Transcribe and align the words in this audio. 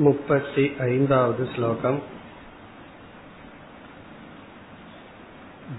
मुपति 0.00 0.64
ऐन्दावद् 0.80 1.40
श्लोकम् 1.54 1.96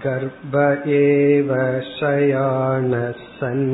गर्भ 0.04 0.54
एव 0.96 1.48
शयानः 1.88 3.10
सन् 3.38 3.64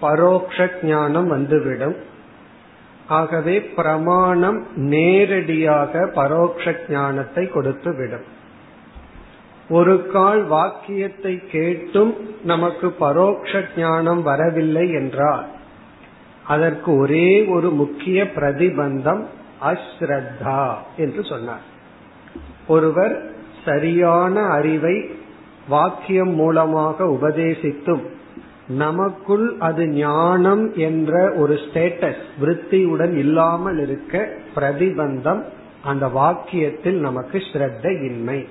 பரோக்ஷ 0.01 0.71
ஞானம் 0.83 1.29
வந்துவிடும். 1.29 1.97
ஆகவே 3.07 3.63
பிரமாணம் 3.63 4.67
நேரடியாக 4.75 6.11
பரோக்ஷ 6.15 6.75
ஞானத்தை 6.89 7.49
கொடுத்து 7.49 7.97
விடும். 7.97 8.25
ஒரு 9.69 10.07
கால் 10.07 10.45
வாக்கியத்தை 10.45 11.41
கேட்டும் 11.51 12.15
நமக்கு 12.45 12.91
பரோக்ஷ 12.91 13.65
ஞானம் 13.77 14.23
வரவில்லை 14.23 14.93
என்றால் 14.93 15.47
அதற்கு 16.45 16.97
ஒரே 16.97 17.45
ஒரு 17.45 17.71
முக்கிய 17.71 18.25
பிரதிபந்தம் 18.25 19.25
அஸ்ரத்தா 19.63 20.75
என்று 20.97 21.25
சொன்னார். 21.25 21.73
ஒருவர் 22.67 23.33
சரியான 23.65 24.43
அறிவை 24.43 25.11
வாக்கியம் 25.69 26.35
மூலமாக 26.35 27.05
உபதேசித்தும் 27.05 28.05
நமக்குள் 28.67 29.57
அது 29.59 29.89
ஞானம் 29.89 30.75
என்ற 30.75 31.33
ஒரு 31.33 31.55
ஸ்டேட்டஸ் 31.55 32.23
விருத்தியுடன் 32.41 33.17
இல்லாமல் 33.17 33.79
இருக்க 33.79 34.29
பிரதிபந்தம் 34.55 35.43
அந்த 35.83 36.07
வாக்கியத்தில் 36.07 37.01
நமக்கு 37.01 37.39
ஸ்ரத்த 37.39 38.03
இன்மை 38.03 38.47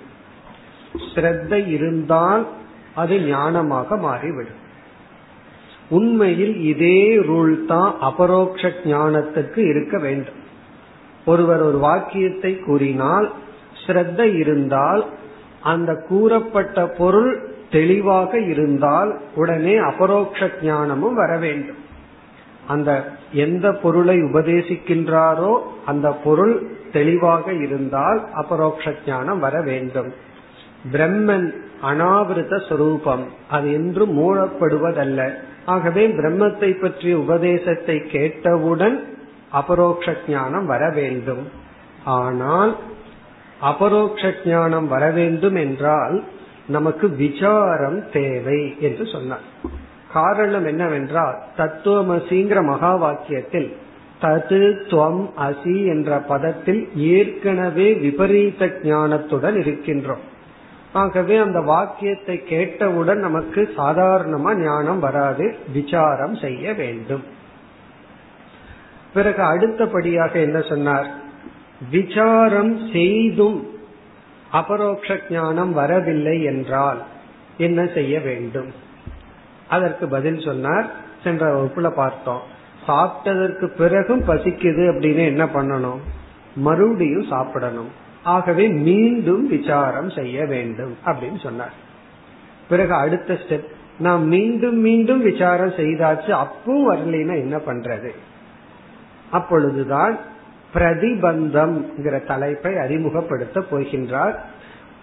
ஸ்ரத்த 1.16 1.67
இருந்தால் 1.67 2.47
அது 2.94 3.16
ஞானமாக 3.17 3.97
மாறிவிடும். 4.00 4.59
உண்மையில் 5.89 6.56
இதே 6.61 7.17
ரூல் 7.17 7.66
தான் 7.66 7.95
அபரோக்ஷ 8.00 8.73
ஞானத்துக்கு 8.84 9.58
இருக்க 9.58 9.97
வேண்டும். 9.97 10.36
ஒருவர் 11.25 11.61
ஒரு 11.61 11.78
வாக்கியத்தை 11.78 12.59
கூறினால் 12.59 13.31
ஸ்ரத்த 13.86 14.22
இருந்தால் 14.41 15.03
அந்த 15.72 15.91
கூறப்பட்ட 16.09 16.85
பொருள் 17.00 17.31
தெளிவாக 17.69 18.40
இருந்தால் 18.53 19.12
உடனே 19.35 19.75
அபரோக்ஷ 19.91 20.50
ஞானமும் 20.62 21.13
வர 21.13 21.31
வேண்டும். 21.38 21.80
அந்த 22.68 22.90
எந்த 23.46 23.68
பொருளை 23.84 24.18
உபதேசிக்கின்றாரோ 24.19 25.53
அந்த 25.85 26.08
பொருள் 26.25 26.53
தெளிவாக 26.91 27.53
இருந்தால் 27.66 28.19
அபரோக்ஷ 28.34 28.94
ஞானம் 29.06 29.40
வர 29.40 29.56
வேண்டும். 29.62 30.12
பிரம்மன் 30.94 31.47
அனாவிருத 31.81 32.56
சொரூபம் 32.68 33.25
அது 33.50 33.68
என்று 33.74 34.03
மூடப்படுவதல்ல. 34.19 35.19
ஆகவே 35.66 36.03
பிரம்மத்தை 36.19 36.69
பற்றிய 36.81 37.13
உபதேசத்தை 37.18 37.97
கேட்டவுடன் 38.08 38.97
அபரோக்ஷ 39.52 40.16
ஞானம் 40.28 40.66
வர 40.66 40.84
வேண்டும். 40.90 41.44
ஆனால் 42.19 42.72
அபரோக்ஷ 43.63 44.31
ஞானம் 44.46 44.88
வர 44.88 45.12
வேண்டும் 45.12 45.56
என்றால் 45.56 46.24
நமக்கு 46.68 47.09
விசாரம் 47.09 48.09
தேவை 48.12 48.75
என்று 48.79 49.06
சொன்னார். 49.06 49.47
காரணம் 50.13 50.66
என்னவென்றால் 50.66 51.38
தத்துவமசிங்கிற 51.57 52.63
மகா 52.63 52.91
வாக்கியத்தில் 52.96 53.69
தது 54.22 54.59
துவம் 54.90 55.23
அசி 55.38 55.85
என்ற 55.85 56.19
பதத்தில் 56.19 56.81
ஏற்கனவே 56.96 57.94
விபரீத 57.94 58.66
ஞானத்துடன் 58.66 59.57
இருக்கின்றோம். 59.63 60.23
ஆகவே 60.94 61.38
அந்த 61.38 61.59
வாக்கியத்தை 61.59 62.44
கேட்டவுடன் 62.44 63.19
நமக்கு 63.19 63.62
சாதாரணமா 63.78 64.52
ஞானம் 64.56 65.00
வராது 65.00 65.56
விசாரம் 65.73 66.35
செய்ய 66.35 66.73
வேண்டும். 66.73 67.23
பிறகு 69.13 69.44
அடுத்தபடியாக 69.44 70.40
என்ன 70.40 70.62
சொன்னார்? 70.62 71.07
விசாரம் 71.92 72.90
செய்தும் 72.94 73.68
அபரோக்ஷ 74.52 75.20
ஞானம் 75.30 75.74
வரவில்லை 75.74 76.44
என்றால் 76.44 77.04
என்ன 77.58 77.86
செய்ய 77.86 78.20
வேண்டும்? 78.20 78.74
அதற்கு 79.68 80.08
பதில் 80.08 80.40
சொன்னார். 80.40 80.92
சென்ற 81.24 81.62
வகுப்புல 81.62 81.90
பார்த்தோம். 81.90 82.42
சாப்பிட்டதற்கு 82.88 83.66
பிறகும் 83.66 84.28
பசிக்குது 84.28 84.92
அப்படின்னு 84.92 85.26
என்ன 85.26 85.46
பண்ணணும்? 85.46 85.98
மறுபடியும் 86.56 87.24
சாப்பிடணும். 87.24 87.90
ஆகவே 88.24 88.68
மீண்டும் 88.68 89.48
விசாரம் 89.48 90.10
செய்ய 90.10 90.46
வேண்டும் 90.46 90.98
அப்படின்னு 91.06 91.40
சொன்னார். 91.40 91.74
பிறகு 92.70 92.94
அடுத்த 92.94 93.34
ஸ்டெப் 93.34 93.66
நான் 94.00 94.28
மீண்டும் 94.28 94.78
மீண்டும் 94.78 95.22
விசாரம் 95.22 95.72
செய்தாச்சு 95.72 96.30
அப்போ 96.30 96.94
வரலைன்னா 96.94 97.36
என்ன 97.36 97.58
பண்றது? 97.58 98.10
அப்பொழுதுதான் 99.32 100.18
பிரதிபந்தம் 100.73 101.75
தலைப்பை 102.25 102.73
அறிமுகப்படுத்த 102.78 103.59
போகின்றார். 103.72 104.35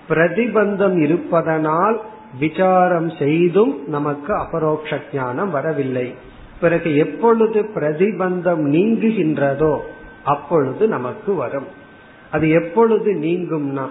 பிரதிபந்தம் 0.09 0.97
இருப்பதனால் 1.03 2.01
விசாரம் 2.41 3.11
செய்தும் 3.19 3.75
நமக்கு 3.87 4.33
அபரோக்ஷ 4.35 4.99
ஞானம் 5.13 5.51
வரவில்லை. 5.51 6.15
பிறகு 6.61 6.97
எப்பொழுது 6.97 7.61
பிரதிபந்தம் 7.75 8.65
நீங்குகின்றதோ 8.75 9.75
அப்பொழுது 10.25 10.89
நமக்கு 10.89 11.35
வரும். 11.35 11.69
அது 12.31 12.47
எப்பொழுது 12.51 13.11
நீங்கும்னா 13.15 13.87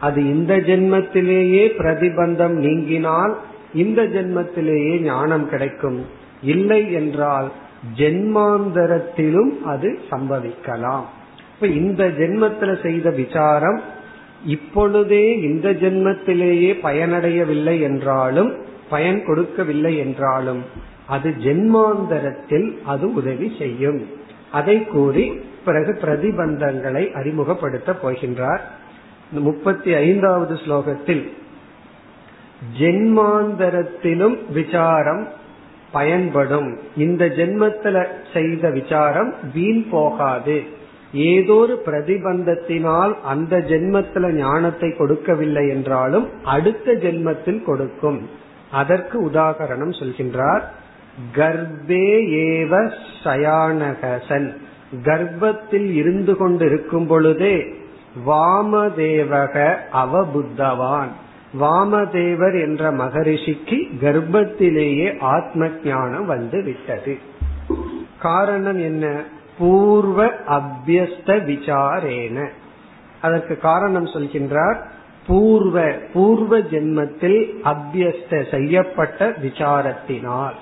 அது 0.00 0.20
இந்த 0.34 0.56
ஜென்மத்திலேயே 0.56 1.62
பிரதிபந்தம் 1.78 2.56
நீங்கினால் 2.66 3.34
இந்த 3.74 4.02
ஜென்மத்திலேயே 4.02 4.94
ஞானம் 5.00 5.48
கிடைக்கும். 5.48 6.00
இல்லை 6.42 6.92
என்றால் 6.92 7.48
ஜென்மாந்தரத்திலும் 7.96 9.52
அது 9.62 9.98
சம்பவிக்கலாம். 10.10 11.06
இப்ப 11.60 11.74
இந்த 11.74 12.08
ஜென்மத்துல 12.08 12.82
செய்த 12.82 13.10
விசாரம் 13.10 13.80
இப்பொழுதே 14.46 15.40
இந்த 15.40 15.70
ஜென்மத்திலேயே 15.72 16.72
பயனடையவில்லை 16.82 17.80
என்றாலும் 17.80 18.56
பயன் 18.90 19.24
கொடுக்கவில்லை 19.24 19.98
என்றாலும் 19.98 20.62
அது 21.06 21.34
ஜென்மாந்தரத்தில் 21.38 22.78
அது 22.84 23.14
உதவி 23.14 23.52
செய்யும். 23.58 24.06
அதை 24.52 24.86
கூறி 24.86 25.40
பிறகு 25.64 25.98
பிரதிபந்தங்களை 26.02 27.12
அறிமுகப்படுத்த 27.12 27.96
போகின்றார். 28.02 28.60
முப்பத்தி 29.30 29.94
ஐந்தாவது 29.94 30.54
ஸ்லோகத்தில் 30.54 31.28
ஜென்மாந்தரத்திலும் 32.78 34.38
விசாரம் 34.52 35.28
பயன்படும். 35.92 36.78
இந்த 36.96 37.26
ஜென்மத்துல 37.26 38.06
செய்த 38.32 38.70
விசாரம் 38.70 39.34
வீண் 39.54 39.84
போகாது. 39.90 40.76
ஏதோ 41.12 41.54
ஒரு 41.54 41.82
பிரதிபந்தத்தினால் 41.86 43.14
அந்த 43.20 43.58
ஜென்மத்துல 43.58 44.32
ஞானத்தை 44.32 44.94
கொடுக்கவில்லை 44.98 45.68
என்றாலும் 45.68 46.28
அடுத்த 46.44 46.92
ஜென்மத்தில் 46.92 47.64
கொடுக்கும். 47.64 48.28
அதற்கு 48.70 49.30
உதாகரணம் 49.30 49.94
சொல்கின்றார். 50.00 50.62
கர்ப்பே 51.34 52.08
ஏவ 52.32 52.92
சயானகசன். 53.24 54.54
கர்ப்பத்தில் 55.04 55.94
இருந்து 55.94 56.36
கொண்டிருக்கும் 56.36 57.06
பொழுதே 57.06 57.66
வாமதேவக 58.26 59.74
அவபுத்தவான். 59.92 61.08
வாமதேவர் 61.60 62.60
என்ற 62.62 62.92
மகரிஷிக்கு 62.92 63.88
கர்ப்பத்திலேயே 64.00 65.20
ஆத்ம 65.20 65.68
ஞானம் 65.84 66.26
வந்து 66.26 66.62
விட்டது. 66.62 67.18
காரணம் 68.18 68.78
என்ன? 68.78 69.22
பூர்வ 69.58 70.26
அபியஸ்த 70.26 71.26
விசாரேன. 71.26 72.48
அதற்கு 73.22 73.58
காரணம் 73.58 74.06
சொல்கின்றார் 74.06 74.76
பூர்வ 75.26 75.92
பூர்வ 76.12 76.58
ஜென்மத்தில் 76.58 77.40
அபியஸ்த 77.64 78.50
செய்யப்பட்ட 78.50 79.28
விசாரத்தினால். 79.28 80.56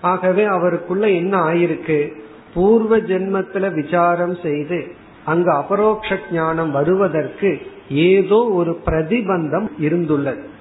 ஆகவே 0.00 0.44
அவருக்குள்ள 0.44 1.08
என்ன 1.08 1.44
ஆயிருக்கு? 1.44 2.12
பூர்வ 2.54 2.98
ஜென்மத்துல 2.98 3.74
விசாரம் 3.74 4.36
செய்து 4.42 4.92
அங்கு 5.24 5.50
அபரோக்ஷ 5.52 6.18
ஞானம் 6.32 6.70
வருவதற்கு 6.70 7.66
ஏதோ 7.88 8.48
ஒரு 8.50 8.80
பிரதிபந்தம் 8.86 9.68
இருந்துள்ளது. 9.80 10.52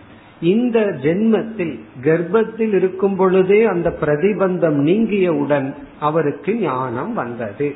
இந்த 0.43 0.79
ஜென்மத்தில் 0.79 1.79
கர்ப்பத்தில் 2.03 2.73
இருக்கும் 2.73 3.15
பொழுதே 3.15 3.65
அந்த 3.65 3.89
பிரதிபந்தம் 4.01 4.79
நீங்கியவுடன் 4.83 5.73
அவருக்கு 5.99 6.55
ஞானம் 6.55 7.13
வந்தது. 7.13 7.75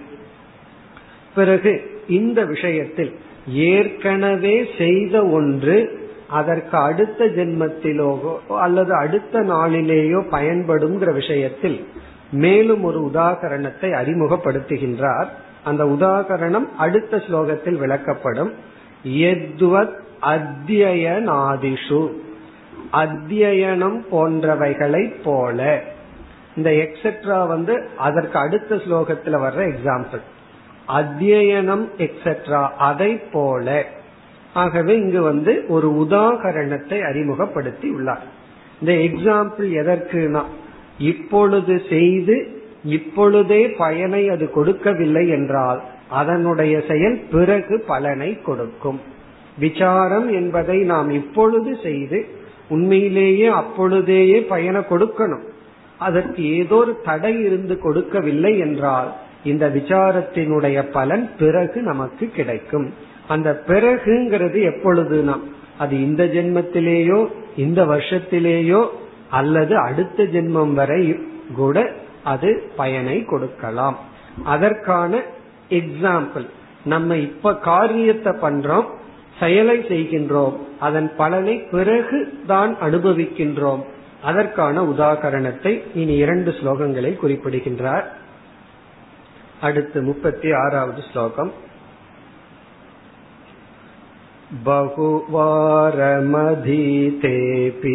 பிறகு 1.36 1.74
இந்த 2.08 2.46
விஷயத்தில் 2.46 3.12
ஏற்கனவே 3.48 4.66
செய்த 4.78 5.26
ஒன்று 5.28 5.76
அதற்கு 6.30 6.78
அடுத்த 6.78 7.26
ஜென்மத்திலோ 7.26 8.12
அல்லது 8.48 8.94
அடுத்த 8.94 9.40
நாளிலேயோ 9.40 10.22
பயன்படுங்கிற 10.32 11.14
விஷயத்தில் 11.14 11.88
மேலும் 12.32 12.84
ஒரு 12.84 13.10
உதாகரணத்தை 13.14 13.90
அறிமுகப்படுத்துகின்றார். 14.02 15.28
அந்த 15.64 15.84
உதாகரணம் 15.86 16.68
அடுத்த 16.78 17.18
ஸ்லோகத்தில் 17.18 17.82
விளக்கப்படும். 17.84 18.52
எத்வத் 19.08 19.98
அத்தியனாதிஷு 20.22 22.02
அத்தியனம் 22.94 24.02
போன்றவைகளை 24.12 25.14
போல. 25.24 25.84
இந்த 26.56 26.70
எக்ஸெட்ரா 26.70 27.48
வந்து 27.48 27.90
அதற்கு 27.98 28.40
அடுத்த 28.40 28.76
ஸ்லோகத்துல 28.76 29.38
வர்ற 29.46 29.74
எக்ஸாம்பிள் 29.74 30.22
அத்தியனம் 30.88 31.88
எக்ஸெட்ரா 31.98 32.70
அதை 32.70 33.18
போல. 33.18 33.86
ஆகவே 34.54 34.96
இங்கு 34.96 35.22
வந்து 35.22 35.66
ஒரு 35.68 36.08
உதாகரணத்தை 36.08 37.02
அறிமுகப்படுத்தி 37.02 37.90
உள்ளார். 37.90 38.22
இந்த 38.80 38.94
எக்ஸாம்பிள் 38.94 39.60
எதற்குனா 39.60 40.44
இப்பொழுது 40.98 41.82
செய்து 41.90 42.62
இப்பொழுதே 42.84 43.70
பயனை 43.70 44.30
அது 44.30 44.52
கொடுக்கவில்லை 44.52 45.30
என்றால் 45.30 45.82
அதனுடைய 46.10 46.82
செயல் 46.88 47.22
பிறகு 47.32 47.84
பலனை 47.88 48.42
கொடுக்கும். 48.42 49.02
விசாரம் 49.60 50.34
என்பதை 50.34 50.82
நாம் 50.82 51.10
இப்பொழுது 51.10 51.78
செய்து 51.84 52.37
உண்மையிலேயே 52.70 53.48
அப்பொழுதேயே 53.62 54.40
பயனை 54.54 54.82
கொடுக்கணும். 54.90 55.46
அதற்கு 55.98 56.42
ஏதோ 56.58 56.76
ஒரு 56.76 56.94
தடை 57.04 57.34
இருந்து 57.40 57.76
கொடுக்கவில்லை 57.80 58.54
என்றால் 58.58 59.10
இந்த 59.44 59.66
விசாரத்தினுடைய 59.70 60.78
பலன் 60.92 61.26
பிறகு 61.40 61.80
நமக்கு 61.82 62.26
கிடைக்கும். 62.30 62.88
அந்த 63.28 63.50
பிறகுங்கிறது 63.68 64.60
எப்பொழுதுனா 64.72 65.36
அது 65.78 65.96
இந்த 66.02 66.24
ஜென்மத்திலேயோ 66.36 67.20
இந்த 67.56 67.80
வருஷத்திலேயோ 67.86 68.82
அல்லது 69.30 69.74
அடுத்த 69.78 70.24
ஜென்மம் 70.24 70.74
வரை 70.74 71.02
கூட 71.56 71.78
அது 72.24 72.50
பயனை 72.76 73.18
கொடுக்கலாம். 73.26 73.98
அதற்கான 74.44 75.22
எக்ஸாம்பிள் 75.70 76.46
நம்ம 76.84 77.16
இப்ப 77.28 77.54
காரியத்தை 77.70 78.32
பண்றோம். 78.42 78.88
செயலை 79.41 79.79
செய்கின்றோம் 79.89 80.57
அதன் 80.81 81.09
பலனை 81.17 81.57
பிறகு 81.71 82.19
தான் 82.47 82.73
அனுபவிக்கின்றோம் 82.81 83.83
அதற்கான 84.23 84.83
உதாகரணத்தை 84.93 85.73
இனி 85.95 86.15
இரண்டு 86.17 86.51
ஸ்லோகங்களில் 86.59 87.21
குறிப்பிடுகின்றார் 87.23 88.07
அடுத்து 89.61 89.99
முப்பத்தி 90.03 90.49
ஆறாவது 90.63 91.03
ஸ்லோகம் 91.11 91.53
बहुवारमधीतेऽपि 96.65 97.95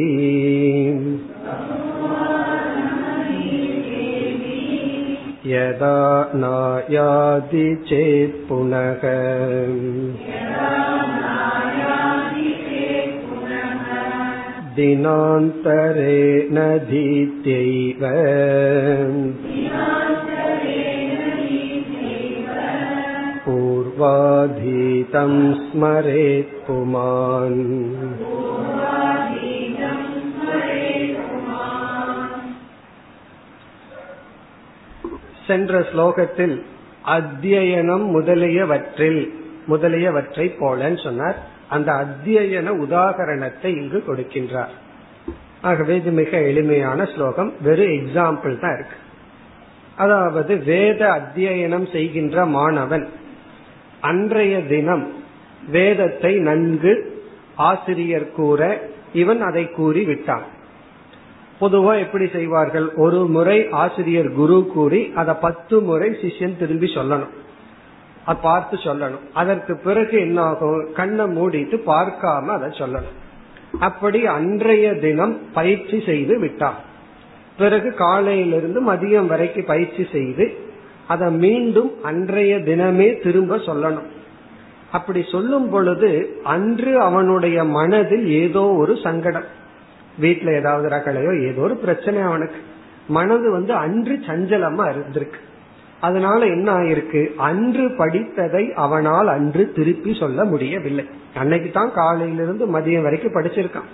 यदा 5.45 5.99
नायादि 6.35 7.67
चेत् 7.85 8.41
पुनः 8.47 9.03
दिनान्तरेण 14.75 16.57
धीत्यैव 16.89 18.01
पूर्वाधीतं 23.99 25.33
स्मरेत् 25.61 26.55
पुमान् 26.65 27.61
சென்ற 35.47 35.79
ஸ்லோகத்தில் 35.81 36.55
அத்தியனம் 37.07 38.05
முதலியவற்றில் 38.05 39.21
முதலியவற்றை 39.65 40.45
போலன்னு 40.59 41.03
சொன்னார் 41.03 41.37
அந்த 41.74 41.90
அத்தியன 42.02 42.72
உதாகரணத்தை 42.84 43.70
இங்கு 43.80 43.98
கொடுக்கின்றார். 44.06 44.72
ஆகவே 45.68 45.94
இது 46.00 46.10
மிக 46.20 46.30
எளிமையான 46.50 47.00
ஸ்லோகம். 47.12 47.50
வெறும் 47.66 47.94
எக்ஸாம்பிள் 47.98 48.54
தான் 48.62 48.76
இருக்கு. 48.76 48.98
அதாவது 49.96 50.52
வேத 50.70 51.00
அத்தியனம் 51.18 51.86
செய்கின்ற 51.94 52.46
மாணவன் 52.56 53.04
அன்றைய 54.10 54.54
தினம் 54.72 55.04
வேதத்தை 55.74 56.32
நன்கு 56.48 56.92
ஆசிரியர் 57.68 58.28
கூற 58.38 58.60
இவன் 59.22 59.40
அதை 59.48 59.64
கூறி 59.78 60.02
விட்டான் 60.10 60.46
பொதுவா 61.60 61.92
எப்படி 62.04 62.26
செய்வார்கள்? 62.36 62.86
ஒரு 63.04 63.18
முறை 63.34 63.58
ஆசிரியர் 63.82 64.30
குரு 64.38 64.56
கூறி 64.74 65.00
அதை 65.20 65.34
பத்து 65.46 65.76
முறை 65.88 66.08
சிஷ்யன் 66.22 66.58
திரும்பி 66.60 66.88
சொல்லணும். 66.94 67.32
பார்த்து 68.24 68.76
சொல்லணும். 68.76 69.24
அதற்கு 69.32 69.76
பிறகு 69.76 70.18
என்ன 70.18 70.42
ஆகும் 70.42 70.92
கண்ணை 70.92 71.24
மூடிட்டு 71.24 71.76
பார்க்காம 71.86 72.44
அதை 72.46 72.68
சொல்லணும். 72.68 73.18
அப்படி 73.78 74.26
அன்றைய 74.26 74.94
தினம் 74.94 75.38
பயிற்சி 75.52 76.02
செய்து 76.06 76.38
விட்டான். 76.38 76.74
பிறகு 77.56 77.94
காலையிலிருந்து 77.94 78.92
மதியம் 78.92 79.26
வரைக்கும் 79.26 79.64
பயிற்சி 79.64 80.08
செய்து 80.12 80.56
அதை 81.06 81.30
மீண்டும் 81.30 81.90
அன்றைய 82.02 82.56
தினமே 82.56 83.22
திரும்ப 83.22 83.56
சொல்லணும். 83.56 84.08
அப்படி 84.92 85.22
சொல்லும் 85.22 85.70
பொழுது 85.70 86.40
அன்று 86.42 87.00
அவனுடைய 87.00 87.64
மனதில் 87.64 88.26
ஏதோ 88.26 88.60
ஒரு 88.60 88.96
சங்கடம். 88.96 89.44
வீட்டுல 90.20 90.54
ஏதாவது 90.54 90.88
ரகலையோ 90.88 91.50
ஏதோ 91.50 91.60
ஒரு 91.60 91.76
பிரச்சனை 91.76 92.22
அவனுக்கு. 92.22 92.56
மனது 93.08 93.50
வந்து 93.50 93.74
அன்று 93.74 94.20
சஞ்சலமா 94.26 94.94
இருந்திருக்கு. 94.94 95.40
அதனால 96.02 96.46
என்ன 96.46 96.72
ஆயிருக்கு? 96.72 97.34
அன்று 97.36 97.88
படித்ததை 97.88 98.72
அவனால் 98.72 99.28
அன்று 99.28 99.72
திருப்பி 99.72 100.14
சொல்ல 100.14 100.44
முடியவில்லை. 100.44 101.08
அன்னைக்கு 101.34 101.70
தான் 101.70 101.92
காலையிலிருந்து 101.92 102.66
மதியம் 102.66 103.02
வரைக்கும் 103.02 103.34
படிச்சிருக்கான். 103.34 103.90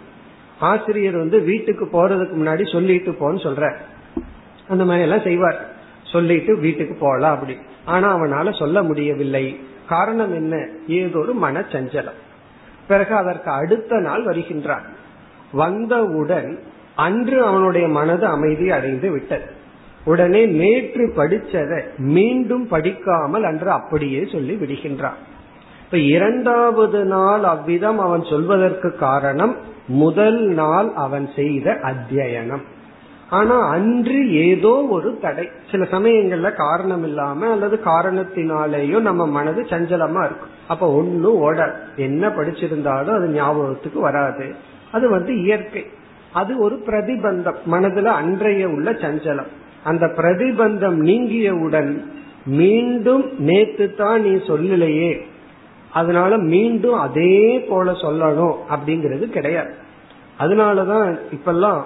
ஆசிரியர் 0.58 1.16
வந்து 1.16 1.40
வீட்டுக்கு 1.40 1.84
போறதுக்கு 1.84 2.36
முன்னாடி 2.36 2.72
சொல்லிட்டு 2.72 3.10
போன்னு 3.10 3.36
சொல்ற 3.36 3.72
அந்த 4.68 4.84
மாதிரி 4.84 5.02
எல்லாம் 5.02 5.20
செய்வார். 5.20 5.68
சொல்லிட்டு 6.02 6.56
வீட்டுக்கு 6.56 6.94
போகலாம் 6.94 7.34
அப்படி. 7.34 7.56
ஆனா 7.84 8.16
அவனால 8.16 8.58
சொல்ல 8.58 8.82
முடியவில்லை. 8.82 9.60
காரணம் 9.88 10.34
என்ன? 10.34 10.66
ஏதோ 10.86 11.18
ஒரு 11.18 11.34
மனச்சஞ்சலம். 11.42 12.18
பிறகு 12.88 13.14
அதற்கு 13.14 13.50
அடுத்த 13.50 13.96
நாள் 13.96 14.24
வருகின்றான் 14.24 14.82
வந்தவுடன் 15.52 16.58
அன்று 16.94 17.44
அவனுடைய 17.44 17.88
மனது 17.88 18.26
அமைதி 18.26 18.70
அடைந்து 18.70 19.10
விட்டது. 19.10 19.57
உடனே 20.08 20.46
நேற்று 20.46 21.04
படிச்சதை 21.16 21.80
மீண்டும் 21.96 22.68
படிக்காமல் 22.68 23.44
அன்று 23.44 23.70
அப்படியே 23.70 24.20
சொல்லி 24.32 24.54
விடுகின்றான். 24.54 25.18
இப்ப 25.84 25.98
இரண்டாவது 25.98 27.04
நாள் 27.04 27.44
அவ்விதம் 27.44 27.98
அவன் 27.98 28.24
சொல்வதற்கு 28.24 28.96
காரணம் 28.96 29.54
முதல் 29.86 30.40
நாள் 30.54 30.88
அவன் 30.94 31.28
செய்த 31.36 31.76
அத்தியனம். 31.82 32.64
ஆனா 33.30 33.56
அன்று 33.68 34.18
ஏதோ 34.32 34.86
ஒரு 34.90 35.18
தடை. 35.22 35.48
சில 35.70 35.84
சமயங்கள்ல 35.84 36.54
காரணம் 36.54 37.02
இல்லாம 37.02 37.50
அல்லது 37.50 37.80
காரணத்தினாலேயோ 37.84 39.00
நம்ம 39.00 39.26
மனது 39.26 39.62
சஞ்சலமா 39.62 40.24
இருக்கும். 40.24 40.52
அப்ப 40.68 40.92
ஒன்னும் 40.92 41.38
ஓட 41.38 41.80
என்ன 41.96 42.28
படிச்சிருந்தாலும் 42.28 43.16
அது 43.16 43.28
ஞாபகத்துக்கு 43.28 44.00
வராது. 44.00 44.54
அது 44.92 45.10
வந்து 45.10 45.42
இயற்கை. 45.42 45.84
அது 46.32 46.58
ஒரு 46.58 46.76
பிரதிபந்தம். 46.86 47.58
மனதுல 47.70 48.04
அன்றைய 48.04 48.68
உள்ள 48.68 48.92
சஞ்சலம். 48.92 49.50
அந்த 49.90 50.04
பிரதிபந்தம் 50.18 50.98
நீங்கியவுடன் 51.08 51.90
மீண்டும் 52.58 53.24
நேத்து 53.48 53.86
தான் 54.00 54.22
நீ 54.26 54.32
சொல்லலையே. 54.48 55.12
அதனால 55.92 56.32
மீண்டும் 56.52 56.98
அதே 57.06 57.36
போல 57.68 57.92
சொல்லணும் 58.02 58.56
அப்படிங்கிறது 58.74 59.26
கிடையாது. 59.36 59.72
அதனாலதான் 60.38 61.06
இப்பெல்லாம் 61.36 61.80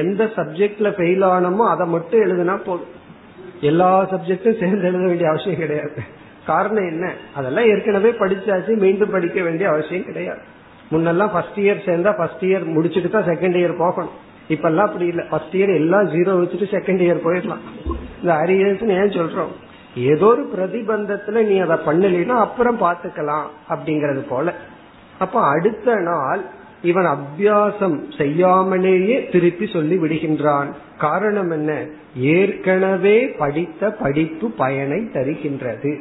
எந்த 0.00 0.22
சப்ஜெக்ட்ல 0.36 0.88
ஃபெயில் 0.96 1.24
ஆனமோ 1.34 1.64
அதை 1.72 1.86
மட்டும் 1.94 2.22
எழுதினா 2.24 2.56
போதும். 2.68 2.94
எல்லா 3.70 3.90
சப்ஜெக்டும் 4.12 4.60
சேர்ந்து 4.60 4.88
எழுத 4.90 5.04
வேண்டிய 5.06 5.28
அவசியம் 5.32 5.62
கிடையாது. 5.62 6.00
காரணம் 6.46 6.88
என்ன? 6.92 7.06
அதெல்லாம் 7.38 7.68
ஏற்கனவே 7.72 8.10
படிச்சாச்சு 8.22 8.74
மீண்டும் 8.84 9.14
படிக்க 9.14 9.38
வேண்டிய 9.42 9.66
அவசியம் 9.72 10.08
கிடையாது. 10.08 10.42
முன்னெல்லாம் 10.92 11.32
ஃபர்ஸ்ட் 11.34 11.60
இயர் 11.64 11.86
சேர்ந்தா 11.88 12.12
ஃபர்ஸ்ட் 12.16 12.44
இயர் 12.48 12.64
முடிச்சுட்டு 12.76 13.10
தான் 13.10 13.28
செகண்ட் 13.28 13.58
இயர் 13.60 13.80
போகணும். 13.82 14.16
இப்பெல்லாம் 14.50 14.86
அப்படி 14.86 15.06
இல்லை. 15.06 15.24
ஃபர்ஸ்ட் 15.30 15.56
இயர் 15.56 15.74
எல்லாம் 15.74 16.08
ஜீரோ 16.08 16.42
வச்சுட்டு 16.42 16.74
செகண்ட் 16.74 17.02
இயர் 17.02 17.24
போயிடலாம். 17.24 17.94
இந்த 18.20 18.34
அரியர்ஸ் 18.34 18.88
ஏன் 18.88 19.22
சொல்றோம்? 19.22 19.52
ஏதோ 19.96 20.26
ஒரு 20.26 20.50
பிரதிபந்தத்துல 20.56 21.46
நீ 21.46 21.58
அதை 21.58 21.76
பண்ணலைன்னா 21.76 22.38
அப்புறம் 22.38 22.80
பாத்துக்கலாம் 22.80 23.46
அப்படிங்கறது 23.68 24.18
போல. 24.28 24.54
அப்ப 25.18 25.40
அடுத்த 25.40 25.94
நாள் 25.94 26.40
இவன் 26.82 27.04
அபியாசம் 27.04 28.18
செய்யாமலேயே 28.18 29.28
திருப்பி 29.32 29.66
சொல்லி 29.66 29.96
விடுகின்றான். 29.96 30.72
காரணம் 30.98 31.50
என்ன? 31.50 31.86
ஏற்கனவே 32.16 33.28
படித்த 33.28 33.90
படிப்பு 33.90 34.50
பயனை 34.50 34.98
தருகின்றது. 35.02 36.00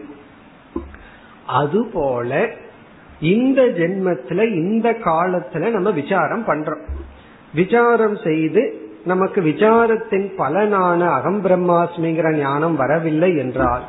அதுபோல 1.47 2.49
இந்த 3.21 3.61
ஜென்மத்துல 3.61 4.47
இந்த 4.51 4.91
காலத்துல 4.91 5.69
நம்ம 5.69 5.91
விசாரம் 5.91 6.47
பண்றோம். 6.47 6.81
விசாரம் 7.53 8.15
செய்து 8.15 8.87
நமக்கு 9.05 9.41
விசாரத்தின் 9.41 10.27
பலனான 10.37 11.07
அகம் 11.09 11.45
பிரம்மாஸ்மிங்கிற 11.45 12.37
ஞானம் 12.37 12.75
வரவில்லை 12.75 13.37
என்றால் 13.37 13.81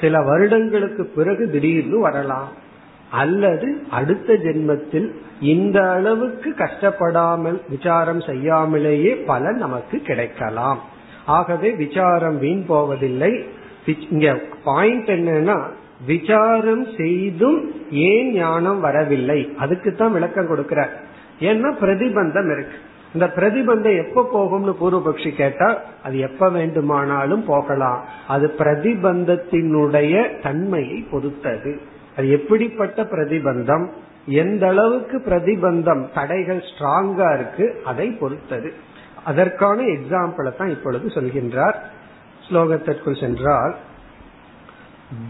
சில 0.00 0.22
வருடங்களுக்கு 0.22 1.04
பிறகு 1.04 1.50
திடீர்னு 1.50 2.00
வரலாம். 2.00 2.48
அல்லது 3.10 3.82
அடுத்த 3.90 4.34
ஜென்மத்தில் 4.34 5.10
இந்த 5.40 5.90
அளவுக்கு 5.90 6.54
கஷ்டப்படாமல் 6.54 7.60
விசாரம் 7.68 8.20
செய்யாமலேயே 8.20 9.14
பலன் 9.14 9.56
நமக்கு 9.56 9.98
கிடைக்கலாம். 9.98 10.80
ஆகவே 11.26 11.70
விசாரம் 11.70 12.38
வீண் 12.38 12.66
போவதில்லை. 12.66 13.44
இங்க 14.10 14.40
பாயிண்ட் 14.64 15.08
என்னன்னா 15.08 15.60
விசாரம் 16.06 16.86
செய்தும் 16.96 17.74
ஏன் 17.90 18.32
ஞானம் 18.32 18.80
வரவில்லை? 18.80 19.52
அதுக்கு 19.56 19.94
தான் 19.94 20.12
விளக்கம் 20.12 20.48
கொடுக்கிறார். 20.48 20.90
ஏன்னா 21.40 21.72
பிரதிபந்தம் 21.80 22.52
இருக்கு. 22.52 22.76
இந்த 23.12 23.32
பிரதிபந்தம் 23.36 24.06
எப்ப 24.06 24.28
போகும்னு 24.34 24.74
பூர்வபக்ஷி 24.80 25.34
கேட்டா 25.34 25.78
அது 26.04 26.18
எப்ப 26.18 26.50
வேண்டுமானாலும் 26.50 27.44
போகலாம். 27.44 28.04
அது 28.28 28.54
பிரதிபந்தத்தினுடைய 28.58 30.40
தன்மையை 30.42 31.06
பொறுத்தது. 31.10 31.80
அது 32.16 32.30
எப்படிப்பட்ட 32.30 33.02
பிரதிபந்தம்? 33.02 33.88
எந்த 34.26 34.66
அளவுக்கு 34.66 35.18
பிரதிபந்தம் 35.18 36.08
தடைகள் 36.14 36.62
ஸ்ட்ராங்கா 36.62 37.34
இருக்கு 37.34 37.80
அதை 37.84 38.10
பொறுத்தது. 38.10 38.72
அதற்கான 39.24 39.82
எக்ஸாம்பிளை 39.82 40.56
தான் 40.56 40.68
இப்பொழுது 40.68 41.06
சொல்கின்றார். 41.08 41.74
ஸ்லோகத்திற்குள் 42.48 43.20
சென்றால் 43.20 43.74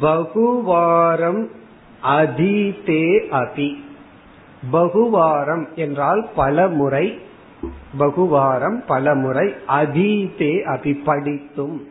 பகுவாரம் 0.00 1.50
அதீதே 2.04 3.06
அபி. 3.32 3.82
பகுவாரம் 4.70 5.68
என்றால் 5.75 6.28
பல 6.34 6.68
முறை 6.68 7.20
பகுவாரம் 7.99 8.85
பல 8.87 9.14
முறை 9.14 9.55
அதீதே 9.69 10.52
அபி 10.67 11.05
படித்தும் 11.05 11.88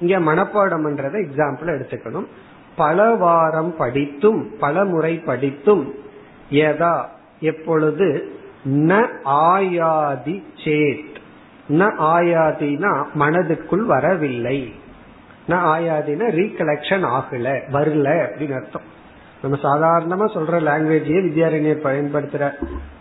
இங்க 0.00 0.18
மனப்பாடம் 0.18 0.84
பண்றத 0.84 1.26
எக்ஸாம்பிள் 1.26 1.74
எடுத்துக்கணும். 1.76 2.26
பல 2.76 3.14
வாரம் 3.14 3.76
படித்தும் 3.76 4.56
பல 4.58 4.84
முறை 4.84 5.14
படித்தும் 5.16 5.94
எதா 6.50 7.04
எப்பொழுது 7.40 8.32
ந 8.64 9.06
ஆயாதி 9.24 10.42
சேத். 10.64 11.16
ந 11.68 11.90
ஆயாதினா 11.98 13.04
மனதுக்குள் 13.18 13.84
வரவில்லை. 13.84 14.72
ந 15.48 15.50
ஆயாதினா 15.50 16.26
ரீகலெக்ஷன் 16.30 17.06
ஆகல 17.10 17.60
வரல 17.72 18.08
அப்படின்னு 18.26 18.54
அர்த்தம். 18.54 18.96
நம்ம 19.42 19.56
சாதாரணமா 19.62 20.28
சொல்ற 20.28 20.68
லாங்குவேஜையே 20.68 21.20
வித்யாரண்யர் 21.26 21.86
பயன்படுத்துற 21.86 22.52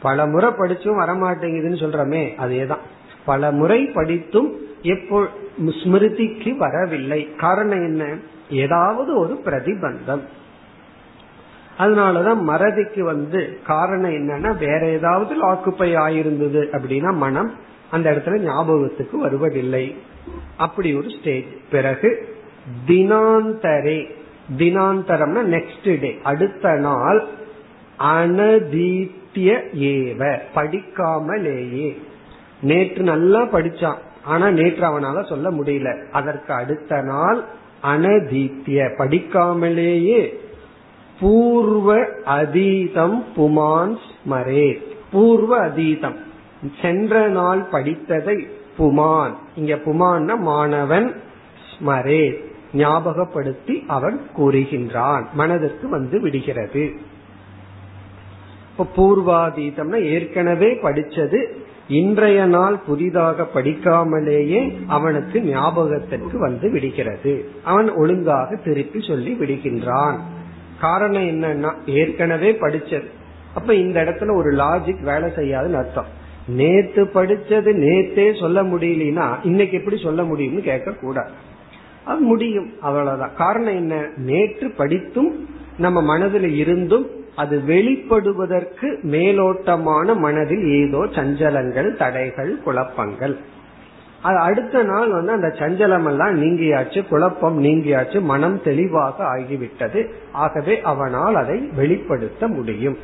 பல 0.01 0.27
முறை 0.27 0.49
படிச்சும் 0.49 0.99
வரமாட்டேங்குதுன்னு 0.99 1.83
சொல்றமே 1.83 2.29
அதேதான். 2.45 2.83
பல 3.25 3.51
முறை 3.51 3.85
படித்தும் 3.85 4.55
எப்போ 4.81 5.27
ஸ்மிருதிக்கு 5.65 6.57
வரவில்லை. 6.57 7.35
காரணம் 7.35 7.85
என்ன? 7.85 8.17
ஏதாவது 8.49 9.19
ஒரு 9.19 9.41
பிரதிபந்தம். 9.45 10.21
அதனாலதான் 11.79 12.39
மறதிக்கு 12.47 12.99
வந்து 12.99 13.59
காரணம் 13.65 14.11
என்னன்னா 14.11 14.57
வேற 14.57 14.89
ஏதாவது 14.89 15.47
ஆக்குப்பை 15.47 15.95
ஆயிருந்தது 15.95 16.65
அப்படின்னா 16.71 17.13
மனம் 17.13 17.51
அந்த 17.91 18.11
இடத்துல 18.11 18.39
ஞாபகத்துக்கு 18.39 19.17
வருவதில்லை. 19.17 19.95
அப்படி 20.57 20.95
ஒரு 20.95 21.07
ஸ்டேஜ் 21.19 21.45
பிறகு 21.71 22.35
தினாந்தரே 22.87 24.15
தினாந்தரம்னா 24.57 25.39
நெக்ஸ்ட் 25.39 25.99
டே 25.99 26.19
அடுத்த 26.23 26.73
நாள் 26.73 27.27
அனதீத்திய 27.99 29.59
ஏவ 29.73 30.39
படிக்காமலேயே. 30.55 31.97
நேற்று 32.61 33.03
நல்லா 33.03 33.41
படிச்சான் 33.41 33.97
ஆனா 34.23 34.49
நேற்று 34.49 34.87
அவனால 34.87 35.27
சொல்ல 35.29 35.51
முடியல. 35.51 36.09
அதற்கு 36.11 36.53
அடுத்த 36.53 37.01
நாள் 37.01 37.43
அனதீத்திய 37.83 38.89
படிக்காமலேயே. 38.97 40.33
பூர்வ 41.19 42.05
அதீதம் 42.25 43.23
புமான் 43.35 43.97
ஸ்மரே. 43.97 44.77
பூர்வ 45.11 45.67
அதீதம். 45.67 46.15
சென்ற 46.81 47.27
நாள் 47.27 47.65
படித்ததை 47.71 48.47
புமான். 48.77 49.33
இங்க 49.55 49.75
புமான் 49.75 50.37
மாணவன் 50.37 51.15
ஸ்மரே. 51.71 52.46
ஞாபகப்படுத்தி 52.73 53.83
அவன் 53.87 54.21
கூறுகின்றான். 54.37 55.23
மனதிற்கு 55.33 55.89
வந்து 55.89 56.21
விடுகிறது. 56.21 56.91
இப்ப 58.77 58.87
பூர்வாதீதம்னா 58.95 60.01
ஏற்கனவே 60.01 60.73
படிச்சது 60.73 61.45
இன்றைய 61.87 62.45
நாள் 62.45 62.77
புதிதாக 62.77 63.47
படிக்காமலேயே 63.53 64.77
அவனுக்கு 64.87 65.41
ஞாபகத்திற்கு 65.41 66.39
வந்து 66.39 66.71
விடுகிறது. 66.71 67.49
அவன் 67.63 67.91
ஒழுங்காக 67.91 68.55
திருப்பி 68.55 69.01
சொல்லி 69.01 69.37
விடுகின்றான். 69.39 70.17
காரணம் 70.79 71.21
என்னன்னா 71.21 71.73
ஏற்கனவே 71.85 72.51
படிச்சது. 72.51 73.07
அப்ப 73.55 73.75
இந்த 73.75 74.03
இடத்துல 74.03 74.35
ஒரு 74.35 74.51
லாஜிக் 74.51 75.01
வேலை 75.01 75.29
செய்யாதுன்னு 75.29 75.73
அர்த்தம். 75.73 76.25
நேத்து 76.47 77.05
படிச்சது 77.05 77.73
நேத்தே 77.73 78.39
சொல்ல 78.39 78.63
முடியலனா 78.63 79.35
இன்னைக்கு 79.43 79.77
எப்படி 79.77 79.97
சொல்ல 79.97 80.23
முடியும்னு 80.23 80.59
கேட்க 80.59 80.91
கூடாது 80.91 81.31
அது 82.07 82.19
முடியும். 82.19 82.69
அவ்வளவுதான். 82.81 83.35
காரணம் 83.37 83.75
என்ன? 83.75 84.07
நேற்று 84.17 84.71
படித்தும் 84.71 85.49
நம்ம 85.77 86.01
மனதில் 86.01 86.49
இருந்தும் 86.53 87.07
அது 87.35 87.61
வெளிப்படுவதற்கு 87.67 89.01
மேலோட்டமான 89.01 90.15
மனதில் 90.15 90.65
ஏதோ 90.67 90.97
சஞ்சலங்கள் 90.97 91.95
தடைகள் 91.95 92.61
குழப்பங்கள். 92.61 93.37
அது 94.21 94.37
அடுத்த 94.37 94.83
நாள் 94.83 95.11
வந்து 95.11 95.31
அந்த 95.31 95.47
சஞ்சலம் 95.47 96.07
எல்லாம் 96.07 96.43
நீங்கியாச்சு 96.43 97.07
குழப்பம் 97.07 97.63
நீங்கியாச்சு 97.63 98.21
மனம் 98.21 98.63
தெளிவாக 98.63 99.23
ஆகிவிட்டது. 99.23 100.09
ஆகவே 100.31 100.81
அவனால் 100.81 101.35
அதை 101.35 101.59
வெளிப்படுத்த 101.75 102.47
முடியும். 102.47 102.97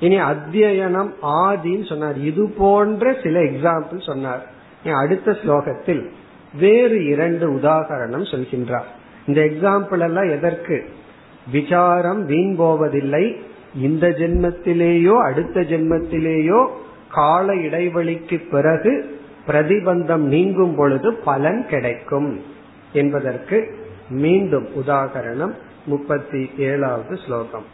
இனி 0.00 0.20
அத்தியனம் 0.20 1.12
ஆதின்னு 1.22 1.88
சொன்னார். 1.88 2.18
இது 2.18 2.54
போன்ற 2.58 3.16
சில 3.22 3.40
எக்ஸாம்பிள் 3.40 4.06
சொன்னார். 4.06 4.46
அடுத்த 4.94 5.30
ஸ்லோகத்தில் 5.30 6.08
வேறு 6.54 7.04
இரண்டு 7.04 7.50
உதாகரணம் 7.50 8.30
சொல்கின்றார். 8.30 8.88
இந்த 9.26 9.40
எக்ஸாம்பிள் 9.40 10.00
எல்லாம் 10.00 10.30
எதற்கு? 10.30 10.84
விசாரம் 11.52 12.24
வீண் 12.24 12.56
போவதில்லை. 12.56 13.40
இந்த 13.74 14.08
ஜென்மத்திலேயோ 14.08 15.22
அடுத்த 15.22 15.60
ஜென்மத்திலேயோ 15.60 16.68
கால 17.10 17.54
இடைவெளிக்கு 17.54 18.48
பிறகு 18.48 19.20
பிரதிபந்தம் 19.46 20.16
நீங்கும் 20.16 20.74
பொழுது 20.74 21.14
பலன் 21.14 21.66
கிடைக்கும். 21.68 22.42
என்பதற்கு 22.92 23.74
மீண்டும் 24.08 24.68
உதாகரணம் 24.76 25.52
முப்பத்தி 25.86 26.50
ஏழாவது 26.58 27.16
ஸ்லோகம். 27.16 27.64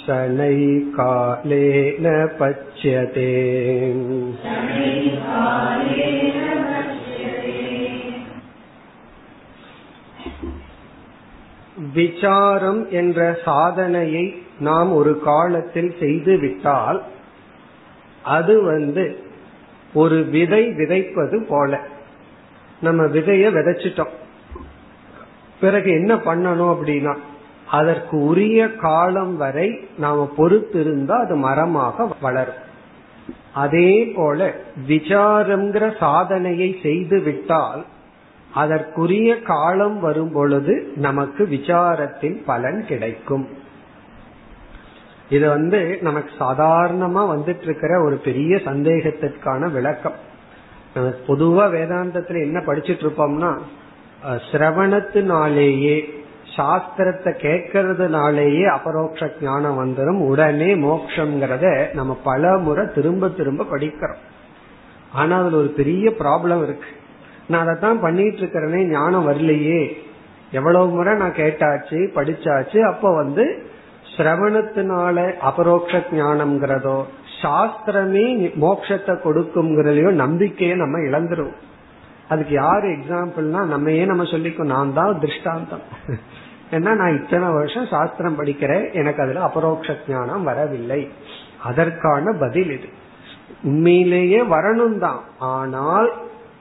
शनैकालेन 0.06 2.06
पच्यते 2.40 3.32
விசாரம் 11.96 12.92
என்ற 12.92 13.40
சாதனையை 13.46 14.44
நாம் 14.60 14.92
ஒரு 14.92 15.20
காலத்தில் 15.20 15.96
செய்து 16.00 16.38
விட்டால் 16.38 17.04
அது 18.24 18.62
வந்து 18.62 19.24
ஒரு 19.94 20.26
விதை 20.26 20.72
விதைப்பது 20.72 21.48
போல 21.48 21.80
நம்ம 22.82 23.06
விதைய 23.06 23.52
விதைச்சிட்டோம் 23.52 24.10
பிறகு 25.60 25.92
என்ன 25.92 26.16
பண்ணணும் 26.16 26.74
அப்படின்னா 26.74 27.16
அதற்கு 27.71 28.17
உரிய 28.25 28.61
காலம் 28.77 29.37
வரை 29.37 29.69
நாம 29.99 30.29
பொறுத்திருந்தா 30.37 31.17
அது 31.25 31.37
மரமாக 31.37 32.07
வளரும். 32.21 32.63
அதே 33.53 33.91
போல 34.17 34.55
விசாரம்ங்கிற 34.89 35.85
சாதனையை 35.99 36.79
செய்து 36.83 37.21
விட்டால் 37.21 37.85
அதற்குரிய 38.55 39.31
காலம் 39.43 40.01
வரும் 40.01 40.33
பொழுது 40.33 40.93
நமக்கு 40.97 41.45
விசாரத்தின் 41.45 42.37
பலன் 42.47 42.87
கிடைக்கும். 42.87 43.47
இது 45.29 45.49
வந்து 45.49 45.99
நமக்கு 46.01 46.33
சாதாரணமா 46.39 47.23
வந்துட்டு 47.35 47.63
இருக்கிற 47.63 47.93
ஒரு 48.03 48.17
பெரிய 48.17 48.57
சந்தேகத்திற்கான 48.57 49.71
விளக்கம். 49.73 50.19
பொதுவா 51.27 51.65
வேதாந்தத்துல 51.75 52.41
என்ன 52.41 52.59
படிச்சிட்டு 52.67 53.05
இருப்போம்னா 53.07 53.51
சிரவணத்தினாலேயே 54.51 56.25
சாஸ்திரத்தை 56.57 57.33
கேட்கறதுனாலேயே 57.45 58.65
அபரோக்ஷ 58.77 59.29
ஞானம் 59.41 59.79
வந்துடும் 59.83 60.21
உடனே 60.31 60.71
மோக்ஷங்கிறத 60.85 61.67
நம்ம 61.99 62.13
பல 62.29 62.53
முறை 62.67 62.85
திரும்ப 62.97 63.29
திரும்ப 63.39 63.67
படிக்கிறோம். 63.73 64.23
ஆனா 65.13 65.35
அதுல 65.41 65.61
ஒரு 65.63 65.71
பெரிய 65.81 66.15
ப்ராப்ளம் 66.21 66.63
இருக்கு. 66.63 66.91
நான் 67.51 67.65
அதை 67.65 67.75
தான் 67.85 68.03
பண்ணிட்டு 68.05 68.41
இருக்கிறேனே 68.43 68.81
ஞானம் 68.91 69.29
வரலையே. 69.29 69.83
எவ்வளவு 70.59 70.89
முறை 70.97 71.13
நான் 71.23 71.39
கேட்டாச்சு 71.43 71.99
படிச்சாச்சு 72.17 72.81
அப்ப 72.91 73.13
வந்து 73.15 73.45
சிரவணத்தினால 74.17 75.17
அபரோக்ஷ 75.51 76.03
ஞானம்ங்கிறதோ 76.19 76.99
சாஸ்திரமே 77.41 78.27
மோட்சத்தை 78.65 79.15
கொடுக்கும்ங்கிறதையோ 79.25 80.11
நம்பிக்கையை 80.25 80.77
நம்ம 80.83 80.99
இழந்துரும் 81.09 81.55
அதுக்கு 82.33 82.55
யாரு 82.55 82.87
எக்ஸாம்பிள்னா 82.89 83.61
நம்மையே 83.73 84.05
நம்ம 84.11 84.23
சொல்லிக்கோ. 84.31 84.65
நான் 84.75 84.95
தான் 84.99 85.21
திருஷ்டாந்தம். 85.25 85.85
ஏன்னா 86.71 86.95
நான் 86.95 87.23
இத்தனை 87.23 87.49
வருஷம் 87.49 87.87
சாஸ்திரம் 87.87 88.39
படிக்கிறேன். 88.39 88.93
எனக்கு 88.93 89.23
அதுல 89.23 89.41
அபரோக்ஷ 89.41 89.97
ஞானம் 90.09 90.43
வரவில்லை. 90.43 91.09
அதற்கான 91.63 92.33
பதில் 92.33 92.71
இது. 92.71 92.89
உண்மையிலேயே 93.63 94.43
வரணும் 94.43 94.99
தான் 94.99 95.21
ஆனால் 95.39 96.13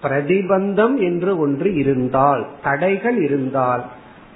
பிரதிபந்தம் 0.01 0.95
என்று 0.99 1.37
ஒன்று 1.37 1.73
இருந்தால் 1.73 2.47
தடைகள் 2.63 3.21
இருந்தால் 3.21 3.83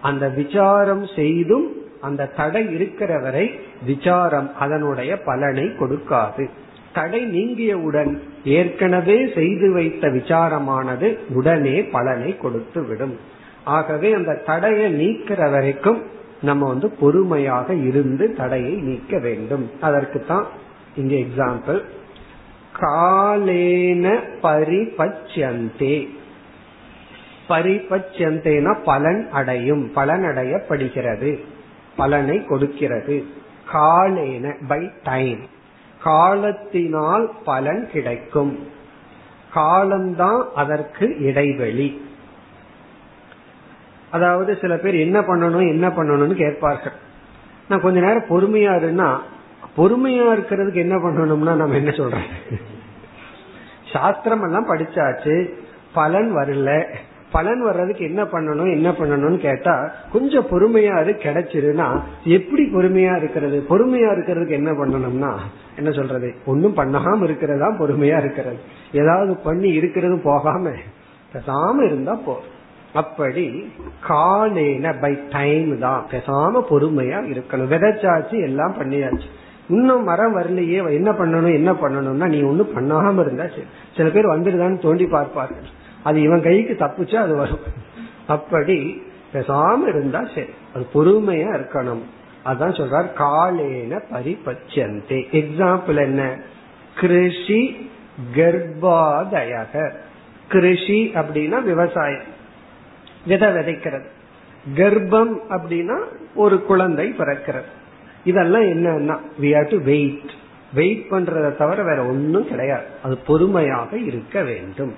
அந்த 0.01 0.27
விசாரம் 0.29 1.05
செய்தும் 1.15 1.73
அந்த 2.01 2.25
தடை 2.25 2.71
இருக்கிற 2.71 3.19
வரை 3.19 3.59
விசாரம் 3.85 4.51
அதனுடைய 4.59 5.21
பலனை 5.21 5.63
கொடுக்காது. 5.63 6.49
தடை 6.93 7.25
நீங்கியவுடன் 7.25 8.19
ஏற்கனவே 8.43 9.31
செய்து 9.35 9.71
வைத்த 9.71 10.07
விசாரமானது 10.07 11.17
உடனே 11.29 11.81
பலனை 11.81 12.37
கொடுத்து 12.37 12.83
விடும் 12.83 13.19
ஆகவே 13.63 14.13
அந்த 14.13 14.33
தடையை 14.33 15.07
நீக்கிற 15.07 15.51
வரைக்கும் 15.51 16.03
நம்ம 16.41 16.67
வந்து 16.67 16.89
பொறுமையாக 16.89 17.73
இருந்து 17.73 18.33
தடையை 18.33 18.71
நீக்க 18.71 19.19
வேண்டும். 19.19 19.71
அதற்கு 19.81 20.25
தான் 20.25 20.45
இங்க 20.95 21.15
எக்ஸாம்பிள் 21.15 21.83
காலேன 22.79 24.19
பரிபட்சந்தே 24.41 26.17
பரிபட்சந்தேனா 27.49 28.77
பலன் 28.83 29.29
அடையும். 29.31 29.91
பலன் 29.93 30.23
அடையப்படுகிறது. 30.23 31.39
பலனை 31.95 32.45
கொடுக்கிறது. 32.45 33.25
காலேன 33.73 34.67
பை 34.67 34.89
டைம் 35.03 35.39
காலத்தினால் 36.03 37.31
பலன் 37.45 37.89
கிடைக்கும். 37.91 38.67
காலம்தான் 39.53 40.47
அதற்கு 40.55 41.19
இடைவெளி. 41.19 42.01
அதாவது 44.11 44.57
சில 44.61 44.75
பேர் 44.75 44.95
என்ன 44.95 45.19
பண்ணணும் 45.19 45.69
என்ன 45.69 45.87
பண்ணணும்னு 45.87 46.33
கேட்பார்கள். 46.33 46.93
நான் 47.67 47.81
கொஞ்ச 47.81 47.99
நேரம் 47.99 48.29
பொறுமையா 48.29 48.73
இருன்னா 48.81 49.09
பொறுமையா 49.77 50.25
இருக்கிறதுக்கு 50.35 50.73
என்ன 50.73 50.95
பண்ணணும்னா 50.95 51.55
நம்ம 51.55 51.75
என்ன 51.75 51.91
சொல்றேன் 51.91 52.27
சாஸ்திரம் 53.91 54.43
எல்லாம் 54.43 54.69
படிச்சாச்சு 54.69 55.49
பலன் 55.93 56.35
வரல. 56.35 56.83
பலன் 57.31 57.61
வர்றதுக்கு 57.61 58.03
என்ன 58.03 58.23
பண்ணணும் 58.23 58.71
என்ன 58.71 58.89
பண்ணணும்னு 58.89 59.37
கேட்டா 59.37 59.91
கொஞ்சம் 60.11 60.45
பொறுமையா 60.49 60.93
அது 60.93 61.11
கிடைச்சிருன்னா 61.11 61.87
எப்படி 62.23 62.63
பொறுமையா 62.63 63.17
இருக்கிறது? 63.17 63.65
பொறுமையா 63.69 64.09
இருக்கிறதுக்கு 64.15 64.49
என்ன 64.49 64.71
பண்ணணும்னா 64.71 65.31
என்ன 65.75 65.91
சொல்றது? 65.91 66.35
ஒன்னும் 66.45 66.75
பண்ணாம 66.75 67.23
இருக்கிறதா 67.23 67.67
பொறுமையா 67.79 68.17
இருக்கிறது. 68.17 68.57
ஏதாவது 68.91 69.35
பண்ணி 69.35 69.69
இருக்கிறது 69.69 70.17
போகாம 70.19 70.71
பேசாம 71.33 71.85
இருந்தா 71.85 72.15
போ 72.15 72.37
அப்படி 72.93 73.71
காலேன 74.09 74.99
பை 75.01 75.19
டைம் 75.29 75.79
தான். 75.79 76.05
பேசாம 76.11 76.63
பொறுமையா 76.69 77.19
இருக்கணும். 77.31 77.69
விதைச்சாச்சு 77.69 78.41
எல்லாம் 78.41 78.75
பண்ணியாச்சு. 78.79 79.29
இன்னும் 79.69 80.03
மரம் 80.03 80.37
வரலையே 80.37 80.91
என்ன 80.91 81.11
பண்ணணும் 81.11 81.53
என்ன 81.53 81.71
பண்ணணும்னா 81.71 82.27
நீ 82.27 82.41
ஒன்னும் 82.41 82.75
பண்ணாம 82.75 83.19
இருந்தா 83.19 83.43
சரி. 83.43 83.63
சில 83.95 84.09
பேர் 84.09 84.25
வந்துருதான்னு 84.25 84.81
தோண்டி 84.81 85.05
பார்ப்பார்கள் 85.05 85.69
அது 86.03 86.21
இவன் 86.21 86.41
கைக்கு 86.41 86.85
தப்புச்சா 86.85 87.15
அது 87.15 87.35
வரும். 87.35 87.59
அப்படி 88.27 89.01
பேசாம 89.33 89.87
இருந்தா 89.87 90.23
சரி. 90.35 90.49
அது 90.75 90.87
பொறுமையா 90.93 91.59
இருக்கணும். 91.59 92.01
அதான் 92.45 92.75
சொல்றார் 92.79 93.09
காலேன 93.17 94.01
பரிபட்சந்தே 94.11 95.23
எக்ஸாம்பிள் 95.31 95.95
என்ன? 95.95 96.37
கிருஷி 97.01 97.87
கர்ப்பாதயக 98.35 99.91
கிருஷி 100.49 100.99
அப்படின்னா 101.13 101.63
விவசாயம். 101.63 102.37
விதை 103.25 103.47
விதைக்கிறது. 103.47 104.05
கர்ப்பம் 104.75 105.37
அப்படின்னா 105.49 105.99
ஒரு 106.35 106.63
குழந்தை 106.63 107.13
பிறக்கிறது. 107.17 107.69
இதெல்லாம் 108.23 108.61
என்னன்னா 108.61 109.19
we 109.41 109.45
have 109.45 109.69
to 109.69 109.83
wait 109.83 110.29
wait 110.73 111.05
பண்றதை 111.09 111.55
தவிர 111.55 111.83
வேற 111.83 112.05
ஒன்னும் 112.05 112.47
கிடையாது. 112.47 112.85
அது 113.03 113.17
பொறுமையாக 113.17 113.97
இருக்க 113.97 114.43
வேண்டும். 114.43 114.93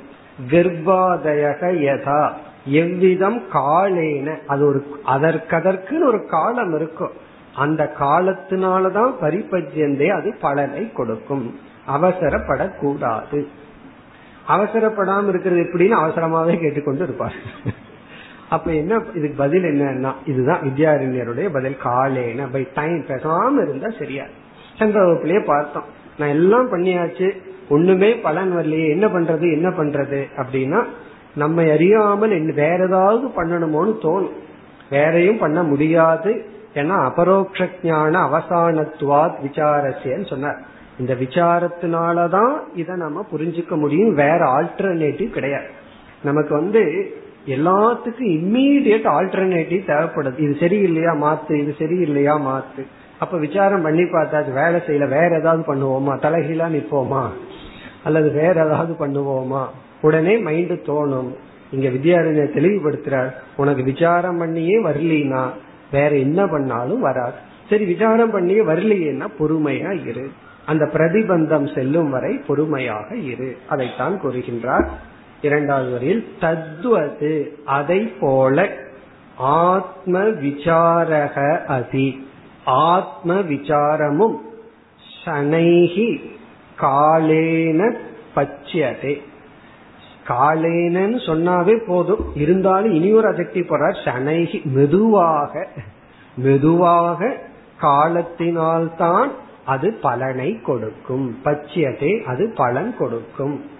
கர்ப்பாதயக 0.49 1.61
யதா. 1.61 2.31
எவ்விதம் 2.65 3.43
காலேன. 3.53 4.37
அது 4.47 4.65
ஒரு 4.65 4.99
அதற்கதற்குன்னு 5.07 6.03
ஒரு 6.03 6.25
காலம் 6.27 6.75
இருக்கும். 6.75 7.11
அந்த 7.55 7.93
காலத்தினாலதான் 7.99 9.13
பரிபஜ்யந்தே 9.21 10.07
அது 10.07 10.37
பலனை 10.41 10.91
கொடுக்கும். 10.91 11.59
அவசரப்படக்கூடாது. 11.87 13.45
அவசரப்படாம 14.47 15.27
இருக்கிறது 15.27 15.61
எப்படின்னு 15.61 15.97
அவசரமாவே 15.97 16.59
கேட்டுக்கொண்டு 16.59 17.03
இருப்பார். 17.03 17.33
அப்ப 18.51 18.71
என்ன 18.71 18.95
இதுக்கு 18.95 19.33
பதில் 19.37 19.63
என்னன்னா 19.63 20.13
இதுதான் 20.25 20.59
வித்யாரண்யருடைய 20.61 21.49
பதில். 21.53 21.77
காலேன 21.83 22.47
பை 22.51 22.67
டைம் 22.73 23.05
பேசாம 23.05 23.61
இருந்தா 23.61 23.87
சரியா. 23.99 24.23
சென்ற 24.77 25.05
வகுப்புலயே 25.05 25.45
பார்த்தோம். 25.45 25.83
நான் 26.17 26.29
எல்லாம் 26.29 26.71
பண்ணியாச்சு. 26.71 27.31
ஒண்ணுமே 27.69 28.15
பலன் 28.15 28.55
வரலையே. 28.55 28.89
என்ன 28.89 29.07
பண்றது 29.07 29.53
என்ன 29.53 29.69
பண்றது? 29.69 30.23
அப்படின்னா 30.35 30.83
நம்ம 31.35 31.71
அறியாமல் 31.71 32.53
வேற 32.53 32.85
ஏதாவது 32.85 33.27
பண்ணணுமோன்னு 33.27 33.95
தோணும். 34.01 34.31
வேறையும் 34.89 35.37
பண்ண 35.37 35.63
முடியாது. 35.63 36.45
ஏன்னா 36.73 37.03
அபரோக்ஷ 37.03 37.69
ஞான 37.83 38.19
அவசானத்துவாத் 38.19 39.35
விசாரசியன்னு 39.45 40.27
சொன்னார். 40.27 40.61
இந்த 40.99 41.13
விசாரத்தினாலதான் 41.13 42.57
இதை 42.73 42.95
நம்ம 42.95 43.25
புரிஞ்சுக்க 43.31 43.77
முடியும். 43.77 44.13
வேற 44.13 44.37
ஆல்டர்னேட்டிவ் 44.37 45.29
கிடையாது. 45.29 45.67
நமக்கு 46.23 46.55
வந்து 46.55 47.13
எல்லாத்துக்கும் 47.45 48.31
இம்மீடியட் 48.37 49.07
ஆல்டர்னேட்டிவ் 49.07 49.85
தேவைப்படுது. 49.91 50.39
இது 50.39 50.55
சரியில்லையா 50.59 51.13
மாத்து 51.15 51.53
இது 51.59 51.75
சரியில்லையா 51.79 52.35
மாத்து. 52.35 52.83
அப்ப 53.19 53.37
விசாரம் 53.37 53.81
பண்ணி 53.81 54.01
பார்த்தாச்சு 54.01 54.53
வேலை 54.53 54.81
செய்யல 54.87 55.09
வேற 55.09 55.39
ஏதாவது 55.39 55.75
பண்ணுவோமா? 55.75 56.13
தலைகீழா 56.19 56.67
நிப்போமா 56.69 57.29
அல்லது 58.03 58.31
வேற 58.31 58.65
ஏதாவது 58.65 58.93
பண்ணுவோமா? 58.93 59.65
உடனே 60.01 60.37
மைண்ட் 60.37 60.71
தோணும். 60.71 61.33
இங்க 61.71 61.89
வித்யாரண்யர் 61.89 62.55
தெளிவுபடுத்துறார் 62.55 63.33
உனக்கு 63.55 63.83
விசாரம் 63.83 64.37
பண்ணியே 64.37 64.83
வரலினா? 64.83 65.43
வேற 65.91 66.15
என்ன 66.15 66.47
பண்ணாலும் 66.47 66.99
வராது. 66.99 67.35
சரி 67.69 67.85
விசாரம் 67.85 68.31
பண்ணியே 68.31 68.59
வரலையேன்னா 68.59 69.27
பொறுமையா 69.39 70.07
இரு. 70.07 70.31
அந்த 70.65 70.89
பிரதிபந்தம் 70.93 71.73
செல்லும் 71.73 72.09
வரை 72.09 72.35
பொறுமையாக 72.47 73.15
இரு. 73.15 73.57
அதைத்தான் 73.69 74.21
கூறுகின்றார் 74.21 74.87
இரண்டாவது 75.41 75.91
வரியில் 75.91 76.33
தத்துவது 76.39 77.59
அதை 77.65 77.99
போல 77.99 78.69
ஆத்ம 79.37 80.19
விசாரக 80.19 81.65
அதி 81.65 82.29
ஆத்ம 82.65 83.33
விசாரமும் 83.33 84.35
சனைகி 85.25 86.31
காலேன 86.81 87.95
பச்சியதே. 88.35 89.21
காலேனன்னு 90.27 91.17
சொன்னாவே 91.25 91.85
போதும். 91.87 92.25
இருந்தாலும் 92.35 92.91
இனி 92.91 93.13
ஒரு 93.13 93.31
அஜெக்டிவ் 93.31 93.69
போறார் 93.69 93.97
சனைகி 94.05 94.63
மெதுவாக. 94.63 95.67
மெதுவாக 96.35 97.37
காலத்தினால்தான் 97.81 99.27
அது 99.65 99.97
பலனை 100.01 100.61
கொடுக்கும். 100.61 101.37
பச்சியதே 101.43 102.23
அது 102.23 102.53
பலன் 102.55 102.95
கொடுக்கும். 102.97 103.79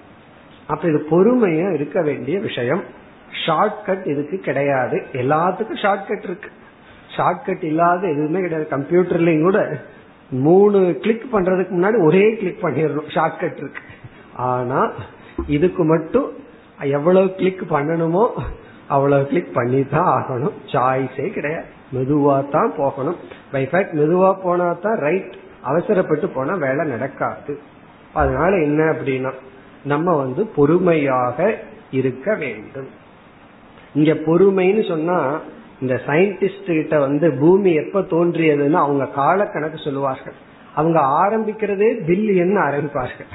அப்ப 0.72 0.84
இது 0.92 1.00
பொறுமையா 1.12 1.68
இருக்க 1.78 2.00
வேண்டிய 2.10 2.36
விஷயம். 2.48 2.84
ஷார்ட்கட் 3.44 4.04
இதுக்கு 4.14 4.38
கிடையாது. 4.48 4.98
எல்லாத்துக்கும் 5.22 5.82
ஷார்ட்கட் 5.84 6.26
இருக்கு. 6.30 6.50
ஷார்ட்கட் 7.16 7.64
இல்லாத 7.70 8.02
எதுவுமே 8.14 8.42
கிடையாது. 8.46 8.68
கம்ப்யூட்டர்லயும் 8.76 9.48
கூட 9.48 9.62
மூணு 10.48 10.80
கிளிக் 11.04 11.26
பண்றதுக்கு 11.34 11.74
முன்னாடி 11.78 11.98
ஒரே 12.08 12.26
கிளிக் 12.42 12.64
பண்ணிடணும். 12.66 13.10
ஷார்ட்கட் 13.16 13.60
இருக்கு. 13.64 13.84
ஆனா 14.50 14.82
இதுக்கு 15.56 15.84
மட்டும் 15.94 16.30
எவ்வளவு 16.98 17.28
கிளிக் 17.40 17.64
பண்ணணுமோ 17.74 18.26
அவ்வளவு 18.96 19.28
கிளிக் 19.32 19.54
பண்ணி 19.58 19.82
தான் 19.94 20.10
ஆகணும் 20.16 20.56
சாய்ஸே 20.72 21.28
கிடையாது. 21.38 21.68
மெதுவா 21.96 22.36
தான் 22.56 22.72
போகணும். 22.80 23.18
பை 23.52 23.62
ஃபேக்ட் 23.72 23.94
மெதுவா 24.00 24.30
போனா 24.44 24.68
தான் 24.86 24.98
ரைட் 25.06 25.34
அவசரப்பட்டு 25.70 26.28
போனா 26.36 26.54
வேலை 26.66 26.84
நடக்காது. 26.94 27.54
அதனால 28.22 28.52
என்ன 28.68 28.82
அப்படின்னா 28.94 29.32
நம்ம 29.84 30.16
வந்து 30.16 30.46
பொறுமையாக 30.46 31.58
இருக்க 31.92 32.36
வேண்டும். 32.36 32.88
இங்க 33.94 34.14
பொறுமைன்னு 34.14 34.88
சொன்னா 34.88 35.40
இந்த 35.82 36.02
சயின்டிஸ்ட் 36.06 36.66
கிட்ட 36.66 37.00
வந்து 37.00 37.32
பூமி 37.32 37.74
எப்ப 37.74 38.02
தோன்றியதுன்னு 38.02 38.72
அவங்க 38.72 39.06
கால 39.06 39.46
கணக்கு 39.46 39.78
சொல்லுவார்கள். 39.78 40.34
அவங்க 40.76 41.00
ஆரம்பிக்கிறதே 41.00 41.90
பில்லியன் 42.08 42.56
ஆரம்பிப்பார்கள். 42.58 43.30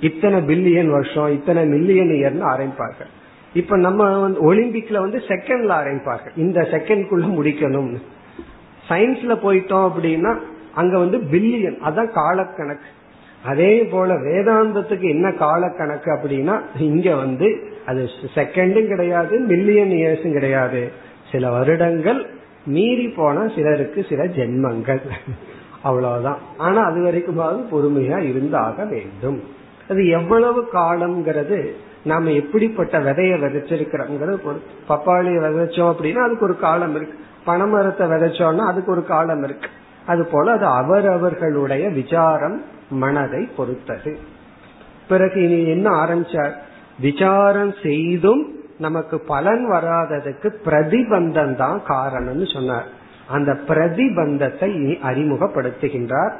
இத்தனை 0.00 0.40
பில்லியன் 0.40 0.90
வருஷம் 0.90 1.32
இத்தனை 1.32 1.66
மில்லியன் 1.66 2.08
இயர்னு 2.08 2.46
ஆரம்பிப்பார்கள். 2.46 3.10
இப்ப 3.54 3.76
நம்ம 3.76 4.18
வந்து 4.18 4.54
ஒலிம்பிக்ல 4.54 4.98
வந்து 4.98 5.22
செகண்ட்ல 5.28 5.72
ஆரம்பிப்பார்கள். 5.80 6.36
இந்த 6.36 6.60
செகண்ட்குள்ள 6.60 7.26
முடிக்கணும் 7.38 7.96
சயின்ஸ்ல 8.88 9.34
போயிட்டோம் 9.44 9.90
அப்படின்னா 9.90 10.38
அங்க 10.74 10.98
வந்து 10.98 11.18
பில்லியன் 11.18 11.78
அதான் 11.84 12.14
காலக்கணக்கு. 12.14 12.88
அதே 13.44 13.84
போல 13.84 14.14
வேதாந்தத்துக்கு 14.14 15.08
என்ன 15.08 15.28
காலக்கணக்கு 15.30 16.10
அப்படின்னா 16.14 16.60
இங்க 16.78 17.14
வந்து 17.14 17.72
அது 17.86 18.08
செகண்டும் 18.34 18.86
கிடையாது 18.86 19.38
மில்லியன் 19.38 19.88
இயர்ஸும் 19.88 20.32
கிடையாது. 20.32 20.90
சில 21.32 21.50
வருடங்கள் 21.50 22.26
மீறி 22.66 23.08
போன 23.08 23.48
சிலருக்கு 23.48 24.06
சில 24.08 24.24
ஜென்மங்கள். 24.24 25.00
அவ்வளவுதான். 25.82 26.38
ஆனா 26.56 26.82
அது 26.82 27.00
வரைக்குமாவது 27.00 27.62
பொறுமையா 27.72 28.18
இருந்தாக 28.18 28.84
வேண்டும். 28.84 29.42
அது 29.88 30.08
எவ்வளவு 30.08 30.68
காலம்ங்கிறது 30.72 31.70
நாம 32.04 32.30
எப்படிப்பட்ட 32.30 32.98
விதைய 32.98 33.32
விதைச்சிருக்கிறோங்கிறது 33.38 34.36
பொறுத்து. 34.36 34.70
பப்பாளிய 34.88 35.38
விதைச்சோம் 35.40 35.92
அப்படின்னா 35.92 36.22
அதுக்கு 36.24 36.44
ஒரு 36.44 36.58
காலம் 36.58 36.94
இருக்கு. 36.94 37.18
பனைமரத்தை 37.46 38.04
விதைச்சோம்னா 38.12 38.66
அதுக்கு 38.66 38.92
ஒரு 38.92 39.04
காலம் 39.04 39.42
இருக்கு. 39.42 39.68
அது 40.06 40.26
போல 40.26 40.52
அது 40.52 40.66
அவரவர்களுடைய 40.66 41.88
விசாரம் 41.88 42.64
மனதை 42.90 43.48
பொறுத்தது. 43.56 44.18
பிறகு 45.08 45.42
இனி 45.42 45.68
என்ன 45.68 45.90
ஆரம்பிச்சார்? 45.90 46.52
விசாரம் 47.00 47.74
செய்தும் 47.82 48.54
நமக்கு 48.78 49.20
பலன் 49.20 49.70
வராததுக்கு 49.70 50.52
பிரதிபந்தம் 50.64 51.56
தான் 51.56 51.82
காரணம்னு 51.88 52.52
சொன்னார். 52.52 52.84
அந்த 53.28 53.58
பிரதிபந்தத்தை 53.68 54.64
இனி 54.64 54.92
அறிமுகப்படுத்துகின்றார். 54.92 56.32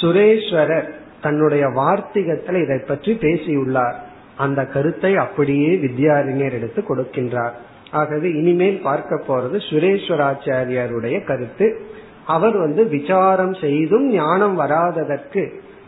சுரேஸ்வரர் 0.00 0.88
தன்னுடைய 1.20 1.68
வார்த்திகத்தில் 1.68 2.62
இதை 2.62 2.78
பற்றி 2.78 3.12
பேசியுள்ளார். 3.14 3.94
அந்த 4.36 4.66
கருத்தை 4.66 5.16
அப்படியே 5.16 5.76
வித்யாரிஞர் 5.76 6.52
எடுத்து 6.52 6.84
கொடுக்கின்றார். 6.88 7.52
ஆகவே 7.90 8.30
இனிமேல் 8.30 8.80
பார்க்க 8.80 9.22
போறது 9.28 9.58
சுரேஸ்வராச்சாரியாருடைய 9.70 11.24
கருத்து. 11.24 11.86
அவர் 12.27 12.57
வந்து 12.57 12.81
விசாரம் 12.87 13.55
செய்தும் 13.55 14.07
ஞானம் 14.13 14.55
வராததற்கு 14.55 15.43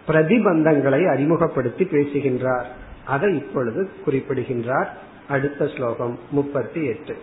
பிரதிபந்தங்களை 0.07 1.01
அறிமுகப்படுத்தி 1.13 1.85
பேசுகின்றார் 1.85 2.69
அதை 3.07 3.29
இப்பொழுது 3.35 3.81
குறிப்பிடுகின்றார் 4.05 4.89
அடுத்த 5.27 5.67
ஸ்லோகம் 5.75 6.15
முப்பத்தி 6.31 6.81
எட்டு 6.85 7.15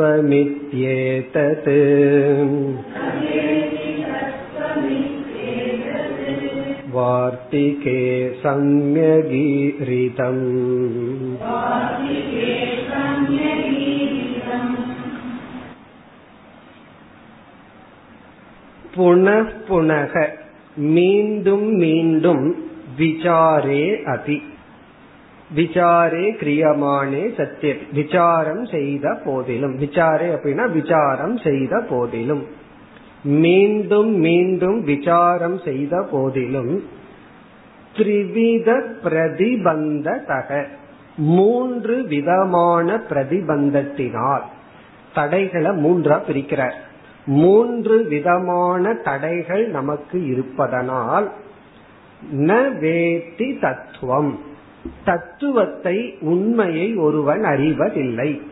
वार्तिके 6.96 8.00
सम्यगीरितम् 8.44 10.46
புனः 18.96 19.48
புனக 19.68 20.14
மீண்டும் 20.94 21.68
மீண்டும் 21.82 22.46
விசாரே 23.00 23.84
அபி 24.14 24.38
விசாரே 25.57 26.27
கிரியமானே 26.41 27.37
சத்திய 27.37 27.75
விசாரம் 27.93 28.65
செய்த 28.65 29.21
போதிலும். 29.25 29.79
விசாரே 29.79 30.29
அப்படின்னா 30.37 30.73
விசாரம் 30.73 31.37
செய்த 31.39 31.81
போதிலும். 31.91 32.45
மீண்டும் 33.23 34.13
மீண்டும் 34.17 34.85
விசாரம் 34.85 35.59
செய்த 35.65 36.07
போதிலும் 36.11 36.85
திரிவித 37.97 38.69
பிரதிபந்த 39.05 40.25
தக 40.27 40.67
மூன்று 41.17 42.03
விதமான 42.03 42.97
பிரதிபந்தத்தினால் 42.97 44.43
தடைகளை 45.15 45.71
மூன்றா 45.71 46.17
பிரிக்கிறார். 46.29 46.79
மூன்று 47.27 48.05
விதமான 48.05 48.95
தடைகள் 48.95 49.69
நமக்கு 49.69 50.27
இருப்பதனால் 50.27 51.33
ந 52.37 52.53
வேத்தி 52.81 53.61
தத்துவம். 53.61 54.51
தத்துவத்தை 55.05 56.15
உண்மையை 56.21 56.95
ஒருவன் 56.97 57.45
அறிவதில்லை. 57.45 58.43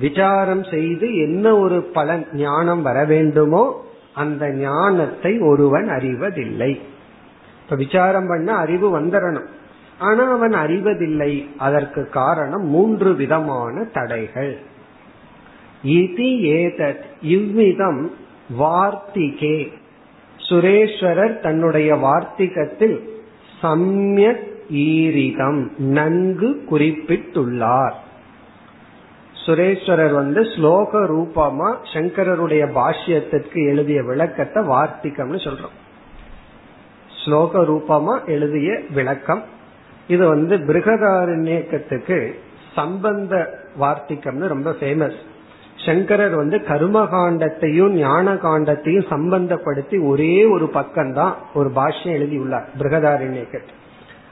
விசாரம் 0.00 0.64
செய்து 0.64 1.16
என்ன 1.16 1.58
ஒரு 1.58 1.82
பலன் 1.82 2.26
ஞானம் 2.32 2.82
வர 2.82 3.04
வேண்டுமோ 3.04 3.84
அந்த 4.14 4.50
ஞானத்தை 4.50 5.38
ஒருவன் 5.38 5.88
அறிவதில்லை. 5.88 6.80
இப்ப 7.64 7.76
விசாரம் 7.76 8.26
பண்ண 8.26 8.54
அறிவு 8.54 9.00
வந்துடணும் 9.00 9.46
ஆனா 9.98 10.32
அவன் 10.32 10.52
அறிவதில்லை. 10.52 11.48
அதற்கு 11.58 12.08
காரணம் 12.08 12.66
மூன்று 12.66 13.14
விதமான 13.14 13.84
தடைகள். 13.84 14.58
இது 15.82 16.24
ஏதத் 16.42 17.02
இவ்விதம் 17.22 18.10
வார்த்திகே. 18.58 19.72
சுரேஸ்வரர் 20.36 21.40
தன்னுடைய 21.40 21.94
வார்த்திகத்தில் 21.94 23.22
சம்யக் 23.62 24.51
ஈரிதம் 24.72 25.76
நன்கு 25.76 26.64
குறிப்பிட்டுள்ளார். 26.70 27.94
சுரேஸ்வரர் 29.46 30.12
வந்து 30.12 30.40
ஸ்லோக 30.40 30.92
ரூபமா 30.92 31.76
சங்கரருடைய 31.92 32.64
பாஷ்யத்திற்கு 32.74 33.66
எழுதிய 33.68 34.02
விளக்கத்தை 34.02 34.62
வார்த்திகம்னு 34.62 35.40
சொல்றோம். 35.46 35.76
ஸ்லோக 37.24 37.64
ரூபமா 37.64 38.26
எழுதிய 38.26 38.80
விளக்கம். 38.94 39.42
இது 40.08 40.28
வந்து 40.28 40.56
பிருகதாரண்யக்கத்துக்கு 40.56 42.32
சம்பந்த 42.74 43.34
வார்த்திகம்னு 43.80 44.46
ரொம்ப 44.46 44.70
ஃபேமஸ் 44.70 45.18
சங்கரர் 45.76 46.34
வந்து 46.34 46.58
கர்மகாண்டத்தையும் 46.58 47.88
ஞான 47.88 48.34
காண்டத்தையும் 48.34 49.06
சம்பந்தப்படுத்தி 49.10 50.06
ஒரே 50.06 50.44
ஒரு 50.44 50.70
பக்கம்தான் 50.74 51.32
ஒரு 51.54 51.70
பாஷ்யம் 51.76 52.16
எழுதியுள்ளார் 52.18 52.68
பிருகதாரண்யக்கத்து 52.78 53.80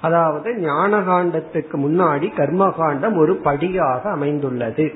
அதாவது 0.01 0.59
ஞான 0.59 1.01
காண்டத்துக்கு 1.01 1.77
முன்னாடி 1.77 2.27
கர்மகாண்டம் 2.37 3.17
ஒரு 3.17 3.37
படியாக 3.37 4.11
அமைந்துள்ளது. 4.11 4.93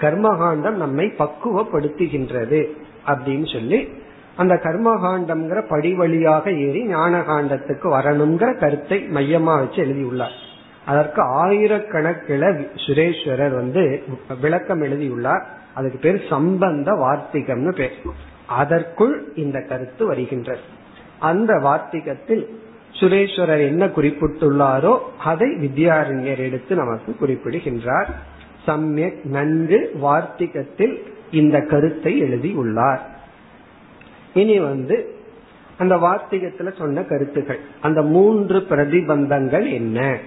கர்மகாண்டம் 0.00 0.74
நம்மை 0.74 1.12
பக்குவப்படுத்துகின்றது 1.18 2.66
அப்படின்னு 3.06 3.52
சொல்லி 3.52 3.88
அந்த 4.36 4.54
கர்மகாண்டம்ங்கிற 4.54 5.64
படி 5.68 5.94
வழியாக 5.94 6.52
ஏறி 6.52 6.86
ஞான 6.86 7.20
காண்டத்துக்கு 7.20 7.84
வரணுங்கிற 7.84 8.58
கருத்தை 8.58 9.08
மையமா 9.14 9.54
வச்சு 9.58 9.82
எழுதியுள்ளார். 9.82 10.44
அதற்கு 10.86 11.22
ஆயிரக்கணக்கில் 11.22 12.66
சுரேஸ்வரர் 12.86 13.54
வந்து 13.54 14.02
விளக்கம் 14.40 14.80
எழுதியுள்ளார். 14.80 15.46
அதுக்கு 15.74 15.98
பேர் 15.98 16.26
சம்பந்த 16.28 16.92
வார்த்திகம்னு 16.92 17.72
பேர். 17.72 17.96
அதற்குள் 18.46 19.32
இந்த 19.34 19.60
கருத்து 19.60 20.06
வருகின்றது. 20.06 20.60
அந்த 21.18 21.58
வார்த்திகத்தில் 21.58 22.60
சுரேஸ்வரர் 23.00 23.66
என்ன 23.66 23.86
குறிப்பிட்டுள்ளாரோ 23.86 24.98
அதை 25.18 25.48
வித்யாரண்யர் 25.48 26.38
எடுத்து 26.38 26.74
நமக்கு 26.74 27.16
குறிப்பிடுகின்றார். 27.16 28.14
சமயக் 28.66 29.20
நன்கு 29.24 29.90
வார்த்திகத்தில் 30.00 31.02
இந்த 31.30 31.60
கருத்தை 31.60 32.18
எழுதியுள்ளார். 32.18 33.02
இனி 34.34 34.60
வந்து 34.60 35.14
அந்த 35.78 35.96
வார்த்திகத்துல 35.96 36.76
சொன்ன 36.78 37.02
கருத்துகள். 37.02 37.58
அந்த 37.80 38.02
மூன்று 38.02 38.58
பிரதிபந்தங்கள் 38.58 39.72
என்ன? 39.72 40.18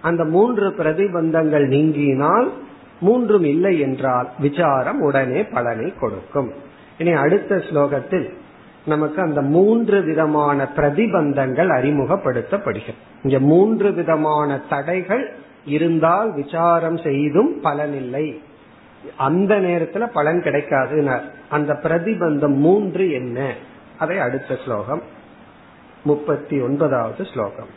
அந்த 0.00 0.24
மூன்று 0.24 0.68
பிரதிபந்தங்கள் 0.68 1.64
நீங்கினால் 1.68 2.48
மூன்றும் 3.00 3.44
இல்லை 3.44 3.80
என்றால் 3.80 4.28
விசாரம் 4.38 5.00
உடனே 5.00 5.42
பலனை 5.42 5.92
கொடுக்கும். 6.00 6.52
இனி 6.98 7.12
அடுத்த 7.12 7.56
ஸ்லோகத்தில் 7.56 8.32
நமக்கு 8.85 9.21
அந்த 9.21 9.41
மூன்று 9.41 10.01
விதமான 10.01 10.67
பிரதிபந்தங்கள் 10.75 11.71
அறிமுகப்படுத்தப்படுகிறது 11.71 12.99
இங்க 13.23 13.39
மூன்று 13.39 13.89
விதமான 13.91 14.59
தடைகள் 14.69 15.25
இருந்தால் 15.65 16.33
விசாரம் 16.33 16.97
செய்தும் 16.97 17.51
பலனில்லை 17.63 18.25
அந்த 19.17 19.55
நேரத்துல 19.59 20.07
பலன் 20.07 20.41
கிடைக்காது 20.41 20.97
அந்த 21.49 21.73
பிரதிபந்தம் 21.83 22.57
மூன்று 22.57 23.11
என்ன 23.11 23.39
அதை 23.97 24.17
அடுத்த 24.17 24.57
ஸ்லோகம் 24.65 25.03
முப்பத்தி 26.03 26.61
ஒன்பதாவது 26.61 27.23
ஸ்லோகம் 27.25 27.71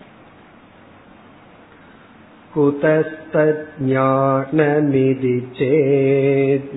कुतस्तज्ञानमिति 3.94 5.34
चेत् 5.58 6.74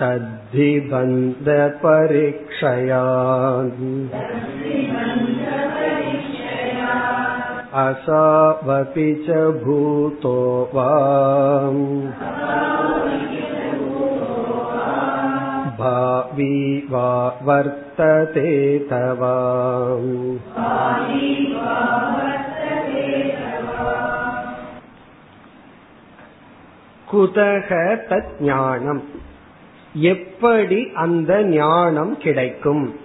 तद्धि 0.00 0.68
बन्धपरीक्षया 0.92 1.54
असावपि 7.84 9.08
च 9.26 9.38
भूतो 9.64 10.36
वा 10.74 10.90
भावी 15.78 16.56
वा 16.90 17.10
वर्तते 17.46 18.52
तव 18.90 19.22
குதக 27.08 27.70
தத் 28.08 28.32
ஞானம் 28.46 29.02
எப்படி 29.93 30.91
அந்த 30.93 31.43
ஞானம் 31.43 32.17
கிடைக்கும்? 32.17 32.95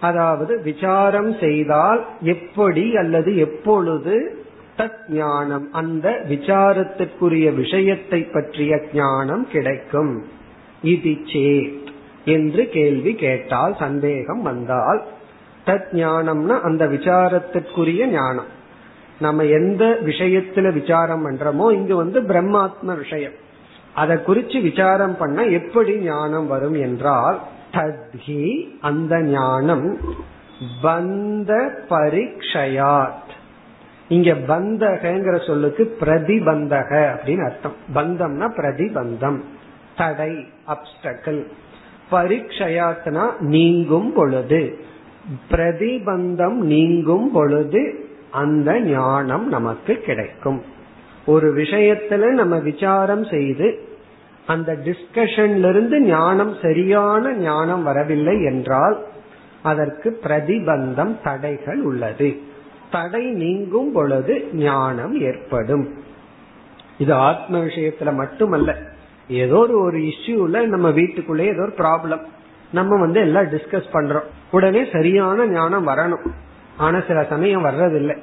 அதாவது 0.00 0.60
விசாரம் 0.62 1.38
செய்தால் 1.38 2.04
எப்படி 2.20 2.96
அல்லது 2.96 3.36
எப்பொழுது 3.36 4.44
தத் 4.76 5.10
ஞானம் 5.10 5.72
அந்த 5.72 6.24
விசாரத்திற்குரிய 6.28 7.54
விஷயத்தை 7.54 8.22
பற்றிய 8.22 8.82
ஞானம் 8.92 9.46
கிடைக்கும்? 9.48 10.24
இது 10.82 11.10
சேத் 11.10 11.86
என்று 12.24 12.68
கேள்வி 12.68 13.14
கேட்டால் 13.14 13.76
சந்தேகம் 13.78 14.42
வந்தால் 14.42 15.02
தத் 15.66 15.92
ஞானம்னா 15.92 16.60
அந்த 16.60 16.86
விசாரத்திற்குரிய 16.86 18.06
ஞானம். 18.06 18.60
நம்ம 19.20 19.44
எந்த 19.44 19.98
விஷயத்துல 20.04 20.72
விசாரம் 20.72 21.26
பண்றோமோ 21.26 21.72
இங்கு 21.72 21.96
வந்து 21.96 22.20
பிரம்மாத்ம 22.20 22.96
விஷயம். 22.96 23.32
அதை 23.94 24.16
குறிச்சு 24.16 24.62
விசாரம் 24.62 25.16
பண்ண 25.16 25.44
எப்படி 25.44 25.96
ஞானம் 25.96 26.46
வரும் 26.46 26.74
என்றால் 26.74 27.42
தத்ஹி 27.72 28.68
அந்த 28.80 29.20
ஞானம் 29.20 29.98
பந்த 30.82 31.68
பரீட்சையாத். 31.90 33.30
இங்க 34.08 34.32
பந்தகங்கிற 34.32 35.46
சொல்லுக்கு 35.46 35.96
பிரதிபந்தக 36.00 37.10
அப்படின்னு 37.12 37.44
அர்த்தம். 37.44 37.74
பந்தம்னா 37.94 38.44
பிரதிபந்தம். 38.44 39.40
தடை 39.96 40.48
அப்டக்கல் 40.66 41.46
பரீட்சையாத்னா 42.10 43.38
நீங்கும் 43.38 44.12
பொழுது. 44.12 44.78
பிரதிபந்தம் 45.50 46.52
நீங்கும் 46.52 47.32
பொழுது 47.32 48.08
அந்த 48.30 48.80
ஞானம் 48.80 49.48
நமக்கு 49.48 49.94
கிடைக்கும். 49.94 50.62
ஒரு 51.26 51.54
விஷயத்துல 51.54 52.30
நம்ம 52.30 52.58
விசாரம் 52.58 53.24
செய்து 53.24 53.88
அந்த 54.46 54.72
டிஸ்கஷன்ல 54.72 55.68
இருந்து 55.68 56.00
ஞானம் 56.00 56.56
சரியான 56.62 57.32
ஞானம் 57.32 57.82
வரவில்லை 57.82 58.44
என்றால் 58.44 59.06
அதற்கு 59.62 60.20
பிரதிபந்தம் 60.22 61.16
தடைகள் 61.24 61.80
உள்ளது. 61.82 62.36
தடை 62.90 63.30
நீங்கும் 63.30 63.92
பொழுது 63.92 64.48
ஞானம் 64.52 65.20
ஏற்படும். 65.20 65.94
இது 66.98 67.14
ஆத்ம 67.14 67.58
விஷயத்துல 67.58 68.14
மட்டுமல்ல. 68.14 68.76
ஏதோ 69.28 69.56
ஒரு 69.56 69.98
இஷ்யூல 69.98 70.66
நம்ம 70.66 70.90
வீட்டுக்குள்ளே 70.90 71.44
ஏதோ 71.44 71.62
ஒரு 71.62 71.72
ப்ராப்ளம் 71.76 72.20
நம்ம 72.72 73.00
வந்து 73.00 73.20
எல்லாம் 73.20 73.44
டிஸ்கஸ் 73.44 73.84
பண்றோம். 73.92 74.24
உடனே 74.50 74.88
சரியான 74.92 75.46
ஞானம் 75.46 75.88
வரணும். 75.88 76.30
ஆனா 76.76 77.02
சில 77.06 77.24
சமயம் 77.24 77.64
வர்றதில்லை. 77.64 78.18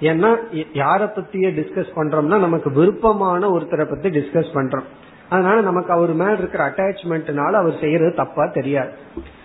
ஏன்னா 0.00 0.36
யார 0.74 1.00
பத்தியே 1.06 1.48
டிஸ்கஸ் 1.58 1.92
பண்றோம்னா 1.96 2.38
நமக்கு 2.38 2.72
விருப்பமான 2.72 3.48
ஒருத்தரை 3.50 3.84
பத்தி 3.88 4.08
டிஸ்கஸ் 4.08 4.54
பண்றோம். 4.54 4.88
அதனால 5.28 5.60
நமக்கு 5.60 5.92
அவர் 5.92 6.12
மேல 6.12 6.32
இருக்கிற 6.32 6.70
அட்டாச்மெண்ட்னால 6.70 7.50
அவர் 7.50 7.78
செய்யறது 7.80 8.14
தப்பா 8.14 8.46
தெரியாது. 8.46 8.90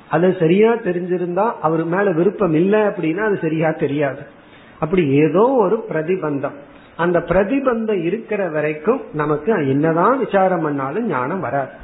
அது 0.10 0.36
சரியா 0.40 0.74
தெரிஞ்சிருந்தா 0.74 1.52
அவர் 1.62 1.86
மேல 1.86 2.12
விருப்பம் 2.12 2.54
இல்லை 2.54 2.80
அப்படின்னா 2.80 3.18
அது 3.18 3.40
சரியா 3.42 3.72
தெரியாது. 3.72 4.20
அப்படி 4.80 5.08
ஏதோ 5.08 5.50
ஒரு 5.50 5.86
பிரதிபந்தம். 5.90 6.58
அந்த 6.96 7.20
பிரதிபந்தம் 7.20 8.04
இருக்கிற 8.04 8.50
வரைக்கும் 8.50 9.02
நமக்கு 9.14 9.52
என்னதான் 9.52 10.20
விசாரம் 10.20 10.62
பண்ணாலும் 10.62 11.08
ஞானம் 11.08 11.40
வராது. 11.40 11.82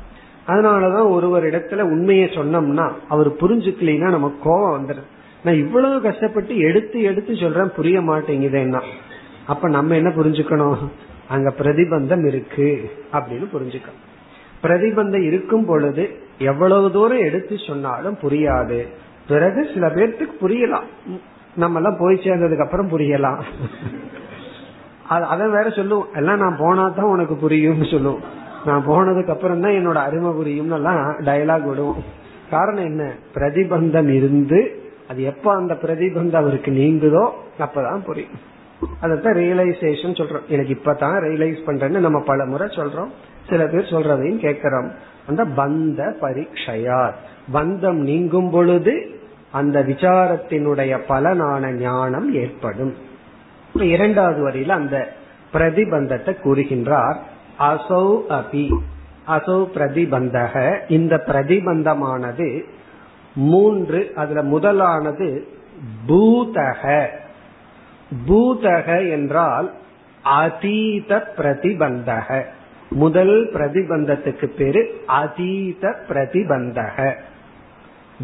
அதனாலதான் 0.48 1.10
ஒருவர் 1.10 1.44
இடத்துல 1.44 1.82
உண்மையை 1.82 2.28
சொன்னோம்னா 2.28 2.92
அவர் 3.08 3.30
புரிஞ்சுக்கலைன்னா 3.34 4.10
நமக்கு 4.10 4.38
கோபம் 4.44 4.76
வந்துடுது 4.78 5.18
நான் 5.44 5.56
இவ்வளவு 5.56 6.02
கஷ்டப்பட்டு 6.02 6.58
எடுத்து 6.58 7.02
எடுத்து 7.02 7.36
சொல்றேன் 7.36 7.72
புரிய 7.76 8.00
மாட்டேங்குதுன்னா. 8.00 8.82
அப்ப 9.48 9.70
நம்ம 9.70 9.96
என்ன 9.96 10.10
புரிஞ்சுக்கணும்? 10.10 10.78
அங்க 11.30 11.54
பிரதிபந்தம் 11.60 12.28
இருக்கு 12.28 12.92
அப்படின்னு 13.14 13.48
புரிஞ்சுக்கணும். 13.54 14.08
பிரதிபந்தம் 14.64 15.24
இருக்கும் 15.24 15.66
பொழுது 15.66 16.10
எவ்வளவு 16.38 16.92
தூரம் 16.92 17.18
எடுத்து 17.18 17.58
சொன்னாலும் 17.68 18.18
புரியாது. 18.22 18.88
பிறகு 19.28 19.70
சில 19.74 19.88
பேர்த்துக்கு 19.88 20.36
புரியலாம். 20.42 20.84
நம்ம 21.56 21.78
எல்லாம் 21.78 21.98
போய் 22.00 22.16
சேர்ந்ததுக்கு 22.16 22.64
அப்புறம் 22.64 23.00
புரியலாம். 23.00 23.42
அதை 25.08 25.48
வேற 25.48 25.70
சொல்லுவோம். 25.70 26.08
எல்லாம் 26.16 26.38
நான் 26.38 26.58
போனா 26.60 26.88
தான் 26.88 27.06
உனக்கு 27.06 27.50
புரியும்னு 27.50 27.92
சொல்லுவோம். 27.92 28.22
நான் 28.66 28.88
போனதுக்கு 28.88 29.30
அப்புறம் 29.30 29.62
தான் 29.62 29.72
என்னோட 29.72 29.94
அருமை 29.94 30.32
புரியும் 30.32 30.72
எல்லாம் 30.72 31.16
டயலாக் 31.20 31.68
விடுவோம். 31.68 32.04
காரணம் 32.50 32.84
என்ன? 32.84 33.14
பிரதிபந்தம் 33.34 34.08
இருந்து 34.08 34.79
அது 35.10 35.24
எப்ப 35.24 35.56
அந்த 35.56 35.74
பிரதிபந்தம் 35.74 36.34
அவருக்கு 36.34 36.72
நீங்குதோ 36.72 37.30
அப்பதான் 37.60 38.04
புரியும். 38.04 38.58
அதத்தான் 39.02 39.38
ரியலைசேஷன் 39.38 40.16
சொல்றோம். 40.16 40.48
எனக்கு 40.48 40.74
இப்பதான் 40.74 41.22
ரியலைஸ் 41.24 41.60
பண்றேன்னு 41.66 41.98
நம்ம 41.98 42.22
பல 42.22 42.46
முறை 42.46 42.68
சொல்றோம். 42.68 43.10
சில 43.50 43.68
பேர் 43.68 43.92
சொல்றதையும் 43.92 44.38
கேட்கிறோம். 44.38 44.92
அந்த 45.28 45.46
பந்த 45.46 46.14
பரீட்சையார் 46.22 47.14
பந்தம் 47.54 48.02
நீங்கும் 48.04 48.50
பொழுது 48.50 49.20
அந்த 49.52 49.84
விசாரத்தினுடைய 49.84 51.00
பலனான 51.10 51.72
ஞானம் 51.72 52.34
ஏற்படும். 52.34 52.96
இரண்டாவது 53.74 54.50
வரியில 54.50 54.70
அந்த 54.70 55.14
பிரதிபந்தத்தை 55.54 56.36
கூறுகின்றார். 56.44 57.16
அசௌ 57.60 58.22
அபி. 58.30 58.78
அசௌ 59.28 59.68
பிரதிபந்தக. 59.76 60.80
இந்த 60.88 61.24
பிரதிபந்தமானது 61.26 62.64
மூன்று 63.36 64.12
அதுல 64.16 64.44
முதலானது 64.44 65.48
பூதக. 66.08 67.08
பூதக 68.28 69.10
என்றால் 69.10 69.74
அதீத 70.24 71.34
பிரதிபந்தக. 71.38 72.44
முதல் 72.90 73.50
பிரதிபந்தத்துக்கு 73.54 74.46
பேரு 74.46 75.02
அதீத 75.06 75.96
பிரதிபந்தக. 76.10 77.14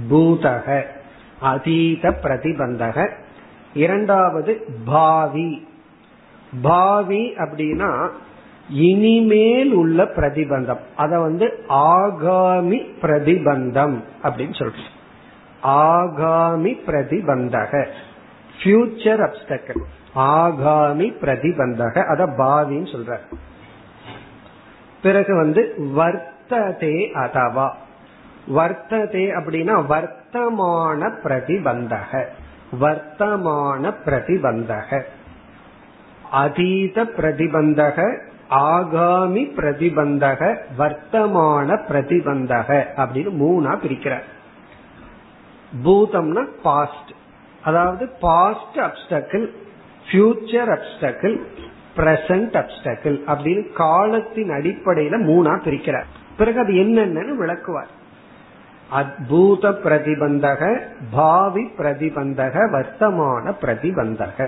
பூதக 0.10 0.84
அதீத 1.40 2.10
பிரதிபந்தக. 2.10 3.10
இரண்டாவது 3.74 4.66
பாவி. 4.86 5.68
பாவி 6.62 7.34
அப்படின்னா 7.38 8.10
இனிமேல் 8.70 9.72
உள்ள 9.72 10.04
பிரதிபந்தம். 10.04 10.80
அத 10.96 11.20
வந்து 11.20 11.64
ஆகாமி 11.70 12.88
பிரதிபந்தம் 13.02 14.04
அப்படின்னு 14.24 14.56
சொல்றோம். 14.60 14.94
ஆகாமி 15.66 16.78
பிரதிபந்தக. 16.88 17.88
ஃபியூச்சர் 18.60 19.28
அப்டக்கல் 19.28 19.82
ஆகாமி 20.16 21.14
பிரதிபந்தக. 21.22 22.06
அத 22.06 22.26
பாவின்னு 22.26 22.96
சொல்ற. 22.96 23.18
பிறகு 25.02 25.36
வந்து 25.36 25.76
வர்த்ததே 25.80 27.10
அதவா. 27.14 27.70
வர்த்ததே 28.56 29.32
அப்படின்னா 29.34 29.86
வர்த்தமான 29.90 31.12
பிரதிபந்தக. 31.24 32.26
வர்த்தமான 32.82 33.94
பிரதிபந்தக. 34.06 35.02
அதீத 36.32 37.04
பிரதிபந்தக 37.04 38.20
ஆகாமி 38.50 39.52
பிரதிபந்தக 39.56 40.58
வர்த்தமான 40.78 41.80
பிரதிபந்தக 41.90 42.86
அப்படின்னு 42.98 43.32
மூணா 43.40 43.78
பிரிக்கிறார் 43.78 44.24
பூதம்னா 45.84 46.48
பாஸ்ட் 46.64 47.12
அதாவது 47.64 48.08
past 48.20 48.78
obstacle 48.78 49.50
future 50.08 50.78
obstacle 50.78 51.40
present 51.96 52.56
obstacle 52.62 53.18
அப்படின்னு 53.28 53.74
காலத்தின் 53.74 54.50
அடிப்படையில 54.50 55.18
மூணா 55.30 55.54
பிரிக்கிறார் 55.66 56.06
பிறகு 56.38 56.60
அது 56.60 56.74
என்னென்னு 56.74 57.36
விளக்குவார். 57.36 57.92
அத்பூத 58.94 59.72
பிரதிபந்தக 59.84 60.82
பாவி 61.12 61.72
பிரதிபந்தக 61.78 62.56
வர்த்தமான 62.72 63.54
பிரதிபந்தக. 63.62 64.48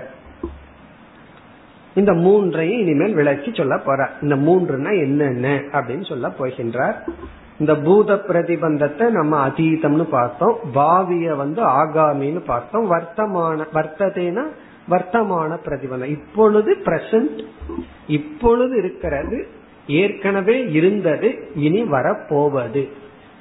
இந்த 1.94 2.12
மூன்றையும் 2.12 2.80
இனிமேல் 2.80 3.14
விளக்கி 3.14 3.50
சொல்ல 3.54 3.76
போறார். 3.76 4.10
இந்த 4.22 4.36
மூன்றுனா 4.36 5.00
என்னென்ன 5.00 5.48
அப்படின்னு 5.48 6.08
சொல்ல 6.08 6.28
போகின்றார். 6.28 6.94
இந்த 7.58 7.76
பூத 7.76 8.14
பிரதிபந்தத்தை 8.14 9.10
நம்ம 9.10 9.48
அதீதம்னு 9.48 10.02
பார்த்தோம். 10.02 10.58
பாவிய 10.74 11.36
வந்து 11.36 11.62
ஆகாமின்னு 11.62 12.40
பார்த்தோம். 12.44 12.92
வர்த்தமான 12.92 13.66
வர்த்ததேனா 13.74 14.44
வர்த்தமான 14.90 15.58
பிரதிபந்தம். 15.64 16.10
இப்பொழுது 16.10 16.76
பிரசன்ட் 16.84 17.38
இப்பொழுது 18.06 18.76
இருக்கிறது. 18.78 19.46
ஏற்கனவே 19.86 20.70
இருந்தது 20.70 21.50
இனி 21.54 21.84
வரப்போவது. 21.84 22.88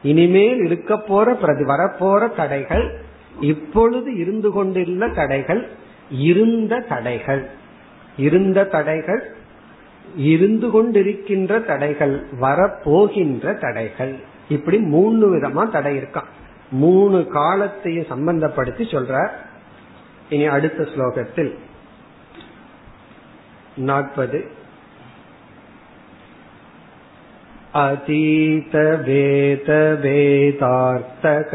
இனிமேல் 0.03 0.57
இருக்க 0.57 0.97
போற 0.97 1.33
பிரதி 1.33 1.63
வரப்போற 1.63 2.35
தடைகள் 2.35 2.99
இப்பொழுது 3.39 4.15
இருந்து 4.17 4.51
கொண்டுள்ள 4.51 5.07
தடைகள் 5.07 5.67
இருந்த 6.09 6.79
தடைகள். 6.89 7.49
இருந்த 8.17 8.65
தடைகள் 8.65 9.35
இருந்து 10.26 10.68
கொண்டிருக்கின்ற 10.70 11.52
தடைகள் 11.64 12.14
வரப்போகின்ற 12.40 13.54
தடைகள் 13.58 14.14
இப்படி 14.48 14.78
மூணு 14.86 15.26
விதமா 15.34 15.64
தடை 15.70 15.92
இருக்கான் 15.96 16.30
மூணு 16.76 17.18
காலத்தையும் 17.28 18.10
சம்பந்தப்படுத்தி 18.10 18.84
சொல்ற 18.90 19.14
இனி 20.30 20.46
அடுத்த 20.46 20.82
ஸ்லோகத்தில் 20.94 21.52
நாற்பது 23.82 24.40
अतीत 27.74 28.74
वेद 29.06 29.68
वेदार्थक 30.02 31.52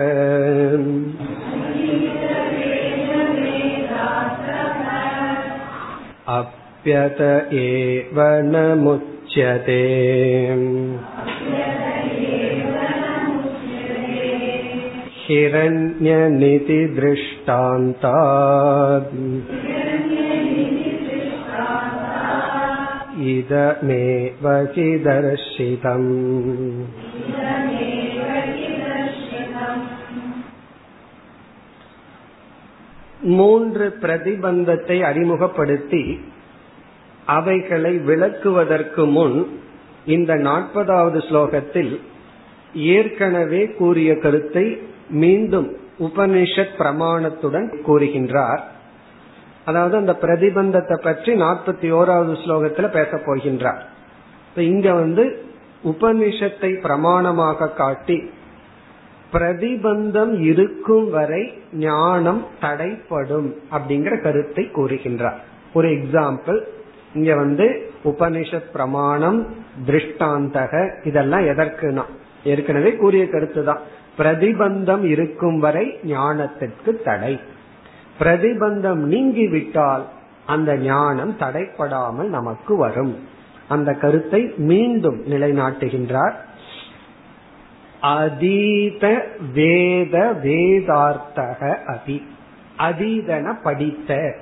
अप्यत 6.82 7.22
एव 7.54 8.20
न 8.52 8.56
मुच्यते 8.80 9.82
हिरण्यनितिदृष्टान्तात् 17.48 19.14
इदमेव 23.34 24.46
हि 24.74 24.88
दर्शितम् 25.08 26.10
மூன்று 33.38 33.86
பிரதிபந்தத்தை 34.04 34.98
அறிமுகப்படுத்தி 35.02 36.04
அவைகளை 37.27 37.97
விளக்குவதற்கு 37.97 39.11
முன் 39.11 39.61
இந்த 40.05 40.35
நாற்பதாவது 40.35 41.19
ஸ்லோகத்தில் 41.19 42.01
ஏற்கனவே 42.75 43.69
கூறிய 43.69 44.19
கருத்தை 44.19 44.79
மீண்டும் 45.09 45.77
உபனிஷத் 45.99 46.77
பிரமாணத்துடன் 46.79 47.69
கூறுகின்றார். 47.87 48.61
அதாவது 49.65 49.97
அந்த 49.97 50.19
பிரதிபந்தத்தை 50.21 51.03
பற்றி 51.03 51.33
நாற்பத்தி 51.35 51.89
ஓராவது 51.93 52.35
ஸ்லோகத்துல 52.45 52.89
பேச 52.91 53.17
போகின்றார். 53.17 53.83
இப்ப 54.49 54.63
இங்க 54.63 54.93
வந்து 54.93 55.45
உபனிஷத்தை 55.85 56.71
பிரமாணமாக 56.83 57.75
காட்டி 57.75 58.31
பிரதிபந்தம் 59.33 60.41
இருக்கும் 60.41 61.11
வரை 61.11 61.53
ஞானம் 61.73 62.47
தடைப்படும் 62.61 63.55
அப்படிங்கிற 63.71 64.23
கருத்தை 64.23 64.65
கூறுகின்றார். 64.65 65.39
ஒரு 65.73 65.89
எக்ஸாம்பிள் 65.89 66.63
இங்க 67.15 67.35
வந்து 67.35 67.91
உபனிஷத் 68.05 68.71
பிரமாணம் 68.73 69.55
திருஷ்டாந்தக 69.87 71.07
இதெல்லாம் 71.07 71.41
எதற்குனா? 71.41 72.03
ஏற்கனவே 72.45 72.97
கூறிய 72.97 73.29
கருத்து 73.29 73.65
தான் 73.65 73.81
பிரதிபந்தம் 74.19 75.05
இருக்கும் 75.05 75.59
வரை 75.59 75.99
ஞானத்திற்கு 76.05 77.03
தடை. 77.05 77.41
பிரதிபந்தம் 78.21 78.95
நீங்கிவிட்டால் 78.95 80.05
அந்த 80.47 80.77
ஞானம் 80.77 81.37
தடைப்படாமல் 81.39 82.29
நமக்கு 82.29 82.77
வரும். 82.77 83.29
அந்த 83.69 83.93
கருத்தை 83.93 84.53
மீண்டும் 84.57 85.25
நிலைநாட்டுகின்றார். 85.27 86.33
அதீத 88.01 89.27
வேத 89.55 90.33
வேதார்த்தக 90.43 91.85
அதி. 91.85 92.27
அதீதன 92.79 93.55
படித்த 93.63 94.37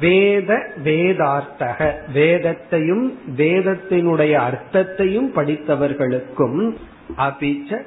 வேத 0.00 0.66
வேதார்த்தக. 0.84 1.92
வேதத்தையும் 2.12 3.18
வேதத்தினுடைய 3.36 4.32
அர்த்தத்தையும் 4.32 5.32
படித்தவர்களுக்கும் 5.34 6.74
அபிச்ச 7.18 7.82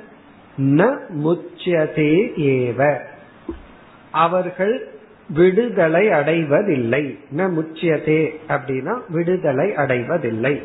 ந 0.57 0.97
முச்சதே 1.23 2.31
ஏவ. 2.37 2.97
அவர்கள் 4.11 4.87
விடுதலை 5.29 6.07
அடைவதில்லை. 6.07 7.17
ந 7.37 7.39
முச்சியதே 7.39 8.29
அப்படின்னா 8.47 9.01
விடுதலை 9.09 9.75
அடைவதில்லை. 9.75 10.61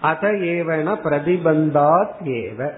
அத 0.00 0.28
ஏவன 0.28 0.96
பிரதிபந்தாத் 1.04 2.10
ஏவ. 2.24 2.68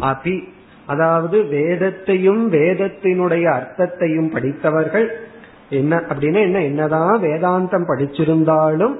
அபி 0.00 0.48
அதாவது 0.86 1.42
வேதத்தையும் 1.42 2.52
வேதத்தினுடைய 2.52 3.44
அர்த்தத்தையும் 3.44 4.30
படித்தவர்கள் 4.30 5.32
என்ன 5.70 5.96
அப்படின்னா 5.96 6.40
என்ன? 6.40 6.62
என்னதான் 6.62 7.22
வேதாந்தம் 7.22 7.88
படிச்சிருந்தாலும் 7.88 8.94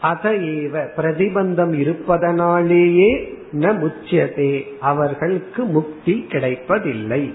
அத 0.00 0.30
ஏவ 0.30 0.88
பிரதிபந்தம் 0.96 1.72
இருப்பதனாலேயே 1.72 3.38
ந 3.52 3.62
முச்சியதே. 3.62 4.78
அவர்களுக்கு 4.80 5.64
முக்தி 5.64 6.26
கிடைப்பதில்லை. 6.28 7.34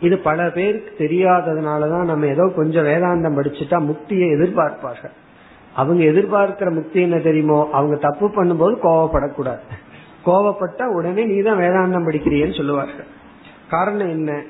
இது 0.00 0.18
பல 0.18 0.50
பேருக்கு 0.50 1.04
தெரியாததுனாலதான் 1.04 2.04
நம்ம 2.04 2.26
ஏதோ 2.26 2.52
கொஞ்சம் 2.56 2.84
வேதாந்தம் 2.84 3.38
படிச்சுட்டா 3.38 3.84
முக்தியை 3.84 4.28
எதிர்பார்ப்பார்கள். 4.28 5.10
அவங்க 5.74 6.04
எதிர்பார்க்கிற 6.04 6.70
முக்தி 6.70 7.00
என்ன 7.00 7.18
தெரியுமோ? 7.18 7.68
அவங்க 7.72 7.96
தப்பு 7.96 8.28
பண்ணும்போது 8.28 8.74
கோவப்படக்கூடாது. 8.82 9.60
கோவப்பட்டா 10.26 10.82
உடனே 10.82 11.24
நீ 11.24 11.40
தான் 11.40 11.58
வேதாந்தம் 11.58 12.08
படிக்கிறியன்னு 12.08 12.56
சொல்லுவார்கள். 12.56 13.06
காரணம் 13.70 14.08
என்ன? 14.08 14.42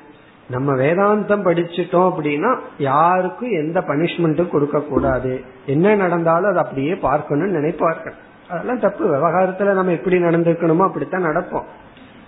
நம்ம 0.49 0.73
வேதாந்தம் 0.73 1.45
படிச்சுட்டோம் 1.45 2.11
அப்படின்னா 2.11 2.57
யாருக்கும் 2.77 3.49
எந்த 3.49 3.79
பனிஷ்மெண்ட்டும் 3.79 4.47
கொடுக்க 4.47 4.79
கூடாது. 4.79 5.41
என்ன 5.65 5.95
நடந்தாலும் 5.95 6.49
அதை 6.49 6.63
அப்படியே 6.63 6.95
பார்க்கணும்னு 6.95 7.59
நினைப்பார்கள். 7.59 8.13
அதெல்லாம் 8.49 8.79
தப்பு. 8.79 9.05
விவகாரத்துல 9.05 9.73
நம்ம 9.73 9.91
எப்படி 9.91 10.17
நடந்துக்கணுமோ 10.17 10.77
அப்படித்தான் 10.77 11.25
நடப்போம். 11.25 11.63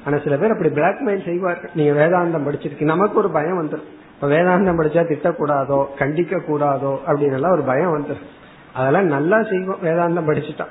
ஆனா 0.06 0.18
சில 0.24 0.38
பேர் 0.38 0.52
அப்படி 0.52 0.70
பிளாக்மெயில் 0.70 1.26
செய்வார்கள். 1.26 1.70
நீங்க 1.74 1.94
வேதாந்தம் 2.00 2.48
படிச்சிருக்கீங்க. 2.48 2.84
நமக்கு 2.84 3.18
ஒரு 3.18 3.30
பயம் 3.30 3.62
வந்துடும் 3.62 3.88
இப்ப 4.16 4.28
வேதாந்தம் 4.28 4.80
படிச்சா 4.80 5.02
திட்டக்கூடாதோ 5.12 5.86
கண்டிக்க 5.98 6.42
கூடாதோ 6.48 6.98
அப்படின்னு 7.08 7.34
எல்லாம் 7.34 7.52
ஒரு 7.52 7.62
பயம் 7.62 7.98
வந்துடும் 7.98 8.26
அதெல்லாம் 8.74 9.06
நல்லா 9.06 9.44
செய்வோம். 9.44 9.80
வேதாந்தம் 9.84 10.30
படிச்சுட்டா. 10.30 10.66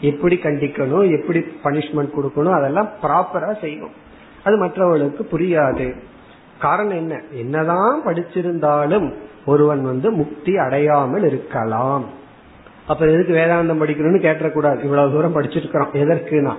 எப்படி 0.00 0.40
கண்டிக்கணும்? 0.42 1.20
எப்படி 1.20 1.40
பனிஷ்மெண்ட் 1.64 2.14
கொடுக்கணும்? 2.16 2.54
அதெல்லாம் 2.54 2.88
ப்ராப்பரா 3.02 3.60
செய்வோம். 3.60 3.90
அது 4.44 4.56
மற்றவர்களுக்கு 4.56 5.38
புரியாது. 5.38 5.96
காரணம் 6.62 6.96
என்ன? 6.96 7.20
என்னதான் 7.32 8.06
படிச்சிருந்தாலும் 8.06 9.12
ஒருவன் 9.46 9.82
வந்து 9.82 10.10
முக்தி 10.10 10.56
அடையாமல் 10.56 11.24
இருக்கலாம். 11.24 12.04
அப்ப 12.86 13.06
எதுக்கு 13.06 13.34
வேதாந்தம் 13.34 13.82
படிக்கணும்னு 13.82 14.26
கேட்டக்கூடாது 14.28 14.84
இவ்வளவு 14.84 15.12
தூரம் 15.12 15.36
படிச்சிருக்கிறோம். 15.36 15.92
எதற்குனா? 15.92 16.54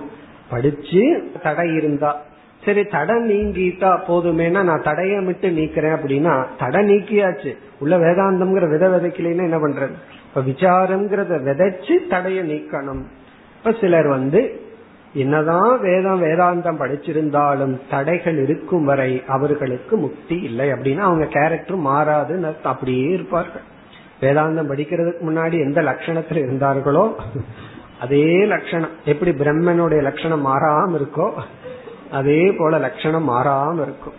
படிச்சு 0.50 1.30
தடை 1.42 1.74
இருந்தா. 1.74 2.20
சரி 2.64 2.84
தடை 2.84 3.16
நீங்கிட்டா 3.16 3.90
போதுமேனா? 4.08 4.62
நான் 4.62 4.82
தடைய 4.84 5.20
விட்டு 5.20 5.48
நீக்கிறேன் 5.48 5.96
அப்படின்னா 5.96 6.46
தடை 6.58 6.80
நீக்கியாச்சு. 6.88 7.56
உள்ள 7.78 7.98
வேதாந்தம்ங்கிற 7.98 8.68
வித 8.70 8.88
விதைக்கலைன்னா 8.88 9.42
என்ன 9.42 9.58
பண்றது? 9.58 9.94
இப்ப 10.28 10.40
விசாரம்ங்கிறத 10.40 11.32
விதைச்சு 11.48 12.08
தடைய 12.08 12.42
நீக்கணும். 12.42 13.02
இப்ப 13.56 13.72
சிலர் 13.80 14.06
வந்து 14.06 14.40
என்னதான் 15.14 15.80
வேதம் 15.80 16.22
வேதாந்தம் 16.22 16.80
படிச்சிருந்தாலும் 16.80 17.80
தடைகள் 17.90 18.42
இருக்கும் 18.42 18.84
வரை 18.84 19.22
அவர்களுக்கு 19.28 19.96
முக்தி 19.96 20.36
இல்லை 20.42 20.72
அப்படின்னா 20.72 20.98
அவங்க 20.98 21.26
கேரக்டர் 21.26 21.78
மாறாதுன்னு 21.78 22.62
அப்படியே 22.62 23.08
இருப்பார்கள். 23.08 23.62
வேதாந்தம் 24.20 24.70
படிக்கிறதுக்கு 24.70 25.22
முன்னாடி 25.28 25.52
எந்த 25.52 25.82
லட்சணத்துல 25.82 26.36
இருந்தார்களோ 26.36 27.16
அதே 28.00 28.44
லட்சணம். 28.44 28.94
எப்படி 29.04 29.30
பிரம்மனுடைய 29.30 30.02
லட்சணம் 30.02 30.46
மாறாம 30.46 30.94
இருக்கோ 30.94 31.30
அதே 32.12 32.52
போல 32.52 32.78
லட்சணம் 32.78 33.30
மாறாம 33.30 33.82
இருக்கும். 33.82 34.18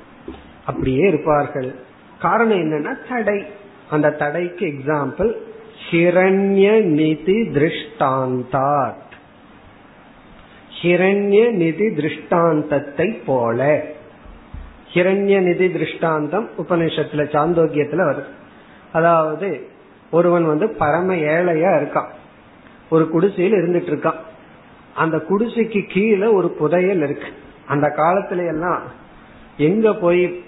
அப்படியே 0.66 1.08
இருப்பார்கள். 1.08 1.76
காரணம் 2.20 2.58
என்னன்னா 2.58 2.94
தடை. 3.10 3.46
அந்த 3.92 4.12
தடைக்கு 4.12 4.66
எக்ஸாம்பிள் 4.66 5.32
ஹிரண்ய 5.92 6.82
நிதி 6.84 7.42
திருஷ்டாந்தார். 7.48 8.94
ஹிரண்ய 10.86 11.52
நிதி 11.52 11.94
திருஷ்டாந்தத்தை 11.94 13.22
போல. 13.26 13.84
ஹிரண்ய 14.94 15.40
நிதி 15.40 15.72
திருஷ்டாந்தம் 15.72 16.50
உபநிஷத்துல 16.58 17.24
சாந்தோக்கியத்துல 17.26 18.02
வருது. 18.10 18.24
அதாவது 18.92 19.68
ஒருவன் 20.12 20.46
வந்து 20.46 20.70
பரம 20.70 21.16
ஏழையா 21.16 21.72
இருக்கான். 21.82 22.08
ஒரு 22.90 23.10
குடிசையில் 23.10 23.54
இருந்துட்டு 23.54 23.90
இருக்கான் 23.90 24.20
அந்த 24.96 25.18
குடிசைக்கு 25.18 25.90
கீழே 25.90 26.26
ஒரு 26.26 26.50
புதையல் 26.50 26.98
இருக்கு. 26.98 27.28
அந்த 27.68 27.88
காலத்துல 27.88 28.48
எல்லாம் 28.48 28.82
எங்க 29.58 29.94
போய் 29.94 30.44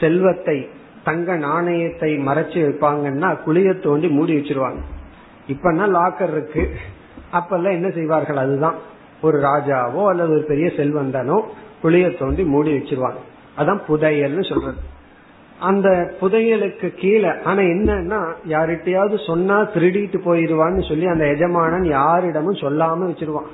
செல்வத்தை 0.00 0.68
தங்க 1.04 1.36
நாணயத்தை 1.36 2.18
மறைச்சு 2.18 2.58
வைப்பாங்கன்னா 2.58 3.38
குளிய 3.46 3.78
தோண்டி 3.78 4.08
மூடி 4.08 4.34
வச்சிருவாங்க. 4.36 4.80
இப்பன்னா 5.48 5.84
லாக்கர் 5.96 6.30
இருக்கு. 6.30 6.70
அப்பெல்லாம் 7.32 7.72
என்ன 7.72 7.90
செய்வார்கள்? 7.90 8.36
அதுதான். 8.36 8.90
ஒரு 9.22 9.38
ராஜாவோ 9.38 10.02
அல்லது 10.08 10.30
ஒரு 10.30 10.44
பெரிய 10.48 10.70
செல்வந்தனோ 10.76 11.40
குளிய 11.82 12.18
தோண்டி 12.18 12.44
மூடி 12.44 12.72
வச்சிருவாங்க. 12.76 13.20
அதான் 13.58 13.80
புதையல்னு 13.88 14.48
சொல்றது. 14.48 14.80
அந்த 15.60 15.88
புதையலுக்கு 16.20 16.88
கீழே 16.94 17.32
ஆனா 17.44 17.58
என்னன்னா 17.58 18.20
யார்கிட்டயாவது 18.48 19.26
சொன்னா 19.26 19.60
திருடிட்டு 19.60 20.18
போயிருவான்னு 20.24 20.88
சொல்லி 20.88 21.06
அந்த 21.06 21.26
எஜமானன் 21.26 21.84
யாரிடமும் 21.84 22.62
சொல்லாம 22.62 23.08
வச்சிருவான். 23.10 23.50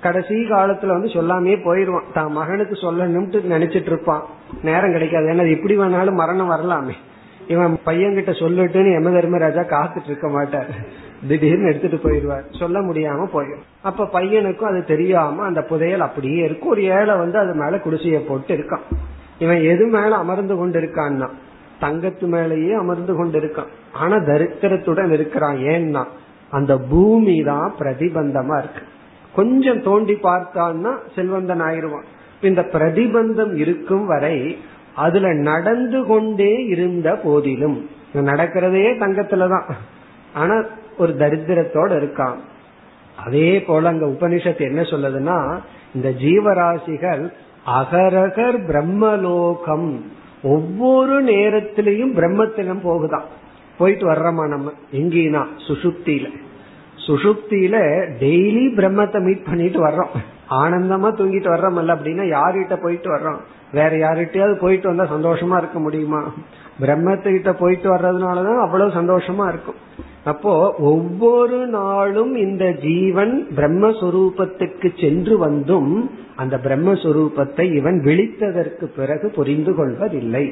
கடைசி 0.00 0.34
காலத்துல 0.34 0.86
வந்து 0.86 1.08
சொல்லாமே 1.08 1.54
போயிருவான். 1.64 2.12
தான் 2.14 2.32
மகனுக்கு 2.32 2.74
சொல்லணும்ட்டு 2.74 3.40
நினைச்சிட்டு 3.54 3.86
இருப்பான். 3.86 4.22
நேரம் 4.62 4.92
கிடைக்காது. 4.92 5.26
ஏன்னா 5.26 5.50
எப்படி 5.50 5.78
வேணாலும் 5.78 6.20
மரணம் 6.22 6.46
வரலாமே. 6.46 6.92
இவன் 7.48 7.78
பையன்கிட்ட 7.86 8.32
சொல்லுட்டுன்னு 8.42 8.92
யம 8.92 9.10
தர்மராஜா 9.10 9.60
காத்துட்டு 9.60 10.06
இருக்க 10.06 10.28
மாட்டார். 10.28 10.68
திடீர்னு 11.28 11.74
எடுத்துட்டு 11.74 12.10
போயிடுவார். 12.10 12.58
சொல்ல 12.58 12.80
முடியாம 12.80 13.28
போயிடும். 13.34 13.62
அப்ப 13.82 14.04
பையனுக்கும் 14.04 14.70
அது 14.70 14.84
தெரியாம 14.84 15.42
அந்த 15.42 15.62
புதையல் 15.62 16.00
அப்படியே 16.00 16.44
இருக்கும். 16.44 16.68
ஒரு 16.68 16.82
ஏழை 16.82 17.16
வந்து 17.16 17.38
அது 17.38 17.54
மேல 17.54 17.76
குடிசைய 17.76 18.26
போட்டு 18.26 18.56
இருக்கான். 18.56 18.96
இவன் 19.38 19.62
எது 19.62 19.86
மேல 19.86 20.16
அமர்ந்து 20.16 20.56
கொண்டு 20.56 20.80
இருக்கான்னா 20.80 21.28
தங்கத்து 21.80 22.20
மேலேயே 22.20 22.72
அமர்ந்து 22.72 23.14
கொண்டு 23.14 23.40
இருக்கான் 23.40 23.68
ஆனா 23.92 24.16
தரித்திரத்துடன் 24.16 25.12
இருக்கிறான். 25.12 25.56
ஏன்னா 25.56 26.04
அந்த 26.50 26.78
பூமி 26.78 27.42
தான் 27.42 27.74
பிரதிபந்தமா 27.78 28.58
இருக்கு. 28.58 28.82
கொஞ்சம் 29.34 29.82
தோண்டி 29.82 30.12
பார்த்தான்னா 30.12 30.96
செல்வந்தன் 31.14 31.60
ஆயிடுவான். 31.60 32.04
இந்த 32.40 32.62
பிரதிபந்தம் 32.62 33.56
இருக்கும் 33.56 34.06
வரை 34.06 34.58
அதுல 34.94 35.34
நடந்து 35.34 36.04
கொண்டே 36.04 36.54
இருந்த 36.64 37.14
போதிலும் 37.14 37.88
நடக்கிறதே 38.14 38.98
தங்கத்துலதான். 38.98 39.70
ஆனா 40.34 40.64
ஒரு 41.00 41.16
தரித்திரத்தோட 41.18 41.90
இருக்கான். 42.02 42.38
அதே 43.24 43.62
போல 43.62 43.88
அங்க 43.88 44.06
உபனிஷத்து 44.06 44.60
என்ன 44.60 44.80
சொல்லுதுன்னா 44.80 45.38
இந்த 45.94 46.08
ஜீவராசிகள் 46.10 47.32
அகரகர் 47.66 48.58
பிரம்மலோகம். 48.66 50.00
ஒவ்வொரு 50.42 51.24
நேரத்திலையும் 51.24 52.14
பிரம்மத்திலும் 52.14 52.82
போகுதான். 52.82 53.24
போயிட்டு 53.78 54.10
வர்றோமா 54.10 54.46
நம்ம? 54.48 54.72
எங்கேனா? 54.92 55.42
சுசுப்தியில 55.68 56.28
சுசுப்தியில 57.06 57.76
டெய்லி 58.20 58.64
பிரம்மத்தை 58.78 59.20
மீட் 59.20 59.44
பண்ணிட்டு 59.44 59.86
வர்றோம். 59.86 60.14
ஆனந்தமா 60.50 61.08
தூங்கிட்டு 61.18 61.48
வர்றோம்ல 61.54 61.94
அப்படின்னா 61.96 62.24
யார்கிட்ட 62.36 62.76
போயிட்டு 62.82 63.08
வர்றோம்? 63.14 63.40
வேற 63.72 63.90
யார்கிட்டயாவது 63.96 64.54
போயிட்டு 64.54 64.94
வந்தா 64.94 65.04
சந்தோஷமா 65.14 65.56
இருக்க 65.56 65.78
முடியுமா? 65.78 66.34
பிரம்மத்துக்கிட்ட 66.80 67.52
போயிட்டு 67.52 67.88
வர்றதுனாலதான் 67.94 68.60
அவ்வளவு 68.60 68.90
சந்தோஷமா 69.00 69.46
இருக்கும். 69.48 69.78
அப்போ 70.24 70.52
ஒவ்வொரு 70.78 71.66
நாளும் 71.66 72.34
இந்த 72.36 72.64
ஜீவன் 72.82 73.46
பிரம்மஸ்வரூபத்துக்கு 73.56 74.88
சென்று 75.00 75.38
வந்தும் 75.38 76.10
அந்த 76.36 76.56
பிரம்மஸ்வரூபத்தை 76.64 77.64
இவன் 77.76 77.98
விழித்ததற்கு 78.04 78.84
பிறகு 78.84 79.28
புரிந்து 79.30 79.74
கொள்வதில்லை. 79.74 80.44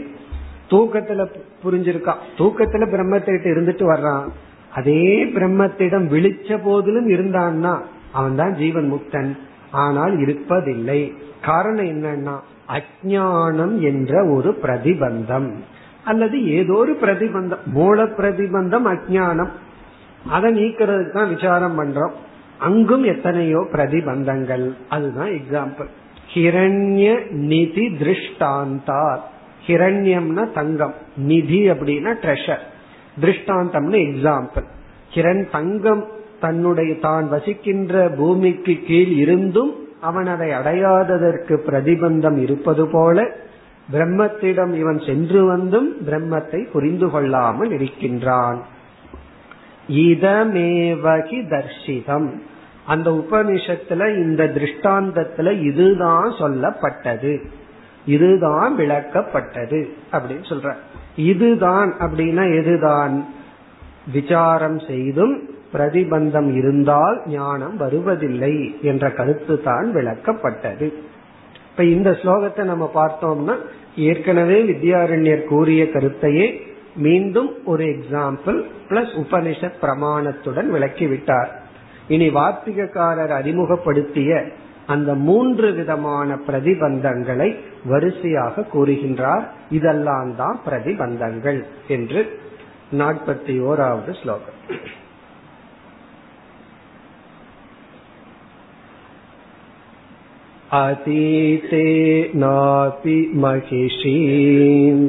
தூக்கத்துல 0.70 1.26
புரிஞ்சிருக்கான் 1.64 2.22
தூக்கத்துல 2.38 2.86
பிரம்மத்திட்ட 2.94 3.46
இருந்துட்டு 3.54 3.84
வர்றான். 3.92 4.26
அதே 4.74 5.24
பிரம்மத்திடம் 5.24 6.06
விழிச்ச 6.14 6.58
போதிலும் 6.62 7.08
இருந்தான்னா 7.08 7.74
அவன் 8.12 8.34
தான் 8.34 8.54
ஜீவன் 8.54 8.88
முக்தன். 8.92 9.30
ஆனால் 9.70 10.14
இருப்பதில்லை. 10.16 11.00
காரணம் 11.42 11.84
என்னன்னா 11.84 12.36
அஜானம் 12.76 13.74
என்ற 13.80 14.12
ஒரு 14.26 14.50
பிரதிபந்தம். 14.62 15.50
அல்லது 16.10 16.36
ஏதோ 16.58 16.74
ஒரு 16.74 16.92
பிரதிபந்தம் 17.02 17.64
மூல 17.76 18.04
பிரதிபந்தம் 18.18 18.86
அஜானம் 18.92 19.52
அதை 20.28 20.48
நீக்கிறதுக்கு 20.58 21.12
தான் 21.12 21.32
விசாரம் 21.34 21.76
பண்றோம். 21.78 22.14
அங்கும் 22.58 23.04
எத்தனையோ 23.04 23.60
பிரதிபந்தங்கள். 23.72 24.66
அதுதான் 24.88 25.32
எக்ஸாம்பிள் 25.38 25.90
ஹிரண்ய 26.32 27.06
நிதி 27.50 27.84
திருஷ்டாந்தார். 28.00 29.22
ஹிரண்யம்னா 29.66 30.44
தங்கம். 30.52 30.94
நிதி 31.30 31.60
அப்படின்னா 31.70 32.12
ட்ரெஷர் 32.24 32.64
திருஷ்டாந்தம்னு 33.22 33.98
எக்ஸாம்பிள் 34.08 34.66
கிரண் 35.14 35.44
தங்கம் 35.50 36.02
தன்னுடைய 36.40 36.90
தான் 37.00 37.26
வசிக்கின்ற 37.28 37.94
பூமிக்கு 38.18 38.74
கீழ் 38.86 39.12
இருந்தும் 39.22 39.72
அவன் 40.00 40.28
அதை 40.34 40.48
அடையாததற்கு 40.50 41.54
பிரதிபந்தம் 41.68 42.38
இருப்பது 42.42 42.84
போல 42.92 43.18
பிரம்மத்திடம் 43.92 44.74
இவன் 44.74 45.00
சென்று 45.06 45.46
வந்தும் 45.46 45.96
பிரம்மத்தை 46.06 46.70
புரிந்து 46.70 47.10
கொள்ளாமல் 47.10 47.70
இருக்கின்றான். 47.70 48.62
இதமேவகி 49.88 51.48
தர்ஷிதம். 51.48 52.30
அந்த 52.86 53.10
உபனிஷத்துல 53.10 54.16
இந்த 54.16 54.44
திருஷ்டாந்தத்துல 54.44 55.60
இதுதான் 55.62 56.30
சொல்லப்பட்டது. 56.30 57.44
இதுதான் 58.06 58.78
விளக்கப்பட்டது 58.78 59.88
அப்படின்னு 60.12 60.44
சொல்ற. 60.48 60.74
இதுதான் 61.16 61.94
அப்படின்னா 61.98 62.44
எதுதான்? 62.44 63.24
விசாரம் 64.12 64.78
செய்தும் 64.78 65.50
பிரதிபந்தம் 65.72 66.54
இருந்தால் 66.54 67.22
ஞானம் 67.26 67.76
வருவதில்லை 67.76 68.78
என்ற 68.82 69.10
கருத்து 69.10 69.62
தான் 69.62 69.94
விளக்கப்பட்டது. 69.94 70.92
இப்ப 71.78 71.90
இந்த 71.90 72.10
ஸ்லோகத்தை 72.10 72.62
நம்ம 72.62 72.90
பார்த்தோம்னா 72.94 73.54
ஏற்கனவே 73.96 74.62
வித்யாரண்யர் 74.62 75.44
கூறிய 75.44 75.84
கருத்தையே 75.84 76.60
மீண்டும் 76.96 77.64
ஒரு 77.64 77.84
எக்ஸாம்பிள் 77.84 78.58
பிளஸ் 78.88 79.12
உபனிஷத் 79.22 79.78
பிரமாணத்துடன் 79.82 80.68
விளக்கிவிட்டார். 80.74 81.46
இனி 82.08 82.28
வார்த்திகக்காரர் 82.28 83.28
அறிமுகப்படுத்திய 83.28 84.42
அந்த 84.86 85.14
மூன்று 85.14 85.72
விதமான 85.72 86.38
பிரதிபந்தங்களை 86.46 87.56
வரிசையாக 87.84 88.64
கூறுகின்றார். 88.74 89.44
இதெல்லாம் 89.70 90.36
தான் 90.36 90.60
பிரதிபந்தங்கள் 90.66 91.64
என்று 91.88 92.40
நாற்பத்தி 92.92 93.56
ஓராவது 93.70 94.22
ஸ்லோகம். 94.22 94.58
अतीते 100.77 101.87
नापि 102.35 103.17
महिषीम् 103.43 105.03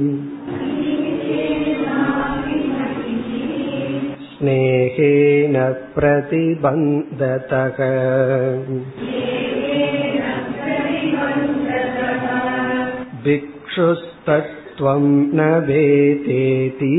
स्नेहेन 4.33 5.57
प्रतिबन्धतः 5.95 7.79
भिक्षुस्तत्त्वं 13.25 15.05
न 15.39 15.49
वेदेति 15.69 16.93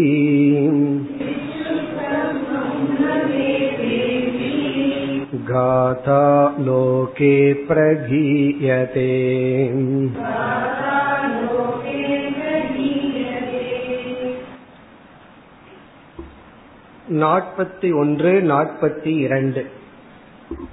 गाथा 5.50 6.22
लोके 6.60 7.36
प्रगीयते 7.66 9.10
நாற்பத்தி 17.16 17.90
ஒன்று 17.94 18.32
நாற்பத்தி 18.42 19.12
இரண்டு 19.18 19.62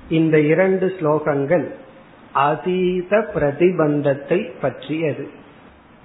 இந்த 0.08 0.38
இரண்டு 0.40 0.86
ஸ்லோகங்கள் 1.00 1.66
அதீத 2.32 3.18
பிரதிபந்தத்தை 3.34 4.60
பற்றியது 4.60 5.24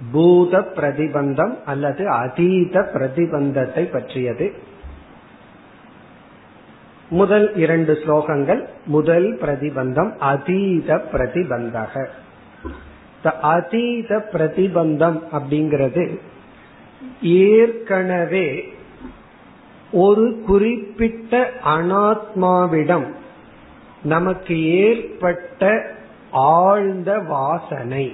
பூத 0.00 0.60
பிரதிபந்தம் 0.76 1.54
அல்லது 1.64 2.08
அதீத 2.08 2.80
பிரதிபந்தத்தை 2.94 3.84
பற்றியது 3.90 4.48
முதல் 7.13 7.47
இரண்டு 7.55 7.93
ஸ்லோகங்கள் 7.93 8.61
முதல் 8.85 9.27
பிரதிபந்தம் 9.41 10.11
அதீத 10.31 10.95
பிரதிபந்தக. 11.11 12.05
அதீத 13.41 14.11
பிரதிபந்தம் 14.31 15.19
அப்படிங்கிறது 15.31 16.05
ஏற்கனவே 17.21 18.47
ஒரு 19.91 20.25
குறிப்பிட்ட 20.45 21.49
அனாத்மாவிடம் 21.65 23.07
நமக்கு 24.03 24.55
ஏற்பட்ட 24.85 25.71
ஆழ்ந்த 26.31 27.19
வாசனை 27.19 28.05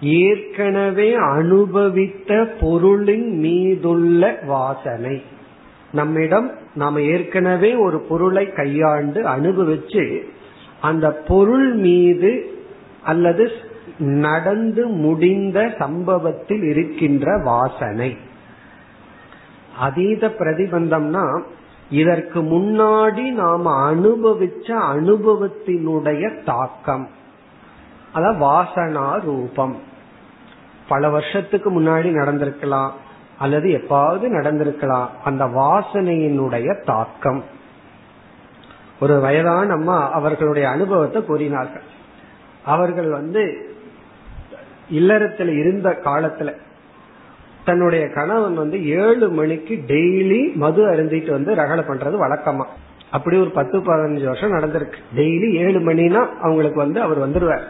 ஏற்கனவே 0.00 1.08
அனுபவித்த 1.14 2.30
பொருளின் 2.60 3.28
மீதுள்ள 3.38 4.38
வாசனை. 4.46 5.16
நம்மிடம் 5.92 6.50
நாம 6.74 7.00
ஏற்கனவே 7.00 7.74
ஒரு 7.74 8.00
பொருளை 8.00 8.52
கையாண்டு 8.52 9.22
அனுபவிச்சு 9.22 10.20
அந்த 10.80 11.10
பொருள் 11.10 11.72
மீது 11.72 12.60
அல்லது 13.02 13.52
நடந்து 13.98 14.86
முடிந்த 14.86 15.74
சம்பவத்தில் 15.78 16.62
இருக்கின்ற 16.62 17.38
வாசனை. 17.38 18.16
அதீத 19.78 20.28
பிரதிபந்தம்னா 20.28 21.42
இதற்கு 21.90 22.42
முன்னாடி 22.42 23.30
நாம் 23.30 23.66
அனுபவிச்ச 23.66 24.66
அனுபவத்தினுடைய 24.66 26.44
தாக்கம். 26.44 27.08
அதாவது 28.12 28.44
வாசனா 28.44 29.20
ரூபம். 29.20 29.76
பல 30.88 31.10
வருஷத்துக்கு 31.10 31.80
முன்னாடி 31.80 32.10
நடந்திருக்கலாம். 32.10 32.90
அல்லது 33.42 33.68
எப்பாவது 33.68 34.26
நடந்திருக்கலாம். 34.28 35.08
அந்த 35.24 35.44
வாசனையினுடைய 35.44 36.84
தாக்கம். 36.84 37.44
ஒரு 39.00 39.20
வயதான 39.20 39.72
அம்மா 39.72 40.10
அவர்களுடைய 40.10 40.68
அனுபவத்தை 40.68 41.24
கூறினார்கள். 41.24 41.82
அவர்கள் 42.64 43.10
வந்து 43.10 43.70
இல்லறத்தில் 44.88 45.48
இருந்த 45.48 45.98
காலத்துல 46.04 46.54
தன்னுடைய 47.64 48.08
கணவன் 48.08 48.54
வந்து 48.54 48.88
ஏழு 48.88 49.30
மணிக்கு 49.30 49.82
டெய்லி 49.86 50.54
மது 50.54 50.90
அருந்திட்டு 50.90 51.30
வந்து 51.30 51.54
ரகலை 51.54 51.84
பண்றது 51.84 52.16
வழக்கமா. 52.16 52.64
அப்படி 53.10 53.36
ஒரு 53.36 53.50
பத்து 53.50 53.78
பதினஞ்சு 53.78 54.24
வருஷம் 54.24 54.52
நடந்திருக்கு. 54.52 54.98
டெய்லி 55.16 55.52
ஏழு 55.52 55.80
மணினா 55.80 56.28
அவங்களுக்கு 56.42 56.76
வந்து 56.76 57.00
அவர் 57.00 57.20
வந்துருவார். 57.28 57.66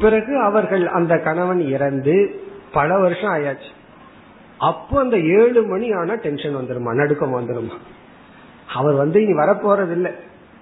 பிறகு 0.00 0.40
அவர்கள் 0.42 0.88
அந்த 0.88 1.18
கணவன் 1.18 1.60
இறந்து 1.60 2.40
பல 2.72 2.98
வருஷம் 2.98 3.34
ஆயாச்சு. 3.34 3.70
அப்போ 4.60 5.00
அந்த 5.00 5.18
ஏழு 5.18 5.62
மணி 5.62 5.92
ஆனா 5.92 6.14
டென்ஷன் 6.14 6.56
வந்துருமா? 6.56 6.92
நடுக்கம் 6.92 7.34
வந்துருமா? 7.34 7.76
அவர் 8.74 8.94
வந்து 8.94 9.22
இனி 9.22 9.32
வரப்போறது 9.32 9.90
இல்லை 9.90 10.12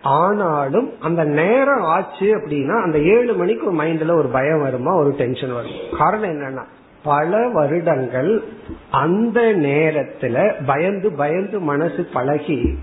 ஆனாலும் 0.03 0.93
அந்த 1.01 1.25
நேரம் 1.25 1.83
ஆச்சு 1.83 2.27
அப்படின்னா 2.37 2.83
அந்த 2.83 2.99
ஏழு 2.99 3.35
மணிக்கு 3.35 3.83
மைண்ட்ல 3.83 4.17
ஒரு 4.17 4.29
பயம் 4.29 4.61
வருமா? 4.61 4.95
ஒரு 4.95 5.11
டென்ஷன் 5.11 5.53
வரும்? 5.53 5.99
காரணம் 5.99 6.31
என்னன்னா 6.31 6.65
பல 7.03 7.49
வருடங்கள் 7.49 8.45
அந்த 8.91 9.41
நேரத்துல 9.41 10.67
பயந்து 10.67 11.13
பயந்து 11.13 11.61
மனசு 11.61 12.09
பழகி 12.13 12.79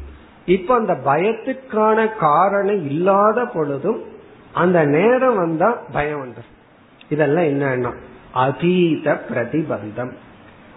இப்ப 0.46 0.76
அந்த 0.76 0.94
பயத்துக்கான 1.06 2.18
காரணம் 2.20 2.86
இல்லாத 2.86 3.46
பொழுதும் 3.46 4.04
அந்த 4.54 4.86
நேரம் 4.86 5.36
வந்தா 5.36 5.78
பயம் 5.94 6.26
வந்துடும் 6.26 6.54
இதெல்லாம் 7.10 7.44
என்னன்னா 7.44 7.92
அதீத 8.34 9.22
பிரதிபந்தம். 9.30 10.14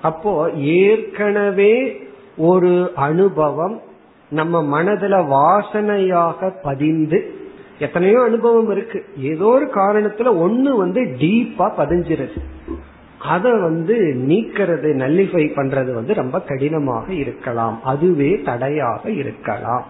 அப்போ 0.03 0.51
ஏற்கனவே 0.51 2.03
ஒரு 2.37 2.91
அனுபவம் 2.95 3.83
நம்ம 4.31 4.83
மனதுல 4.83 5.27
வாசனையாக 5.27 6.53
பதிந்து 6.63 7.35
எத்தனையோ 7.79 8.23
அனுபவம் 8.23 8.71
இருக்கு. 8.71 9.05
ஏதோ 9.19 9.45
ஒரு 9.45 9.67
காரணத்துல 9.67 10.29
ஒண்ணு 10.29 10.77
வந்து 10.77 11.01
டீப்பா 11.01 11.71
பதிஞ்சிருது. 11.79 12.39
அதை 13.19 13.51
வந்து 13.51 13.97
நீக்கிறது 14.29 14.89
நல்லிஃபை 14.95 15.45
பண்றது 15.57 15.95
வந்து 15.95 16.15
ரொம்ப 16.15 16.41
கடினமாக 16.41 17.13
இருக்கலாம். 17.13 17.83
அதுவே 17.83 18.43
தடையாக 18.43 19.11
இருக்கலாம். 19.11 19.87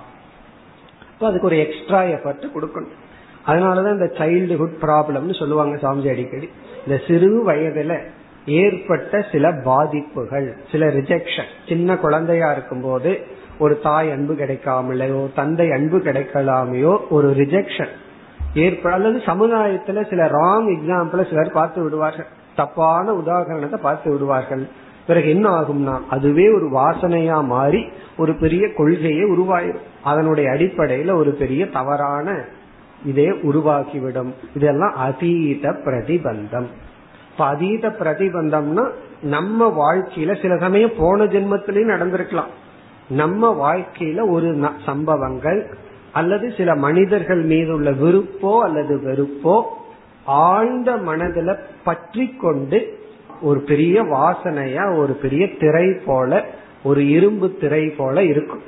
அதுக்கு 1.20 1.46
ஒரு 1.46 1.58
எக்ஸ்ட்ரா 1.58 2.02
எஃபர்ட் 2.02 2.48
கொடுக்கணும். 2.54 2.96
அதனாலதான் 3.46 3.92
இந்த 3.92 4.12
சைல்டுஹுட் 4.14 4.84
ப்ராப்ளம்னு 4.84 5.38
சொல்லுவாங்க 5.38 5.76
சாமிஜி 5.76 6.10
அடிக்கடி. 6.10 6.48
இந்த 6.86 7.00
சிறு 7.08 7.46
வயதுல 7.46 7.98
ஏற்பட்ட 8.48 9.26
சில 9.32 9.52
பாதிப்புகள் 9.52 10.56
சில 10.72 10.86
ரிஜெக்ஷன் 10.86 11.50
சின்ன 11.68 11.96
குழந்தையா 11.96 12.52
இருக்கும் 12.52 12.80
போது 12.80 13.18
ஒரு 13.58 13.80
தாய் 13.80 14.10
அன்பு 14.10 14.34
கிடைக்காமலையோ 14.34 15.28
தந்தை 15.34 15.72
அன்பு 15.72 15.98
கிடைக்கலாமையோ 15.98 16.98
ஒரு 17.10 17.30
ரிஜெக்ஷன் 17.30 17.94
ஏற்பட 18.54 18.94
அல்லது 18.94 19.18
சமுதாயத்துல 19.18 20.08
சில 20.08 20.26
ராங் 20.26 20.68
எக்ஸாம்பிள 20.76 21.28
சிலர் 21.28 21.52
பார்த்து 21.52 21.82
விடுவார்கள். 21.82 22.26
தப்பான 22.56 23.14
உதாரணத்தை 23.14 23.78
பார்த்து 23.82 24.12
விடுவார்கள். 24.12 24.68
பிறகு 25.06 25.28
என்ன 25.28 25.60
ஆகும்னா 25.60 26.00
அதுவே 26.10 26.48
ஒரு 26.48 26.70
வாசனையா 26.70 27.44
மாறி 27.44 27.86
ஒரு 28.16 28.34
பெரிய 28.34 28.72
கொள்கையை 28.72 29.24
உருவாயிரும். 29.24 29.86
அதனுடைய 30.04 30.50
அடிப்படையில 30.50 31.14
ஒரு 31.14 31.30
பெரிய 31.30 31.66
தவறான 31.66 32.44
இதே 33.04 33.28
உருவாக்கிவிடும். 33.28 34.32
இதெல்லாம் 34.54 34.94
அதீத 34.96 35.70
பிரதிபந்தம். 35.70 36.66
இப்ப 37.38 37.50
அதீத 37.50 37.88
பிரதிபந்தம்னா 37.98 38.84
நம்ம 39.32 39.66
வாழ்க்கையில 39.74 40.32
சில 40.42 40.52
சமயம் 40.58 40.96
போன 40.98 41.24
ஜென்மத்திலயும் 41.24 41.92
நடந்திருக்கலாம். 41.92 42.48
நம்ம 43.08 43.50
வாழ்க்கையில 43.60 44.24
ஒரு 44.30 44.48
சம்பவங்கள் 44.86 45.60
அல்லது 46.12 46.52
சில 46.56 46.74
மனிதர்கள் 46.74 47.42
மீது 47.42 47.70
உள்ள 47.74 47.90
விருப்போ 48.02 48.52
அல்லது 48.58 48.96
வெறுப்போ 49.04 49.56
ஆழ்ந்த 50.24 50.96
மனதில் 50.96 51.54
பற்றி 51.84 52.26
கொண்டு 52.40 52.80
ஒரு 53.42 53.62
பெரிய 53.70 54.02
வாசனையா 54.16 54.98
ஒரு 54.98 55.12
பெரிய 55.12 55.56
திரை 55.56 55.86
போல 56.06 56.44
ஒரு 56.82 57.08
இரும்பு 57.08 57.56
திரை 57.60 57.84
போல 58.02 58.22
இருக்கும். 58.22 58.64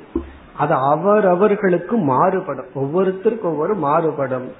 அது 0.56 0.74
அவரவர்களுக்கு 0.92 1.96
மாறுபடும். 1.96 2.72
ஒவ்வொருத்தருக்கும் 2.74 3.52
ஒவ்வொரு 3.54 3.74
மாறுபடும். 3.88 4.50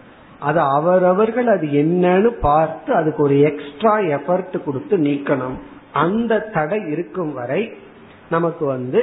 அது 0.41 0.61
அவரவர்கள் 0.61 1.47
அது 1.47 1.66
என்னன்னு 1.82 2.30
பார்த்து 2.41 2.95
அதுக்கு 2.95 3.22
ஒரு 3.22 3.36
எக்ஸ்ட்ரா 3.41 3.95
எஃபர்ட் 4.16 4.57
கொடுத்து 4.64 4.97
நீக்கணும். 4.99 5.57
அந்த 5.93 6.43
தடை 6.55 6.80
இருக்கும் 6.91 7.32
வரை 7.32 7.62
நமக்கு 8.28 8.64
வந்து 8.66 9.01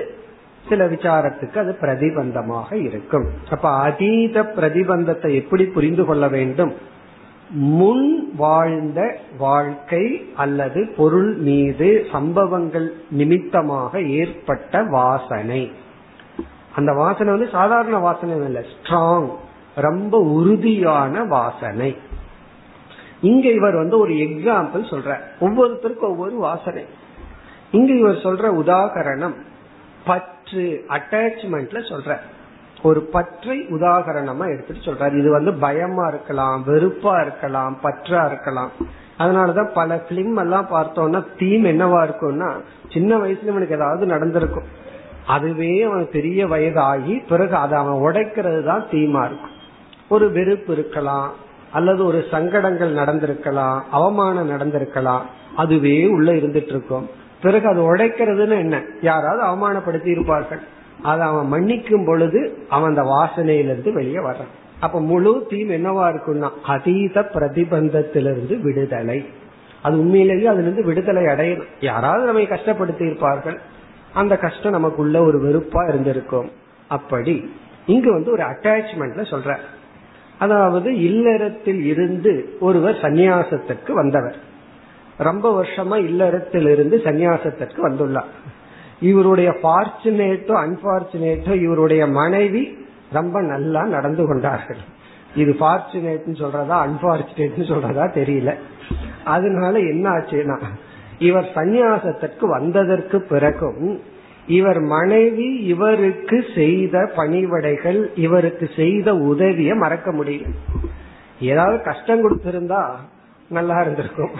சில 0.70 0.86
விசாரத்துக்கு 0.86 1.58
அது 1.58 1.78
பிரதிபந்தமாக 1.82 2.70
இருக்கும். 2.88 3.26
அப்ப 3.50 3.70
அதீத 3.70 4.44
பிரதிபந்தத்தை 4.58 5.30
எப்படி 5.36 5.66
புரிந்து 5.66 6.06
கொள்ள 6.06 6.28
வேண்டும்? 6.28 6.74
முன் 7.80 8.08
வாழ்ந்த 8.38 9.02
வாழ்க்கை 9.38 10.04
அல்லது 10.36 10.80
பொருள் 10.98 11.32
மீது 11.48 11.90
சம்பவங்கள் 12.12 12.88
நிமித்தமாக 13.10 14.02
ஏற்பட்ட 14.02 14.84
வாசனை. 14.84 15.72
அந்த 16.76 16.94
வாசனை 16.94 17.30
வந்து 17.34 17.52
சாதாரண 17.52 17.98
வாசனை 17.98 18.36
இல்லை 18.46 18.64
ஸ்ட்ராங் 18.74 19.30
ரொம்ப 19.86 20.20
உறுதியான 20.20 21.24
வாசனை. 21.24 21.98
இங்க 23.22 23.50
இவர் 23.50 23.76
வந்து 23.76 24.00
ஒரு 24.00 24.14
எக்ஸாம்பிள் 24.14 24.84
சொல்ற 24.92 25.12
ஒவ்வொருத்தருக்கும் 25.40 26.14
ஒவ்வொரு 26.14 26.36
வாசனை. 26.36 26.86
இங்க 27.72 27.94
இவர் 27.94 28.16
சொல்ற 28.16 28.46
உதாகரணம் 28.64 29.36
பற்று 30.06 30.86
அட்டாச்மெண்ட்ல 30.90 31.80
சொல்ற 31.92 32.18
ஒரு 32.84 33.02
பற்றை 33.02 33.58
உதாகரணமா 33.60 34.46
எடுத்துட்டு 34.54 34.88
சொல்றாரு. 34.88 35.20
இது 35.20 35.30
வந்து 35.32 35.54
பயமா 35.54 36.08
இருக்கலாம் 36.08 36.64
வெறுப்பா 36.68 37.22
இருக்கலாம் 37.22 37.78
பற்றா 37.84 38.26
இருக்கலாம். 38.26 38.72
அதனாலதான் 39.18 39.72
பல 39.74 39.96
பிலிம் 40.10 40.38
எல்லாம் 40.38 40.68
பார்த்தோம்னா 40.72 41.22
தீம் 41.38 41.64
என்னவா 41.64 42.00
இருக்கும்னா 42.08 42.50
சின்ன 42.90 43.18
வயசுல 43.18 43.52
இவனுக்கு 43.54 43.76
ஏதாவது 43.76 44.06
நடந்திருக்கும். 44.06 44.68
அதுவே 45.26 45.82
அவன் 45.82 46.10
பெரிய 46.12 46.48
வயதாகி 46.48 47.16
பிறகு 47.30 47.56
அதை 47.56 47.78
அவன் 47.80 48.04
உடைக்கிறது 48.08 48.64
தான் 48.64 48.86
தீமா 48.92 49.24
இருக்கும். 49.26 49.56
ஒரு 50.10 50.32
வெறுப்பு 50.32 50.74
இருக்கலாம் 50.74 51.34
அல்லது 51.72 52.06
ஒரு 52.06 52.26
சங்கடங்கள் 52.32 52.94
நடந்திருக்கலாம் 52.94 53.82
அவமானம் 53.92 54.50
நடந்திருக்கலாம் 54.50 55.22
அதுவே 55.56 56.06
உள்ள 56.06 56.32
இருந்துட்டு 56.32 56.70
இருக்கும். 56.70 57.10
பிறகு 57.42 57.68
அது 57.68 57.96
உடைக்கிறதுன்னு 57.96 58.58
என்ன? 58.58 58.82
யாராவது 59.02 59.44
அவமானப்படுத்தி 59.44 60.08
இருப்பார்கள். 60.08 60.60
அதை 61.04 61.28
அவன் 61.28 61.52
மன்னிக்கும் 61.52 62.06
பொழுது 62.06 62.58
அவன் 62.70 62.90
அந்த 62.90 63.02
வாசனையிலிருந்து 63.02 63.92
வெளியே 63.92 64.18
வர்றான். 64.18 64.52
அப்ப 64.80 65.02
முழு 65.02 65.46
தீம் 65.50 65.70
என்னவா 65.70 66.10
இருக்கும்னா 66.10 66.50
அதீத 66.64 67.22
பிரதிபந்தத்திலிருந்து 67.22 68.62
விடுதலை. 68.62 69.26
அது 69.82 70.00
உண்மையிலேயே 70.00 70.46
அதுல 70.46 70.62
இருந்து 70.62 70.84
விடுதலை 70.84 71.24
அடையணும். 71.24 71.68
யாராவது 71.80 72.26
நம்மை 72.26 72.46
கஷ்டப்படுத்தி 72.46 73.06
இருப்பார்கள். 73.06 73.60
அந்த 74.14 74.38
கஷ்டம் 74.38 74.72
நமக்குள்ள 74.72 75.22
ஒரு 75.22 75.42
வெறுப்பா 75.42 75.88
இருந்திருக்கும். 75.88 76.52
அப்படி 76.88 77.54
இங்கு 77.86 78.14
வந்து 78.14 78.32
ஒரு 78.32 78.44
அட்டாச்மெண்ட்ல 78.44 79.22
சொல்ற. 79.34 79.58
அதாவது 80.40 81.00
இல்லறத்தில் 81.00 81.86
இருந்து 81.86 82.58
ஒருவர் 82.60 82.96
சந்நியாசத்திற்கு 82.96 83.92
வந்தவர். 83.92 84.36
ரொம்ப 85.18 85.64
வருஷமா 85.64 85.98
இல்லறத்தில் 86.06 86.68
இருந்து 86.68 87.02
சந்நியாசத்திற்கு 87.04 87.78
வந்துள்ளார். 87.78 88.34
இவருடைய 89.00 89.50
பார்ச்சுனேட்டோ 89.62 90.54
அன்பார்ச்சுனேட்டோ 90.66 91.62
இவருடைய 91.62 92.08
மனைவி 92.08 92.78
ரொம்ப 93.12 93.42
நல்லா 93.42 93.84
நடந்து 93.84 94.26
கொண்டார்கள். 94.28 94.78
இது 95.36 95.52
பார்ச்சுனேட் 95.60 96.30
சொல்றதா 96.34 96.78
அன்பார்ச்சுனேட் 96.86 97.72
சொல்றதா 97.72 98.06
தெரியல. 98.14 98.54
அதனால 99.24 99.80
என்ன 99.80 100.10
ஆச்சுன்னா 100.10 100.58
இவர் 101.20 101.50
சந்நியாசத்திற்கு 101.56 102.46
வந்ததற்கு 102.48 103.22
பிறகும் 103.22 104.00
இவர் 104.48 104.80
மனைவி 104.80 105.48
இவருக்கு 105.74 106.46
செய்த 106.56 106.98
பணிவடைகள் 107.16 108.06
இவருக்கு 108.16 108.70
செய்த 108.76 109.16
உதவிய 109.16 109.76
மறக்க 109.76 110.12
முடியல. 110.12 110.48
ஏதாவது 111.40 111.82
கஷ்டம் 111.82 112.24
கொடுத்திருந்தா 112.24 112.82
நல்லா 113.50 113.82
இருந்திருக்கும். 113.82 114.32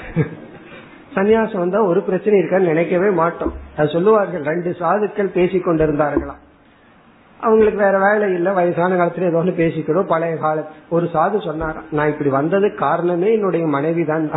சன்னியாசம் 1.16 1.58
வந்தா 1.58 1.84
ஒரு 1.84 2.02
பிரச்சனை 2.02 2.42
இருக்கான்னு 2.42 2.72
நினைக்கவே 2.74 3.10
மாட்டோம். 3.10 3.54
அது 3.78 3.90
சொல்லுவார்கள் 3.90 4.44
ரெண்டு 4.44 4.76
சாதுக்கள் 4.80 5.36
பேசிக் 5.38 5.68
கொண்டிருந்தார்களாம். 5.68 6.42
அவங்களுக்கு 7.40 7.80
வேற 7.80 7.98
வேலை 8.00 8.34
இல்ல 8.34 8.54
வயசான 8.54 8.96
காலத்துல 8.96 9.30
ஏதோ 9.30 9.38
ஒன்று 9.38 9.54
பேசிக்கிறோம் 9.54 10.12
பழைய 10.14 10.38
கால 10.38 10.64
ஒரு 10.90 11.10
சாது 11.14 11.38
சொன்னாராம் 11.42 11.86
நான் 11.92 12.10
இப்படி 12.10 12.30
வந்ததுக்கு 12.30 12.76
காரணமே 12.76 13.34
என்னுடைய 13.34 13.68
மனைவி 13.68 14.06
தான். 14.06 14.30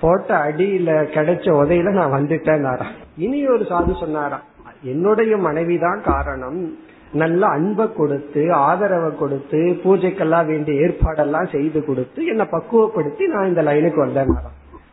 போட்ட 0.00 0.36
அடியில 0.36 0.90
கிடைச்ச 1.16 1.46
உதையில 1.60 1.90
நான் 1.90 2.16
வந்துட்டேன் 2.16 2.84
இனி 3.16 3.46
ஒரு 3.46 3.66
சாது 3.70 4.00
சொன்னாராம் 4.00 4.44
என்னுடைய 4.84 5.36
மனைவிதான் 5.36 6.02
காரணம். 6.02 6.78
நல்ல 7.12 7.46
அன்பை 7.46 7.92
கொடுத்து 7.92 8.52
ஆதரவை 8.52 9.16
கொடுத்து 9.16 9.58
பூஜைக்கெல்லாம் 9.58 10.46
வேண்டிய 10.46 10.80
ஏற்பாடெல்லாம் 10.80 11.46
செய்து 11.46 11.84
கொடுத்து 11.84 12.26
என்னை 12.26 12.46
பக்குவப்படுத்தி 12.50 13.26
நான் 13.26 13.46
இந்த 13.46 13.62
லைனுக்கு 13.62 13.96
வந்தேன் 13.96 14.26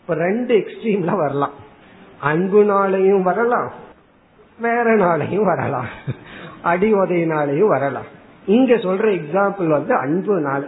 இப்ப 0.01 0.13
ரெண்டு 0.13 0.55
எக்ஸ்ட்ரீம்ல 0.55 1.15
வரலாம். 1.15 1.51
அன்பு 2.19 2.63
நாளையும் 2.63 3.21
வரலாம். 3.21 3.71
வேற 4.59 4.95
நாளையும் 4.95 5.43
வரலாம். 5.43 5.85
அடி 6.61 6.93
உதையினாலையும் 6.93 7.67
வரலாம். 7.67 8.05
இங்க 8.45 8.75
சொல்ற 8.75 9.21
எக்ஸாம்பிள் 9.21 9.67
வந்து 9.67 9.95
அன்பு 9.95 10.39
நாள். 10.39 10.67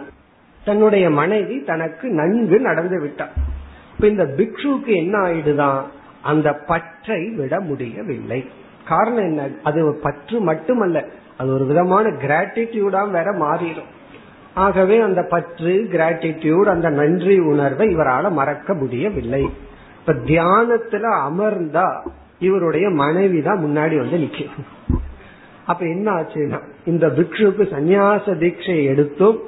தன்னுடைய 0.64 1.10
மனைவி 1.10 1.60
தனக்கு 1.60 2.08
நன்கு 2.08 2.60
நடந்து 2.60 3.00
விட்டார். 3.00 3.32
இப்ப 3.94 4.06
இந்த 4.06 4.24
பிக்ஷுக்கு 4.24 4.96
என்ன 4.96 5.18
ஆயிடுதான்? 5.18 5.80
அந்த 6.22 6.54
பற்றை 6.54 7.30
விட 7.30 7.60
முடியவில்லை. 7.60 8.48
காரணம் 8.86 9.24
என்ன? 9.24 9.48
அது 9.62 9.84
ஒரு 9.86 9.98
பற்று 10.02 10.40
மட்டுமல்ல. 10.40 11.04
அது 11.38 11.52
ஒரு 11.52 11.64
விதமான 11.64 12.08
கிராட்டிடியூடா 12.08 13.10
வேற 13.10 13.32
மாறிடும். 13.32 13.90
ஆகவே 14.54 15.00
அந்த 15.00 15.22
பற்று 15.22 15.88
கிராட்டிடியூட் 15.92 16.68
அந்த 16.68 16.90
நன்றி 16.90 17.38
உணர்வை 17.38 17.96
இவரால் 17.96 18.30
மறக்க 18.30 18.74
முடியவில்லை. 18.74 19.50
இப்ப 19.98 20.12
தியானத்துல 20.12 21.04
அமர்ந்தா 21.28 22.00
இவருடைய 22.38 22.90
மனைவி 22.90 23.42
தான் 23.42 23.58
முன்னாடி 23.58 23.96
வந்து 23.96 24.16
நிக்கும் 24.16 24.48
அப்ப 25.66 25.86
என்ன 25.86 26.12
ஆச்சுன்னா 26.12 26.60
இந்த 26.84 27.06
பிக்ஷுக்கு 27.06 27.64
சந்நியாச 27.72 28.38
தீட்சை 28.38 28.84
எடுத்தும் 28.84 29.38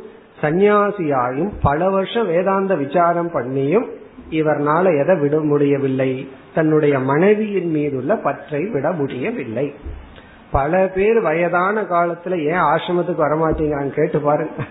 சந்நியாசியாயும் 0.41 1.51
பல 1.62 1.91
வருஷம் 1.91 2.26
வேதாந்த 2.26 2.74
விசாரம் 2.74 3.30
பண்ணியும் 3.34 3.87
இவர்னால 4.30 5.01
எதை 5.01 5.16
விட 5.16 5.41
முடியவில்லை? 5.41 6.28
தன்னுடைய 6.57 6.98
மனைவியின் 6.98 7.70
மீதுள்ள 7.70 8.12
பற்றை 8.16 8.62
விட 8.64 8.90
முடியவில்லை. 8.90 9.74
பல 10.50 10.90
பேர் 10.94 11.20
வயதான 11.20 11.82
காலத்துல 11.82 12.34
ஏன் 12.44 12.66
ஆசிரமத்துக்கு 12.72 13.24
வரமாட்டீங்க 13.24 13.88
கேட்டு 13.88 14.20
பாருங்க. 14.20 14.62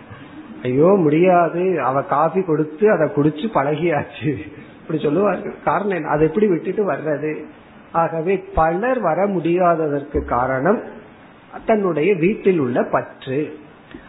ஐயோ 0.64 0.88
முடியாது. 0.98 1.82
அவ 1.82 2.02
காஃபி 2.02 2.42
கொடுத்து 2.42 2.92
அதை 2.92 3.10
குடிச்சு 3.16 3.48
பழகியாச்சு. 3.54 4.30
இப்படி 4.82 5.00
சொல்லுவார்கள். 5.04 5.54
காரணம் 5.66 5.96
என்ன? 5.96 6.08
அதை 6.08 6.28
எப்படி 6.28 6.48
விட்டுட்டு 6.48 6.84
வர்றது? 6.92 7.32
ஆகவே 7.92 8.38
பலர் 8.56 9.00
வர 9.00 9.28
முடியாததற்கு 9.28 10.26
காரணம் 10.26 10.82
தன்னுடைய 11.66 12.16
வீட்டில் 12.16 12.60
உள்ள 12.60 12.84
பற்று. 12.84 13.40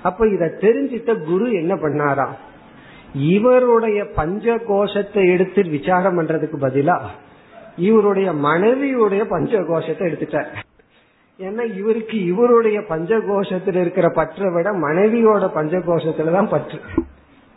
அப்ப 0.02 0.28
இத 0.28 0.56
தெரிஞ்சிட்ட 0.60 1.24
குரு 1.24 1.52
என்ன 1.52 1.74
பண்ணாராம்? 1.74 2.34
இவருடைய 3.14 4.04
பஞ்ச 4.04 4.56
கோஷத்தை 4.66 5.28
எடுத்து 5.30 5.62
விசாரம் 5.62 6.18
பண்றதுக்கு 6.18 6.56
பதிலா 6.60 7.00
இவருடைய 7.76 8.32
மனைவியுடைய 8.32 9.24
பஞ்ச 9.24 9.64
கோஷத்தை 9.68 10.12
எடுத்துட்டார். 10.12 10.46
ஏன்னா 11.40 11.76
இவருக்கு 11.76 12.24
இவருடைய 12.24 12.80
பஞ்சகோஷத்தில் 12.80 13.80
இருக்கிற 13.80 14.08
பற்றை 14.08 14.52
விட 14.52 14.72
மனைவியோட 14.72 15.48
பஞ்ச 15.54 15.78
கோஷத்துலதான் 15.78 16.48
பற்று. 16.48 16.78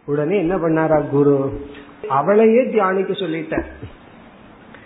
உடனே 0.05 0.37
என்ன 0.37 0.55
பண்ணாரா 0.55 1.09
குரு? 1.09 1.59
அவளையே 2.09 2.69
தியானிக்க 2.69 3.13
சொல்லிட்ட 3.13 3.63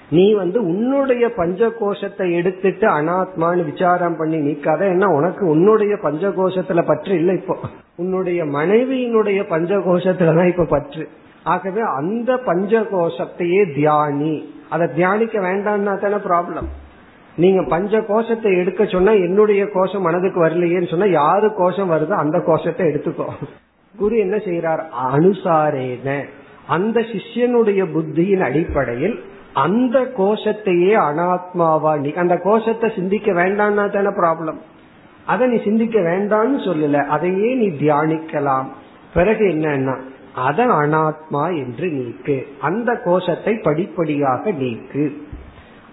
நீ 0.09 0.33
வந்து 0.33 0.65
உன்னுடைய 0.65 1.29
பஞ்ச 1.33 1.69
கோஷத்தை 1.69 2.33
எடுத்துட்டு 2.33 2.87
அனாத்மான்னு 2.87 3.71
விசாரம் 3.71 4.17
பண்ணி 4.17 4.37
நீக்காத 4.37 4.79
என்ன 4.79 5.07
உனக்கு 5.07 5.47
உன்னுடைய 5.47 5.95
பஞ்சகோஷத்துல 6.03 6.85
பற்று 6.85 7.15
இல்லை 7.15 7.35
இப்போ. 7.35 7.57
உன்னுடைய 7.95 8.43
மனைவியினுடைய 8.43 9.43
பஞ்சகோஷத்துலதான் 9.49 10.47
இப்ப 10.47 10.65
பற்று. 10.65 11.09
ஆகவே 11.43 11.81
அந்த 11.81 12.37
பஞ்ச 12.37 12.79
கோஷத்தையே 12.79 13.65
தியானி. 13.77 14.52
அதை 14.69 14.87
தியானிக்க 14.95 15.39
வேண்டாம்னா 15.39 15.99
தானே 15.99 16.15
ப்ராப்ளம் 16.15 16.69
நீங்க 17.35 17.63
பஞ்ச 17.63 18.01
கோஷத்தை 18.01 18.57
எடுக்க 18.57 18.85
சொன்னா 18.85 19.11
என்னுடைய 19.11 19.69
கோஷம் 19.73 20.01
மனதுக்கு 20.01 20.45
வரலையேன்னு 20.45 20.89
சொன்னா 20.89 21.05
யாரு 21.05 21.53
கோஷம் 21.53 21.91
வருதோ 21.91 22.09
அந்த 22.09 22.39
கோஷத்தை 22.39 22.87
எடுத்துக்கோ. 22.87 23.27
குரு 23.95 24.17
என்ன 24.17 24.35
செய்யறார் 24.37 24.83
அனுசாரேன. 25.13 26.23
அந்த 26.67 26.99
சிஷ்யனுடைய 26.99 27.81
புத்தியின் 27.95 28.39
அடிப்படையில் 28.39 29.23
அந்த 29.53 29.99
கோஷத்தையே 29.99 30.93
அனாத்மாவா 31.09 31.99
நீ 31.99 32.13
அந்த 32.13 32.37
கோஷத்தை 32.37 32.91
சிந்திக்க 32.95 33.31
வேண்டாம்னா 33.31 33.91
தானே 33.91 34.07
ப்ராப்ளம் 34.07 34.57
அதை 35.25 35.47
நீ 35.47 35.63
சிந்திக்க 35.63 35.99
வேண்டாம்னு 35.99 36.59
சொல்லல. 36.67 37.05
அதையே 37.05 37.55
நீ 37.55 37.67
தியானிக்கலாம். 37.67 38.65
பிறகு 39.13 39.45
என்னன்னா 39.45 39.99
அதன் 40.35 40.69
அனாத்மா 40.69 41.57
என்று 41.57 41.87
நீக்கு. 41.87 42.47
அந்த 42.59 43.01
கோஷத்தை 43.03 43.55
படிப்படியாக 43.55 44.51
நீக்கு. 44.51 45.21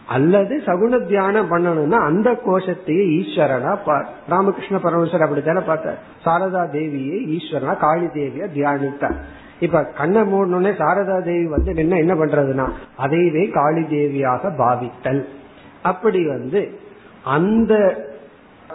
அல்லது 0.07 0.63
சகுன 0.67 1.07
தியானம் 1.07 1.51
பண்ணணும்னா 1.51 1.99
அந்த 2.01 2.41
கோஷத்தையே 2.47 3.05
ஈஸ்வரனா 3.19 3.79
பார் 3.85 4.09
ராமகிருஷ்ண 4.29 4.79
பரமேஸ்வரர் 4.79 5.21
அப்படித்தானே 5.21 5.61
பார்த்தார். 5.61 5.99
சாரதா 6.25 6.63
தேவியை 6.73 7.37
ஈஸ்வரனா 7.37 7.77
காளி 7.77 8.07
தேவியா 8.07 8.47
தியானித்தார். 8.55 9.15
இப்ப 9.61 9.85
கண்ணை 9.85 10.23
மூடணுன்னே 10.23 10.73
சாரதா 10.77 11.23
தேவி 11.23 11.47
வந்து 11.47 11.75
என்ன 11.75 11.97
என்ன 11.97 12.15
பண்றதுன்னா 12.15 12.69
அதையவே 12.99 13.51
காளி 13.51 13.81
தேவியாக 13.81 14.57
பாவித்தல். 14.59 15.25
அப்படி 15.83 16.27
வந்து 16.27 16.79
அந்த 17.25 17.75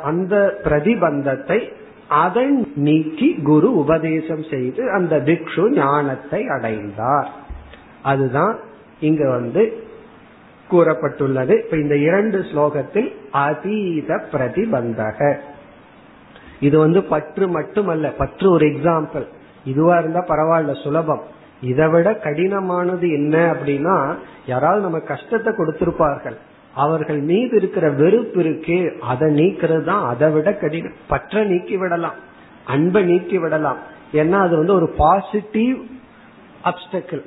அந்த 0.03 0.59
பிரதிபந்தத்தை 0.63 1.71
அதை 2.07 2.67
நீக்கி 2.75 3.33
குரு 3.43 3.77
உபதேசம் 3.77 4.43
செய்து 4.43 4.91
அந்த 4.91 5.17
பிக்ஷு 5.17 5.69
ஞானத்தை 5.69 6.47
அடைந்தார். 6.47 7.29
அதுதான் 8.01 8.59
இங்க 8.99 9.29
வந்து 9.29 9.83
கூறப்பட்டுள்ளது. 10.71 11.63
இப்ப 11.63 11.77
இந்த 11.77 11.97
இரண்டு 11.97 12.37
ஸ்லோகத்தில் 12.37 13.13
அதீத 13.31 14.23
பிரதிபந்தக. 14.31 15.37
இது 16.59 16.79
வந்து 16.79 17.03
பற்று 17.03 17.47
மட்டுமல்ல 17.47 18.09
பற்று 18.09 18.51
ஒரு 18.51 18.65
எக்ஸாம்பிள் 18.65 19.25
இதுவா 19.65 19.97
இருந்தா 19.97 20.25
பரவாயில்ல 20.27 20.83
சுலபம். 20.83 21.23
இதை 21.61 21.87
விட 21.87 22.11
கடினமானது 22.11 23.07
என்ன 23.09 23.53
அப்படின்னா 23.53 24.15
யாராவது 24.45 24.81
நம்ம 24.81 24.99
கஷ்டத்தை 24.99 25.53
கொடுத்திருப்பார்கள். 25.53 26.35
அவர்கள் 26.83 27.19
மீது 27.29 27.53
இருக்கிற 27.59 27.85
வெறுப்பு 28.01 28.39
இருக்கே 28.43 28.79
அதை 29.11 29.27
நீக்கிறது 29.39 29.83
தான் 29.89 30.05
அதை 30.11 30.27
விட 30.35 30.49
கடினம். 30.53 30.95
பற்ற 31.07 31.43
நீக்கி 31.51 31.75
விடலாம் 31.77 32.17
அன்பை 32.73 33.03
நீக்கி 33.03 33.37
விடலாம். 33.43 33.79
ஏன்னா 34.21 34.37
அது 34.45 34.55
வந்து 34.57 34.73
ஒரு 34.73 34.87
பாசிட்டிவ் 34.97 35.77
அப்டக்கிள் 36.69 37.23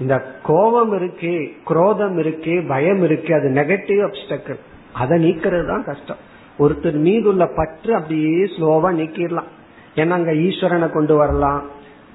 இந்த 0.00 0.14
கோபம் 0.42 0.92
இருக்கே 0.98 1.36
குரோதம் 1.64 2.18
இருக்கே 2.22 2.56
பயம் 2.68 3.02
இருக்கே 3.08 3.32
அது 3.38 3.48
நெகட்டிவ் 3.60 4.02
அப்டக்கிள் 4.08 4.60
அதை 4.92 5.16
நீக்கிறது 5.24 5.66
தான் 5.66 5.84
கஷ்டம். 5.84 6.20
ஒருத்தர் 6.58 6.98
மீது 7.06 7.28
உள்ள 7.28 7.44
பற்று 7.60 7.90
அப்படியே 7.94 8.44
ஸ்லோவா 8.54 8.90
நீக்கிடலாம். 9.00 9.50
ஏன்னா 9.94 10.14
அங்க 10.20 10.32
ஈஸ்வரனை 10.46 10.88
கொண்டு 10.90 11.14
வரலாம் 11.16 11.62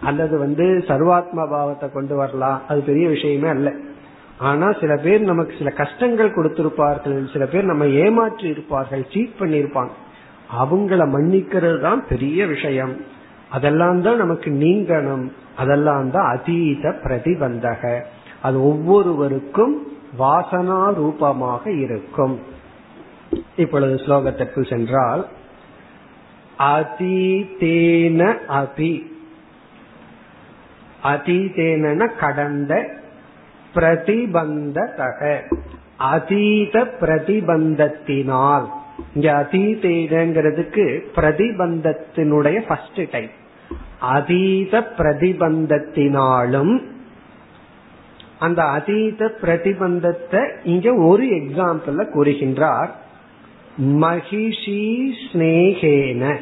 அல்லது 0.04 0.36
வந்து 0.38 0.66
சர்வாத்மா 0.88 1.44
பாவத்தை 1.50 1.88
கொண்டு 1.92 2.16
வரலாம். 2.16 2.62
அது 2.68 2.80
பெரிய 2.82 3.06
விஷயமே 3.10 3.48
அல்ல. 3.48 3.70
ஆனா 4.48 4.68
சில 4.80 4.94
பேர் 5.04 5.22
நமக்கு 5.32 5.54
சில 5.58 5.70
கஷ்டங்கள் 5.82 6.36
கொடுத்திருப்பார்கள் 6.36 7.18
சில 7.34 7.46
பேர் 7.46 7.72
நம்ம 7.72 7.86
ஏமாற்றி 8.04 8.48
இருப்பார்கள் 8.48 9.04
சீட் 9.14 9.40
பண்ணிருப்பாங்க 9.40 9.94
அவங்கள 10.62 11.04
மன்னிக்கிறது 11.16 11.80
தான் 11.82 12.02
பெரிய 12.08 12.40
விஷயம். 12.46 12.94
அதெல்லாம் 13.50 14.02
தான் 14.02 14.22
நமக்கு 14.24 14.50
நீங்கணும். 14.64 15.24
அதெல்லாம் 15.56 16.10
தான் 16.12 16.28
அதீத 16.36 16.90
பிரதிபந்தக. 17.04 17.84
அது 18.42 18.58
ஒவ்வொருவருக்கும் 18.72 19.74
வாசனா 20.20 20.80
ரூபமாக 20.96 21.64
இருக்கும். 21.86 22.36
இப்பொழுது 23.56 23.96
ஸ்லோகத்திற்கு 24.06 24.62
சென்றால் 24.72 25.24
அதீதேன 26.74 28.22
அபி. 28.62 28.94
அதீதேன 31.14 32.10
கடந்த 32.20 32.74
பிரதிபந்ததக. 33.76 35.40
அதீத 35.98 36.94
பிரதிபந்தத்தினால். 37.02 38.68
இங்க 39.14 39.48
அதீதங்கிறதுக்கு 39.52 41.02
பிரதிபந்தத்தினுடைய 41.16 42.62
ஃபர்ஸ்ட் 42.68 43.10
டைப் 43.12 43.30
அதீத 44.00 44.80
பிரதிபந்தத்தினாலும் 44.98 46.82
அந்த 48.40 48.64
அதீத 48.64 49.32
பிரதிபந்தத்தை 49.42 50.50
இங்க 50.64 50.94
ஒரு 50.94 51.24
எக்ஸாம்பிள் 51.24 52.08
கூறுகின்றார். 52.14 52.90
மகிஷி 53.82 55.12
ஸ்னேகேன. 55.24 56.36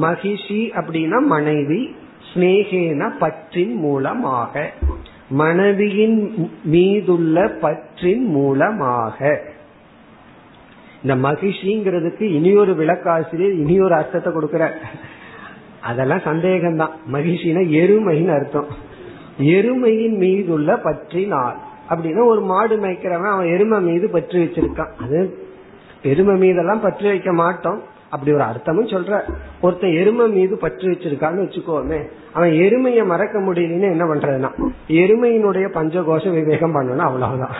மகிஷி 0.00 0.60
அப்படின்னா 0.80 1.18
மனைவி 1.18 1.94
ஸ்னேகேன 2.34 3.10
பற்றின் 3.18 3.74
மூலமாக. 3.74 4.72
மனைவியின் 5.28 6.50
மீதுள்ள 6.64 7.48
பற்றின் 7.48 8.24
மூலமாக. 8.24 9.42
இந்த 11.02 11.28
மகிழ்ச்சிங்கிறதுக்கு 11.28 12.22
இனியொரு 12.22 12.72
விளக்காசிரியர் 12.72 13.52
இனியொரு 13.52 13.94
அர்த்தத்தை 13.94 14.32
கொடுக்கிற 14.32 14.78
அதெல்லாம் 15.82 16.18
சந்தேகம்தான். 16.18 16.90
மகிழ்ச்சினா 17.12 17.60
எருமைன்னு 17.68 18.34
அர்த்தம். 18.34 18.66
எருமையின் 19.38 20.16
மீதுள்ள 20.16 20.76
பற்றினால். 20.76 21.54
அப்படின்னா 21.90 22.24
ஒரு 22.24 22.40
மாடு 22.40 22.76
மேய்க்கிறவன் 22.76 23.30
அவன் 23.30 23.46
எருமை 23.46 23.80
மீது 23.80 24.10
பற்று 24.10 24.40
வச்சிருக்கான். 24.40 24.92
அது 25.00 25.38
எருமை 26.02 26.34
மீதெல்லாம் 26.34 26.80
பற்று 26.80 27.08
வைக்க 27.08 27.32
மாட்டோம். 27.32 27.82
அப்படி 28.10 28.32
ஒரு 28.32 28.42
அர்த்தமும் 28.42 28.92
சொல்ற. 28.92 29.20
ஒருத்தன் 29.60 29.90
எருமை 29.90 30.28
மீது 30.28 30.56
பற்று 30.56 30.90
வச்சிருக்கான்னு 30.90 31.44
வச்சுக்கோமே 31.44 32.08
அவன் 32.32 32.50
எருமையை 32.50 33.04
மறக்க 33.04 33.38
முடியலன்னு 33.38 33.90
என்ன 33.90 34.04
பண்றதுன்னா 34.04 34.50
எருமையினுடைய 34.88 35.66
பஞ்சகோஷ 35.74 36.30
விவேகம் 36.30 36.74
பண்ணணும் 36.74 36.96
அவ்வளவுதான். 36.96 37.54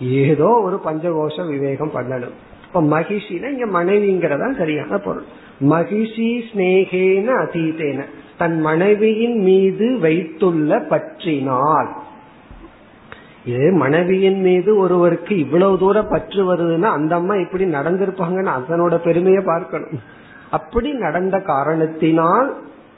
ஏதோ 0.00 0.44
ஒரு 0.44 0.80
பஞ்சகோஷ 0.84 1.46
விவேகம் 1.46 1.90
பண்ணணும். 1.94 2.34
இப்ப 2.66 3.00
மகிஷினா 3.00 3.52
இங்க 3.52 3.84
மனைவிங்கிறதா 3.84 4.56
சரியான 4.56 4.98
பொருள். 4.98 5.24
மகிஷி 5.60 6.40
ஸ்னேகேன 6.54 7.28
அதீதேன. 7.44 8.02
தன் 8.38 8.60
மனைவியின் 8.60 9.38
மீது 9.38 9.98
வைத்துள்ள 9.98 10.78
பற்றினால் 10.78 11.88
இது 13.44 13.68
மனைவியின் 13.72 14.40
மீது 14.40 14.70
ஒருவருக்கு 14.76 15.38
இவ்வளவு 15.38 15.78
தூரம் 15.78 16.10
பற்று 16.10 16.42
வருதுன்னா 16.48 16.88
அந்த 16.98 17.12
அம்மா 17.14 17.34
இப்படி 17.34 17.64
நடந்திருப்பாங்கன்னு 17.64 18.52
அதனோட 18.58 18.94
பெருமையை 19.06 19.42
பார்க்கணும். 19.42 20.02
அப்படி 20.50 20.92
நடந்த 20.92 21.36
காரணத்தினால் 21.40 22.48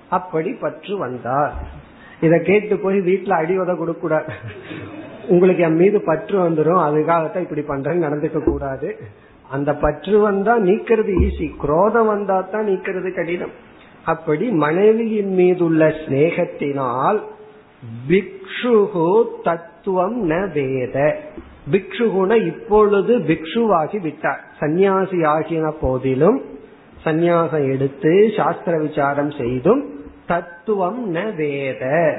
அப்படி 0.09 0.51
பற்று 0.65 0.95
வந்தார். 0.99 1.55
இத 2.21 2.35
கேட்டு 2.39 2.75
போய் 2.79 2.99
வீட்டுல 3.01 3.39
அடிவதை 3.43 3.75
கொடுக்க 3.77 4.01
கூடாது 4.01 4.33
உங்களுக்கு 5.29 5.63
என் 5.63 5.81
மீது 5.83 5.99
பற்று 6.01 6.37
வந்துடும் 6.49 6.83
அதுக்காகத்தான் 6.87 7.47
இப்படி 7.47 7.65
பண்றேன்னு 7.69 8.07
நடந்துக்க 8.07 8.41
கூடாது. 8.45 8.89
அந்த 9.51 9.71
பற்று 9.85 10.17
வந்தா 10.19 10.55
நீக்கிறது 10.69 11.13
ஈஸி. 11.27 11.57
குரோதம் 11.57 12.07
வந்தா 12.07 12.37
தான் 12.41 12.69
நீக்கிறது 12.71 13.11
கடினம். 13.15 13.55
அப்படி 14.13 14.47
மனைவியின் 14.65 15.33
மீதுள்ள 15.35 15.87
சிநேகத்தினால் 16.01 17.21
பிக்ஷுகு 18.09 19.09
தத்துவம் 19.85 20.31
ந 20.31 20.53
வேத. 20.53 21.17
பிக்ஷுகுண 21.71 22.47
இப்பொழுது 22.47 23.19
பிக்ஷுவாகி 23.19 24.01
விட்டார். 24.01 24.45
சந்நியாசி 24.59 25.25
ஆகின 25.25 25.71
போதிலும் 25.71 26.43
சந்நியாசம் 27.05 27.73
எடுத்து 27.73 28.31
சாஸ்திர 28.37 28.79
விசாரம் 28.79 29.31
செய்தும் 29.31 29.83
தத்துவம் 30.27 31.15
ந 31.15 31.35
வேத. 31.35 32.15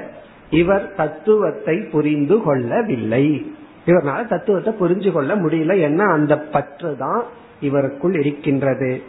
இவர் 0.50 0.94
தத்துவத்தை 0.94 1.80
புரிந்து 1.92 2.42
கொள்ளவில்லை. 2.42 3.52
இவரால் 3.86 4.28
தத்துவத்தை 4.28 4.74
புரிஞ்சு 4.80 5.12
கொள்ள 5.12 5.36
முடியல. 5.36 5.80
என்ன 5.80 6.04
அந்த 6.04 6.38
பற்று 6.38 6.96
தான் 6.96 7.22
இவருக்குள் 7.62 8.18
இருக்கின்றது. 8.18 9.02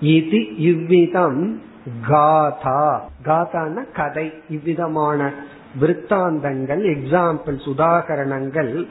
இது 0.00 0.56
இவ்விதம் 0.56 1.60
காதா. 2.08 3.00
காதான 3.24 3.84
கதை. 3.94 4.32
இவ்விதமான 4.48 5.34
விற்த்தாந்தங்கள் 5.80 6.82
எக்ஸாம்பிள்ஸ் 6.94 7.68
உதாகரணங்கள் 7.74 8.86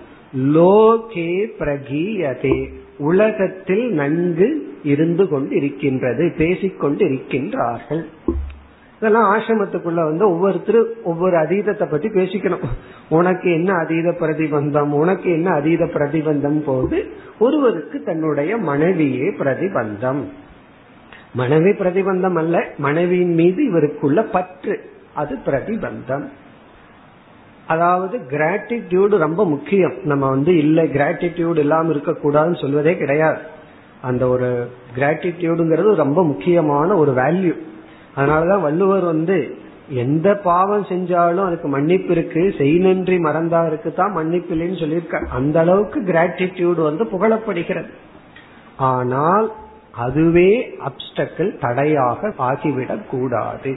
லோகே 0.54 1.32
பிரகீயதே. 1.60 2.58
உலகத்தில் 2.98 3.94
நன்கு 3.94 4.78
இருந்து 4.84 5.28
கொண்டு 5.28 5.56
இருக்கின்றது 5.56 6.34
பேசிக்கொண்டு 6.38 7.06
இருக்கின்றார்கள் 7.06 8.04
இதெல்லாம் 8.98 9.36
ஆசிரமத்துக்குள்ள 9.36 10.02
வந்து 10.04 10.30
ஒவ்வொருத்தரும் 10.30 10.90
ஒவ்வொரு 11.04 11.38
அதீதத்தை 11.38 11.86
பத்தி 11.90 12.08
பேசிக்கணும். 12.08 12.66
உனக்கு 13.10 13.54
என்ன 13.54 13.74
அதீத 13.74 14.10
பிரதிபந்தம் 14.20 14.92
உனக்கு 14.92 15.32
என்ன 15.32 15.50
அதீத 15.52 15.86
பிரதிபந்தம் 15.86 16.60
போது 16.64 16.98
ஒருவருக்கு 17.40 18.04
தன்னுடைய 18.04 18.58
மனைவியே 18.58 19.28
பிரதிபந்தம். 19.40 20.22
மனைவி 21.34 21.70
பிரதிபந்தம் 21.70 22.36
அல்ல 22.36 22.74
மனைவியின் 22.78 23.34
மீது 23.34 23.62
இவருக்குள்ள 23.72 24.22
பற்று 24.32 24.80
அது 25.14 25.38
பிரதிபந்தம். 25.46 26.28
அதாவது 27.72 28.16
கிராட்டிடியூடு 28.30 29.16
ரொம்ப 29.26 29.42
முக்கியம். 29.46 29.96
நம்ம 30.04 30.24
வந்து 30.30 30.52
இல்லை 30.58 30.84
கிராட்டிடியூடு 30.94 31.58
இல்லாம 31.58 31.92
இருக்க 31.94 32.12
கூடாதுன்னு 32.24 32.62
சொல்வதே 32.62 32.94
கிடையாது. 32.98 33.42
அந்த 34.02 34.24
ஒரு 34.28 34.50
கிராட்டிடியூடுங்கிறது 34.96 35.90
ரொம்ப 35.96 36.20
முக்கியமான 36.24 36.96
ஒரு 36.96 37.12
வேல்யூ 37.14 37.56
அதனாலதான் 38.18 38.62
வள்ளுவர் 38.62 39.04
வந்து 39.04 39.38
எந்த 40.04 40.28
பாவம் 40.44 40.86
செஞ்சாலும் 40.90 41.46
அதுக்கு 41.46 41.68
மன்னிப்பு 41.68 42.12
இருக்கு 42.12 42.42
செய் 42.58 42.78
நன்றி 42.78 43.18
மறந்தாருக்கு 43.18 43.90
தான் 43.94 44.12
மன்னிப்பு 44.12 44.52
இல்லைன்னு 44.56 44.80
சொல்லியிருக்க 44.80 45.22
அந்த 45.32 45.58
அளவுக்கு 45.60 46.00
கிராட்டிடியூடு 46.02 46.82
வந்து 46.90 47.06
புகழப்படுகிறது. 47.14 47.92
ஆனால் 48.92 49.48
அதுவே 49.96 50.52
அப்டக்கிள் 50.88 51.50
தடையாக 51.60 52.32
ஆகிவிடக் 52.38 53.10
கூடாது 53.12 53.72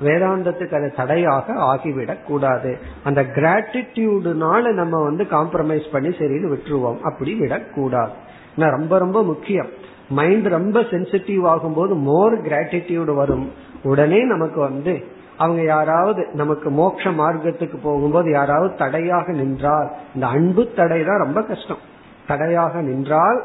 வேதாந்தத்துக்கு 0.00 0.74
அது 0.74 0.92
தடையாக 0.96 1.52
ஆகிவிடக் 1.54 2.26
கூடாது. 2.26 2.78
அந்த 3.04 3.22
கிராட்டிடியூடுனால 3.22 4.72
நம்ம 4.72 5.02
வந்து 5.02 5.24
காம்ப்ரமைஸ் 5.24 5.90
பண்ணி 5.92 6.08
சரின்னு 6.08 6.56
விட்டுருவோம். 6.56 7.00
அப்படி 7.00 7.34
விடக்கூடாது 7.34 8.12
ரொம்ப 8.56 8.98
ரொம்ப 8.98 9.22
முக்கியம். 9.22 9.68
மைண்ட் 10.08 10.46
ரொம்ப 10.46 10.80
சென்சிட்டிவ் 10.80 11.46
ஆகும்போது 11.46 11.94
மோர் 11.94 12.42
கிராட்டிடியூடு 12.42 13.14
வரும். 13.14 13.52
உடனே 13.82 14.24
நமக்கு 14.24 14.60
வந்து 14.60 15.04
அவங்க 15.38 15.62
யாராவது 15.62 16.28
நமக்கு 16.32 16.70
மோட்ச 16.70 17.10
மார்க்கத்துக்கு 17.10 17.76
போகும்போது 17.82 18.30
யாராவது 18.30 18.74
தடையாக 18.74 19.32
நின்றால் 19.32 19.90
இந்த 20.14 20.26
அன்பு 20.26 20.72
தடை 20.76 21.04
தான் 21.04 21.18
ரொம்ப 21.18 21.42
கஷ்டம். 21.42 21.78
தடையாக 22.26 22.80
நின்றால் 22.80 23.44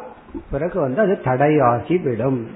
பிறகு 0.51 0.79
வந்து 0.79 1.01
அது 1.01 1.19
தடையாகி 1.23 2.03
விடும் 2.03 2.47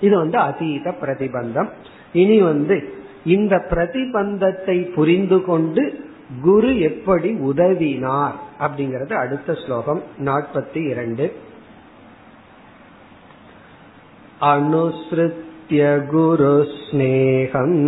இது 0.00 0.16
வந்து 0.16 0.38
அதீத 0.38 0.94
பிரதிபந்தம். 1.02 1.68
இனி 2.15 2.37
வந்து 2.41 2.77
இந்த 3.25 3.55
பிரதிபந்தத்தை 3.69 4.77
புரிந்து 4.93 5.39
கொண்டு 5.41 5.83
குரு 6.41 6.71
எப்படி 6.81 7.29
உதவினார் 7.49 8.37
அப்படிங்கறது 8.59 9.13
அடுத்த 9.13 9.55
ஸ்லோகம் 9.63 10.01
நாற்பத்தி 10.25 10.81
இரண்டு 10.89 11.27
அனுசிருத்திய 14.51 15.83
குரு 16.07 16.53
ஸ்நேகம் 16.75 17.79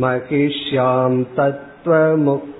महिष्यां 0.00 1.12
तत्त्वमुक्तवान् 1.36 2.50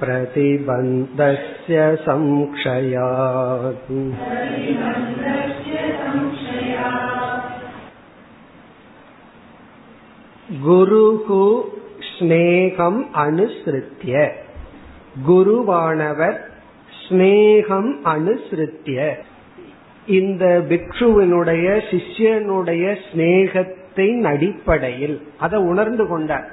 प्रतिबन्धस्य 0.00 1.76
संक्षयात् 2.06 3.90
குருகு 10.64 11.44
ஸ்னேகம் 12.10 13.00
அனுசிருத்திய 13.24 14.14
குருவானவர் 15.26 16.38
ஸ்னேகம் 17.00 17.90
அனுசிருத்திய 18.04 18.98
இந்த 20.07 20.65
பிக்ஷுவனுடைய 20.69 21.81
சிஷ்யனுடைய 21.91 22.97
சிநேகத்தின் 23.13 24.23
அடிப்படையில் 24.23 25.21
அதை 25.39 25.59
உணர்ந்து 25.59 26.07
கொண்டார். 26.07 26.51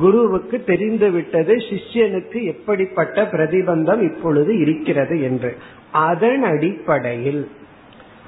குருவுக்கு 0.00 0.64
தெரிந்து 0.64 1.10
விட்டது 1.10 1.54
சிஷ்யனுக்கு 1.54 2.42
எப்படிப்பட்ட 2.42 3.22
பிரதிபந்தம் 3.22 4.02
இப்பொழுது 4.02 4.58
இருக்கிறது 4.58 5.22
என்று. 5.22 5.56
அதன் 5.92 6.42
அடிப்படையில் 6.42 7.48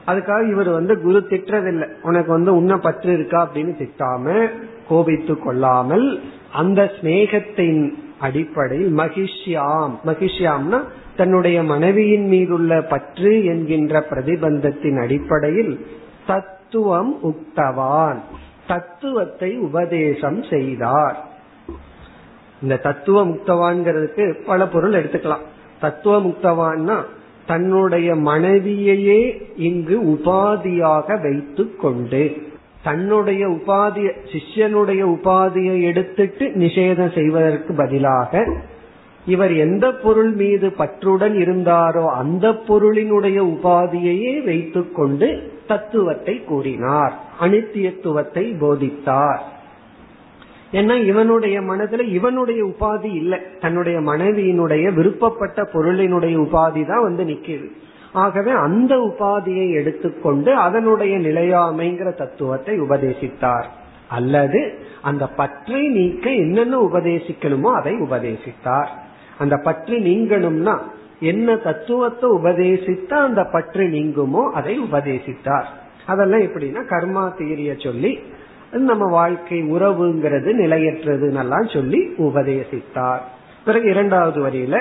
அதுக்காக 0.07 0.51
இவர் 0.51 0.69
வந்து 0.69 1.01
குரு 1.01 1.27
திட்டுறதில்லை. 1.31 1.89
உனக்கு 2.03 2.33
வந்து 2.33 2.57
உன்ன 2.57 2.77
பற்று 2.77 3.13
இருக்கா 3.13 3.51
அப்படின்னு 3.51 3.75
திட்டாம 3.83 4.51
கோபித்து 4.89 5.39
கொள்ளாமல் 5.39 6.21
அந்த 6.53 6.93
ஸ்நேகத்தின் 7.01 7.95
அடிப்படையில் 8.25 8.93
மகிஷ்யாம். 8.97 9.93
மகிஷ்யாம்னா 10.07 10.81
தன்னுடைய 11.17 11.59
மனைவியின் 11.63 12.27
மீதுள்ள 12.27 12.81
பற்று 12.83 13.33
என்கின்ற 13.45 14.05
பிரதிபந்தத்தின் 14.11 14.99
அடிப்படையில் 15.03 15.75
தத்துவம் 16.27 17.13
உக்தவான். 17.23 18.21
தத்துவத்தை 18.67 19.51
உபதேசம் 19.59 20.41
செய்தார். 20.51 21.19
இந்த 22.63 22.77
தத்துவ 22.77 23.27
முக்தவான்கிறதுக்கு 23.27 24.25
பல 24.47 24.67
பொருள் 24.69 24.97
எடுத்துக்கலாம். 25.01 25.45
தத்துவ 25.81 26.21
முக்தவான்னா 26.21 26.99
தன்னுடைய 27.47 28.15
மனைவியையே 28.15 29.21
இங்கு 29.57 29.97
உபாதியாக 30.03 31.09
வைத்து 31.23 31.65
கொண்டு 31.77 32.23
தன்னுடைய 32.85 33.43
உபாதிய 33.49 34.09
சிஷ்யனுடைய 34.33 35.03
உபாதியை 35.17 35.77
எடுத்துட்டு 35.83 36.47
நிஷேதம் 36.55 37.15
செய்வதற்கு 37.15 37.75
பதிலாக 37.75 38.43
இவர் 39.27 39.53
எந்த 39.57 39.87
பொருள் 39.93 40.33
மீது 40.33 40.69
பற்றுடன் 40.79 41.37
இருந்தாரோ 41.45 42.05
அந்த 42.21 42.47
பொருளினுடைய 42.69 43.39
உபாதியையே 43.55 44.35
வைத்துக்கொண்டு 44.45 45.29
தத்துவத்தை 45.67 46.35
கூறினார் 46.45 47.15
அனித்தியத்துவத்தை 47.41 48.45
போதித்தார். 48.61 49.43
ஏன்னா 50.73 50.95
இவனுடைய 51.05 51.57
மனதுல 51.61 52.07
இவனுடைய 52.09 52.61
உபாதி 52.65 53.11
இல்லை 53.15 53.39
தன்னுடைய 53.61 53.99
மனைவியினுடைய 54.01 54.85
விருப்பப்பட்ட 54.95 55.63
பொருளினுடைய 55.73 56.37
உபாதி 56.47 56.83
தான் 56.87 57.03
வந்து 57.03 57.25
நிக்கிது. 57.25 57.67
ஆகவே 58.15 58.51
அந்த 58.51 58.95
உபாதியை 58.97 59.67
எடுத்துக்கொண்டு 59.73 60.51
அதனுடைய 60.57 61.15
நிலையாமைங்கிற 61.19 62.11
தத்துவத்தை 62.15 62.81
உபதேசித்தார். 62.81 63.69
அல்லது 64.09 64.61
அந்த 65.03 65.27
பற்றை 65.27 65.89
நீக்க 65.89 66.31
என்னென்ன 66.31 66.79
உபதேசிக்கணுமோ 66.79 67.71
அதை 67.73 67.95
உபதேசித்தார். 67.95 68.91
அந்த 69.39 69.57
பற்று 69.57 69.97
நீங்கணும்னா 69.99 70.75
என்ன 71.21 71.57
தத்துவத்தை 71.57 72.31
உபதேசித்தா 72.31 73.17
அந்த 73.29 73.45
பற்று 73.45 73.85
நீங்குமோ 73.87 74.43
அதை 74.51 74.75
உபதேசித்தார். 74.81 75.69
அதெல்லாம் 76.07 76.41
எப்படின்னா 76.41 76.83
கர்மா 76.89 77.25
தீரிய 77.37 77.75
சொல்லி 77.79 78.13
நம்ம 78.71 79.05
வாழ்க்கை 79.11 79.59
உறவுங்கிறது 79.63 80.53
நிலையற்றது 80.53 81.27
சொல்லி 81.73 82.01
உபதேசித்தார். 82.19 83.23
பிறகு 83.65 83.87
இரண்டாவது 83.89 84.39
வரியில 84.47 84.77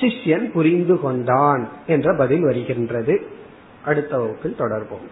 சிஷ்யன் 0.00 0.52
புரிந்து 0.52 1.00
கொண்டான் 1.00 1.68
என்ற 1.86 2.14
பதில் 2.14 2.40
வருகின்றது 2.40 3.20
அடுத்த 3.84 4.18
வகுப்பில் 4.18 4.58
தொடர்போம் 4.58 5.06